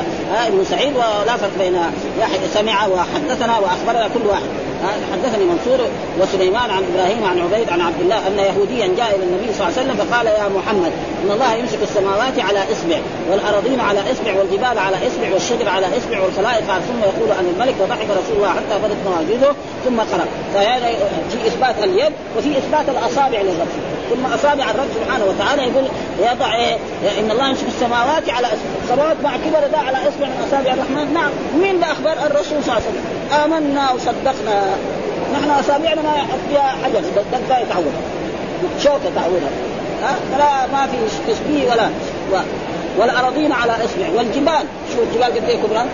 بن 0.50 0.66
سعيد 0.70 0.94
ولا 0.96 1.38
فرق 1.38 1.52
بين 1.60 1.78
يحيى 2.20 2.48
سمع 2.54 2.88
وحدثنا 2.88 3.60
وأخبرنا 3.60 4.08
كل 4.08 4.28
واحد. 4.28 4.50
حدثني 4.88 5.44
منصور 5.46 5.80
وسليمان 6.20 6.70
عن 6.70 6.84
إبراهيم 6.94 7.24
عن 7.24 7.40
عبيد 7.40 7.70
عن 7.70 7.82
عبد 7.82 8.02
الله 8.02 8.28
أن 8.28 8.40
يهوديا 8.40 8.88
جاء 8.98 9.16
إلى 9.16 9.24
النبي 9.24 9.54
صلى 9.54 9.68
الله 9.68 9.80
عليه 9.80 9.82
وسلم 9.82 9.96
فقال 10.06 10.26
يا 10.28 10.48
محمد 10.58 10.92
إن 11.24 11.32
الله 11.32 11.54
يمسك 11.54 11.80
السماوات 11.84 12.40
على 12.40 12.60
إصبع 12.60 12.98
والارضين 13.32 13.80
على 13.80 14.00
إصبع 14.12 14.40
والجبال 14.40 14.80
على 14.80 14.98
إصبع 15.08 15.34
والشجر 15.34 15.70
على 15.70 15.86
إصبع 15.98 16.22
والخلائق 16.24 16.66
ثم 16.66 17.00
يقول 17.10 17.32
عن 17.38 17.46
الملك 17.54 17.76
وضحك 17.82 18.08
رسول 18.20 18.36
الله 18.38 18.50
حتى 18.50 18.76
بدت 18.84 18.98
مواجده 19.06 19.52
ثم 19.86 20.00
قرأ. 20.00 20.26
فهذا 20.54 20.88
في 21.30 21.48
إثبات 21.48 21.76
اليد 21.84 22.14
وفي 22.38 22.58
إثبات 22.58 22.90
الأصابع 22.90 23.42
للرب. 23.42 23.68
ثم 24.10 24.26
أصابع 24.26 24.72
الرب 24.72 24.88
سبحانه 24.96 25.26
وتعالى 25.26 25.62
يقول 25.62 25.86
يضع 26.20 26.56
إيه 26.56 26.78
إن 27.20 27.32
الله 27.32 27.50
يمسك 27.50 27.68
السماوات 27.68 28.30
على 28.30 28.48
إصبع. 28.48 28.70
السماوات 28.84 29.18
مع 29.24 29.38
كبر 29.38 29.68
ده 29.72 29.78
على 29.78 29.98
إصبع 29.98 30.28
من 30.28 30.46
أصابع 30.48 30.74
الرحمن. 30.74 31.14
نعم. 31.14 31.32
مين 31.62 31.80
ده 31.80 31.92
أخبار 31.92 32.14
الرسول 32.26 32.64
صلى 32.64 32.74
الله 32.74 32.74
عليه 32.74 32.86
وسلم؟ 32.86 33.15
آمنا 33.32 33.92
وصدقنا. 33.92 34.62
نحن 35.34 35.50
اصابعنا 35.50 36.02
ما 36.02 36.14
فيها 36.50 36.76
حجر 36.84 37.02
دقه 37.16 37.60
يتعود 37.60 37.94
شوكة 38.84 39.16
تعودها 39.16 39.50
ها؟ 40.04 40.16
فلا 40.34 40.68
ما 40.68 40.88
في 40.88 40.98
تشبيه 41.34 41.72
ولا. 41.72 41.90
والأراضين 42.98 43.52
على 43.52 43.72
اصبع 43.72 44.10
والجبال. 44.16 44.66
شو 44.94 45.02
الجبال 45.04 45.24
قد 45.24 45.50
إيه 45.50 45.58
كبرى؟ 45.58 45.86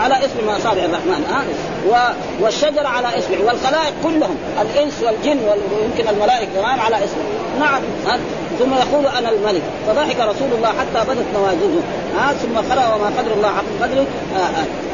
على 0.00 0.14
اسم 0.14 0.48
اصابع 0.48 0.84
الرحمن. 0.84 1.24
ها؟ 1.30 1.44
و... 1.88 2.12
والشجر 2.44 2.86
على 2.86 3.08
اصبع 3.08 3.36
والخلائق 3.46 3.94
كلهم. 4.04 4.36
الإنس 4.62 5.02
والجن 5.02 5.38
ويمكن 5.38 6.08
الملائكة 6.08 6.52
كمان 6.54 6.78
على 6.78 6.96
اصبع 6.96 7.22
نعم. 7.60 7.82
ها؟ 8.06 8.18
ثم 8.58 8.74
يقول 8.74 9.06
أنا 9.06 9.30
الملك. 9.30 9.62
فضحك 9.86 10.16
رسول 10.16 10.48
الله 10.56 10.68
حتى 10.68 11.10
بدت 11.10 11.26
نواجذه. 11.34 11.82
ها؟ 12.18 12.32
ثم 12.32 12.72
قرا 12.72 12.94
وما 12.94 13.10
قدر 13.18 13.32
الله 13.32 13.48
حق 13.48 13.82
قدره. 13.82 14.06
آه 14.36 14.38
آه. 14.38 14.93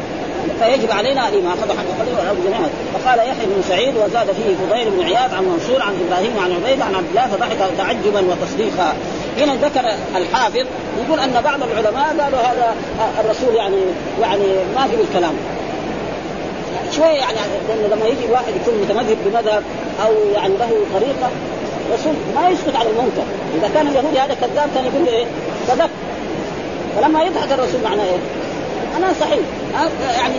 فيجب 0.60 0.92
علينا 0.92 1.22
والارض 2.18 2.38
جميعا 2.46 2.68
فقال 2.94 3.18
يحيى 3.18 3.46
بن 3.46 3.62
سعيد 3.68 3.94
وزاد 3.96 4.26
فيه 4.26 4.54
فضيل 4.66 4.90
بن 4.90 5.04
عياض 5.04 5.34
عن 5.34 5.44
منصور 5.44 5.82
عن 5.82 5.94
إبراهيم 6.06 6.32
عن 6.44 6.52
عبيد 6.52 6.80
عن 6.80 6.94
عبد 6.94 7.08
الله 7.10 7.26
فضحك 7.26 7.58
تعجبا 7.78 8.24
وتصديقا. 8.30 8.92
هنا 9.38 9.54
ذكر 9.54 9.84
الحافظ 10.16 10.66
يقول 11.04 11.20
أن 11.20 11.40
بعض 11.44 11.62
العلماء 11.62 12.16
قالوا 12.20 12.38
هذا 12.38 12.74
الرسول 13.20 13.54
يعني 13.54 13.76
يعني 14.20 14.44
ما 14.76 14.86
في 14.86 14.94
الكلام. 14.94 15.34
شوية 16.96 17.06
يعني 17.06 17.36
لأنه 17.68 17.96
لما 17.96 18.06
يجي 18.06 18.32
واحد 18.32 18.52
يكون 18.62 18.74
متمذهب 18.82 19.16
بمذهب 19.24 19.62
أو 20.04 20.12
يعني 20.34 20.54
له 20.54 20.70
طريقة 20.94 21.30
الرسول 21.88 22.12
ما 22.36 22.48
يسكت 22.48 22.76
على 22.76 22.88
المنكر. 22.90 23.22
إذا 23.58 23.70
كان 23.74 23.86
اليهودي 23.86 24.18
هذا 24.18 24.34
كذاب 24.34 24.68
كان 24.74 24.84
يقول 24.84 25.04
له 25.06 25.12
إيه؟ 25.12 25.26
صدق. 25.68 25.90
فلما 26.96 27.22
يضحك 27.22 27.52
الرسول 27.52 27.80
معناه 27.84 28.04
إيه؟ 28.04 28.39
معناه 29.00 29.14
صحيح. 29.20 29.38
يعني 30.18 30.36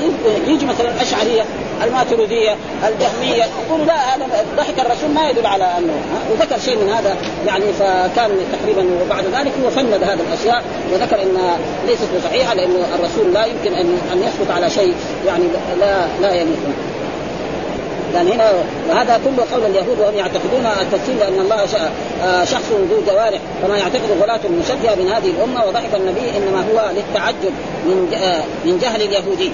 يجي 0.47 0.66
مثلا 0.66 0.89
الأشعرية 0.89 1.45
الماتريدية 1.84 2.55
الجهميه 2.88 3.43
يقولوا 3.68 3.86
لا 3.86 4.16
هذا 4.16 4.26
ضحك 4.57 4.80
الرسول 4.80 5.09
ما 5.09 5.30
يدل 5.30 5.45
على 5.45 5.64
أنه 5.64 5.93
وذكر 6.32 6.59
شيء 6.59 6.78
من 6.78 6.89
هذا 6.89 7.18
يعني 7.47 7.66
فكان 7.80 8.30
تقريبا 8.51 8.86
وبعد 9.01 9.24
ذلك 9.26 9.51
هو 9.64 9.70
فند 9.70 9.93
هذه 9.93 10.20
الأشياء 10.30 10.64
وذكر 10.93 11.22
إن 11.22 11.38
ليست 11.88 12.07
بصحيحه 12.18 12.53
لأن 12.53 12.76
الرسول 12.99 13.34
لا 13.34 13.45
يمكن 13.45 13.74
ان 13.74 13.97
أن 14.14 14.24
يسكت 14.24 14.51
على 14.51 14.70
شيء 14.70 14.95
يعني 15.28 15.43
لا 15.80 16.05
لا 16.22 16.34
يليق 16.34 16.59
لأن 18.14 18.28
هنا 18.28 18.51
وهذا 18.89 19.20
كله 19.26 19.45
قول 19.53 19.66
اليهود 19.66 19.99
وهم 19.99 20.16
يعتقدون 20.16 20.66
التفسير 20.82 21.16
لأن 21.16 21.39
الله 21.39 21.66
شخص 22.45 22.72
ذو 22.72 23.01
جوارح 23.07 23.39
كما 23.64 23.78
يعتقد 23.78 24.22
غلاة 24.22 24.39
المشبهه 24.45 24.95
من 24.95 25.07
هذه 25.12 25.30
الأمة 25.30 25.66
وضحك 25.66 25.95
النبي 25.95 26.38
إنما 26.38 26.66
هو 26.72 26.91
للتعجب 26.95 27.53
من 27.86 28.07
من 28.66 28.80
جهل 28.82 29.01
اليهودي. 29.01 29.51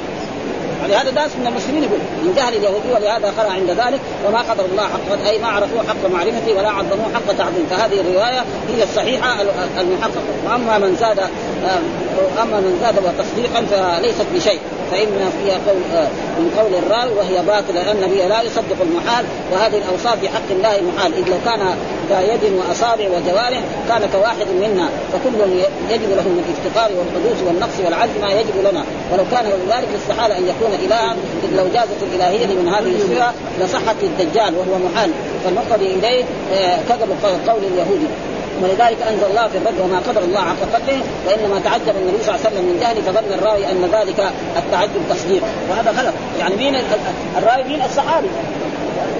يعني 0.82 0.95
هذا 0.95 1.12
ناس 1.12 1.32
من 1.39 1.47
المسلمين 1.47 1.84
يقول 1.84 1.99
من 2.24 2.34
جهل 2.38 2.55
اليهودي 2.55 2.91
ولهذا 2.95 3.34
خرع 3.38 3.51
عند 3.51 3.70
ذلك 3.70 3.99
وما 4.28 4.39
قدر 4.39 4.66
الله 4.66 4.84
حق 4.84 5.28
اي 5.30 5.39
ما 5.39 5.47
عرفوه 5.47 5.84
حق 5.88 6.10
معرفته 6.14 6.53
ولا 6.58 6.70
عظموه 6.70 7.14
حق 7.14 7.38
تعظيم. 7.38 7.66
فهذه 7.70 8.01
الرواية 8.01 8.43
هي 8.76 8.84
الصحيحة 8.84 9.41
المحققة. 9.80 10.22
وأما 10.45 10.78
من 10.78 10.95
زاد 10.99 11.20
اما 12.41 12.60
من 12.60 12.80
زاد 12.82 12.95
وتصديقا 12.97 13.66
فليست 13.66 14.26
بشيء. 14.36 14.60
فإن 14.91 15.31
فيها 15.43 15.57
قول 15.67 15.77
من 16.39 16.51
قول 16.57 16.75
الراوي 16.75 17.13
وهي 17.17 17.45
باطلة 17.45 17.83
لأن 17.83 18.03
النبي 18.03 18.21
لا 18.21 18.41
يصدق 18.41 18.79
المحال 18.81 19.25
وهذه 19.51 19.77
الأوصاف 19.77 20.19
في 20.19 20.29
حق 20.29 20.49
الله 20.51 20.81
محال 20.81 21.13
إذ 21.13 21.29
لو 21.29 21.38
كان 21.45 21.75
ذا 22.09 22.21
يد 22.21 22.53
وأصابع 22.53 23.05
وجوارح 23.05 23.61
كان 23.89 24.09
كواحد 24.13 24.47
منا 24.61 24.89
فكل 25.13 25.35
يجب 25.89 26.09
له 26.09 26.23
من 26.23 26.43
الافتقار 26.45 26.91
والحدوث 26.97 27.43
والنقص 27.47 27.79
والعجز 27.85 28.11
ما 28.21 28.31
يجب 28.31 28.57
لنا. 28.71 28.83
ولو 29.11 29.23
كان 29.31 29.45
ذلك 29.45 29.88
استحال 30.01 30.31
أن 30.31 30.43
يكون 30.47 30.73
إلها 30.85 31.15
إذ 31.43 31.57
لو 31.57 31.63
جازت 31.73 32.03
الإلهية 32.03 32.45
من 32.45 32.67
هذه 32.67 32.95
الصفة 32.95 33.31
لصحت 33.61 33.95
للدجال 34.01 34.53
وهو 34.55 34.79
محال. 34.79 35.11
فالمقتضي 35.43 35.85
إليه 35.85 36.23
كذب 36.89 37.09
قول 37.47 37.63
اليهودي 37.63 38.07
ولذلك 38.64 39.01
أنزل 39.01 39.26
الله 39.30 39.47
في 39.47 39.58
الرد 39.58 39.80
وما 39.84 39.99
قدر 39.99 40.22
الله 40.22 40.39
حق 40.39 40.62
قدره 40.74 40.99
وإنما 41.28 41.60
تعجب 41.60 41.95
النبي 42.01 42.24
صلى 42.24 42.36
الله 42.36 42.45
عليه 42.45 42.49
وسلم 42.49 42.66
من 42.66 42.78
جهله 42.82 43.01
فظن 43.01 43.34
الراوي 43.34 43.72
أن 43.72 43.82
ذلك 43.93 44.32
التعجب 44.58 45.01
تصديق. 45.10 45.43
وهذا 45.70 45.91
غلط. 45.91 46.14
يعني 46.39 46.55
مين 46.55 46.76
الراوي 47.38 47.64
مين؟ 47.64 47.82
الصحابي. 47.82 48.28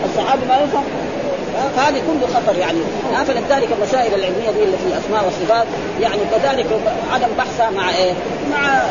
الصحابي 0.06 0.46
ما 0.46 0.56
يفهم 0.64 0.84
فهذه 1.76 2.02
كله 2.08 2.28
خطر 2.36 2.58
يعني. 2.58 2.80
فلذلك 3.28 3.68
المسائل 3.78 4.14
العلمية 4.14 4.52
دي 4.52 4.64
اللي 4.64 4.78
في 4.78 4.88
الاسماء 4.88 5.26
والصفات 5.26 5.68
يعني 6.02 6.22
كذلك 6.32 6.66
عدم 7.14 7.28
بحثها 7.38 7.70
مع 7.70 7.90
إيه؟ 7.90 8.14
مع 8.52 8.82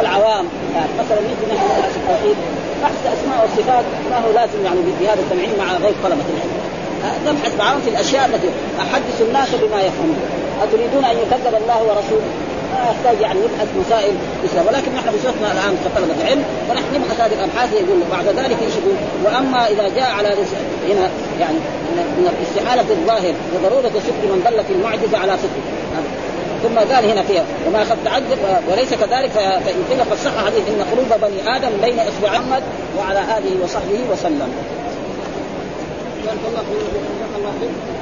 العوام. 0.00 0.44
يعني 0.74 0.88
مثلا 0.98 1.18
يجي 1.18 1.54
نحن 1.54 1.66
التوحيد 1.96 2.36
بحث 2.82 2.92
الاسماء 3.06 3.38
والصفات 3.42 3.84
ما 4.10 4.18
هو 4.18 4.32
لازم 4.32 4.64
يعني 4.64 4.80
بهذا 5.00 5.20
التمعين 5.20 5.50
مع 5.58 5.64
غير 5.72 5.94
طلبة 6.02 6.24
العلم. 6.34 6.79
نبحث 7.26 7.58
معهم 7.58 7.80
في 7.80 7.90
الأشياء 7.90 8.26
التي 8.26 8.48
أحدث 8.80 9.22
الناس 9.28 9.48
بما 9.54 9.80
يفهمون. 9.80 10.20
أتريدون 10.62 11.04
أن 11.04 11.16
يكذب 11.16 11.54
الله 11.62 11.82
ورسوله؟ 11.82 12.30
ما 12.72 12.90
يحتاج 12.90 13.20
يعني 13.20 13.40
يبحث 13.40 13.68
مسائل 13.86 14.14
الإسلام. 14.42 14.66
ولكن 14.66 14.92
نحن 14.94 15.08
بصفتنا 15.16 15.52
الآن 15.52 15.76
كطلبه 15.84 16.26
علم 16.28 16.44
ونحن 16.70 16.84
نبحث 16.94 17.20
هذه 17.20 17.32
الأبحاث 17.32 17.72
يقول 17.72 18.00
بعد 18.10 18.26
ذلك 18.26 18.58
إيش 18.62 18.74
يقول 18.80 18.96
وأما 19.24 19.66
إذا 19.66 19.88
جاء 19.96 20.10
على 20.10 20.28
هنا 20.88 21.10
يعني 21.40 21.58
من 22.18 22.26
الاستحاله 22.38 22.84
الظاهر 22.90 23.34
وضرورة 23.54 23.88
صدق 23.88 24.22
من 24.32 24.42
دل 24.44 24.64
في 24.64 24.72
المعجزة 24.72 25.18
على 25.18 25.32
صدقه 25.32 25.80
ثم 26.62 26.78
قال 26.94 27.10
هنا 27.10 27.22
فيها 27.22 27.44
وما 27.66 27.84
خف 27.84 27.96
تعذب 28.04 28.38
وليس 28.70 28.94
كذلك 28.94 29.30
فإن 29.30 29.84
قيل 29.90 30.00
قد 30.00 30.16
صح 30.24 30.44
حديث 30.46 30.62
إن 30.68 30.84
قلوب 30.92 31.20
بني 31.22 31.56
آدم 31.56 31.70
بين 31.82 31.98
إصبع 31.98 32.30
محمد 32.30 32.62
وعلى 32.98 33.20
آله 33.20 33.64
وصحبه 33.64 34.00
وسلم. 34.12 34.52
الله 36.28 37.99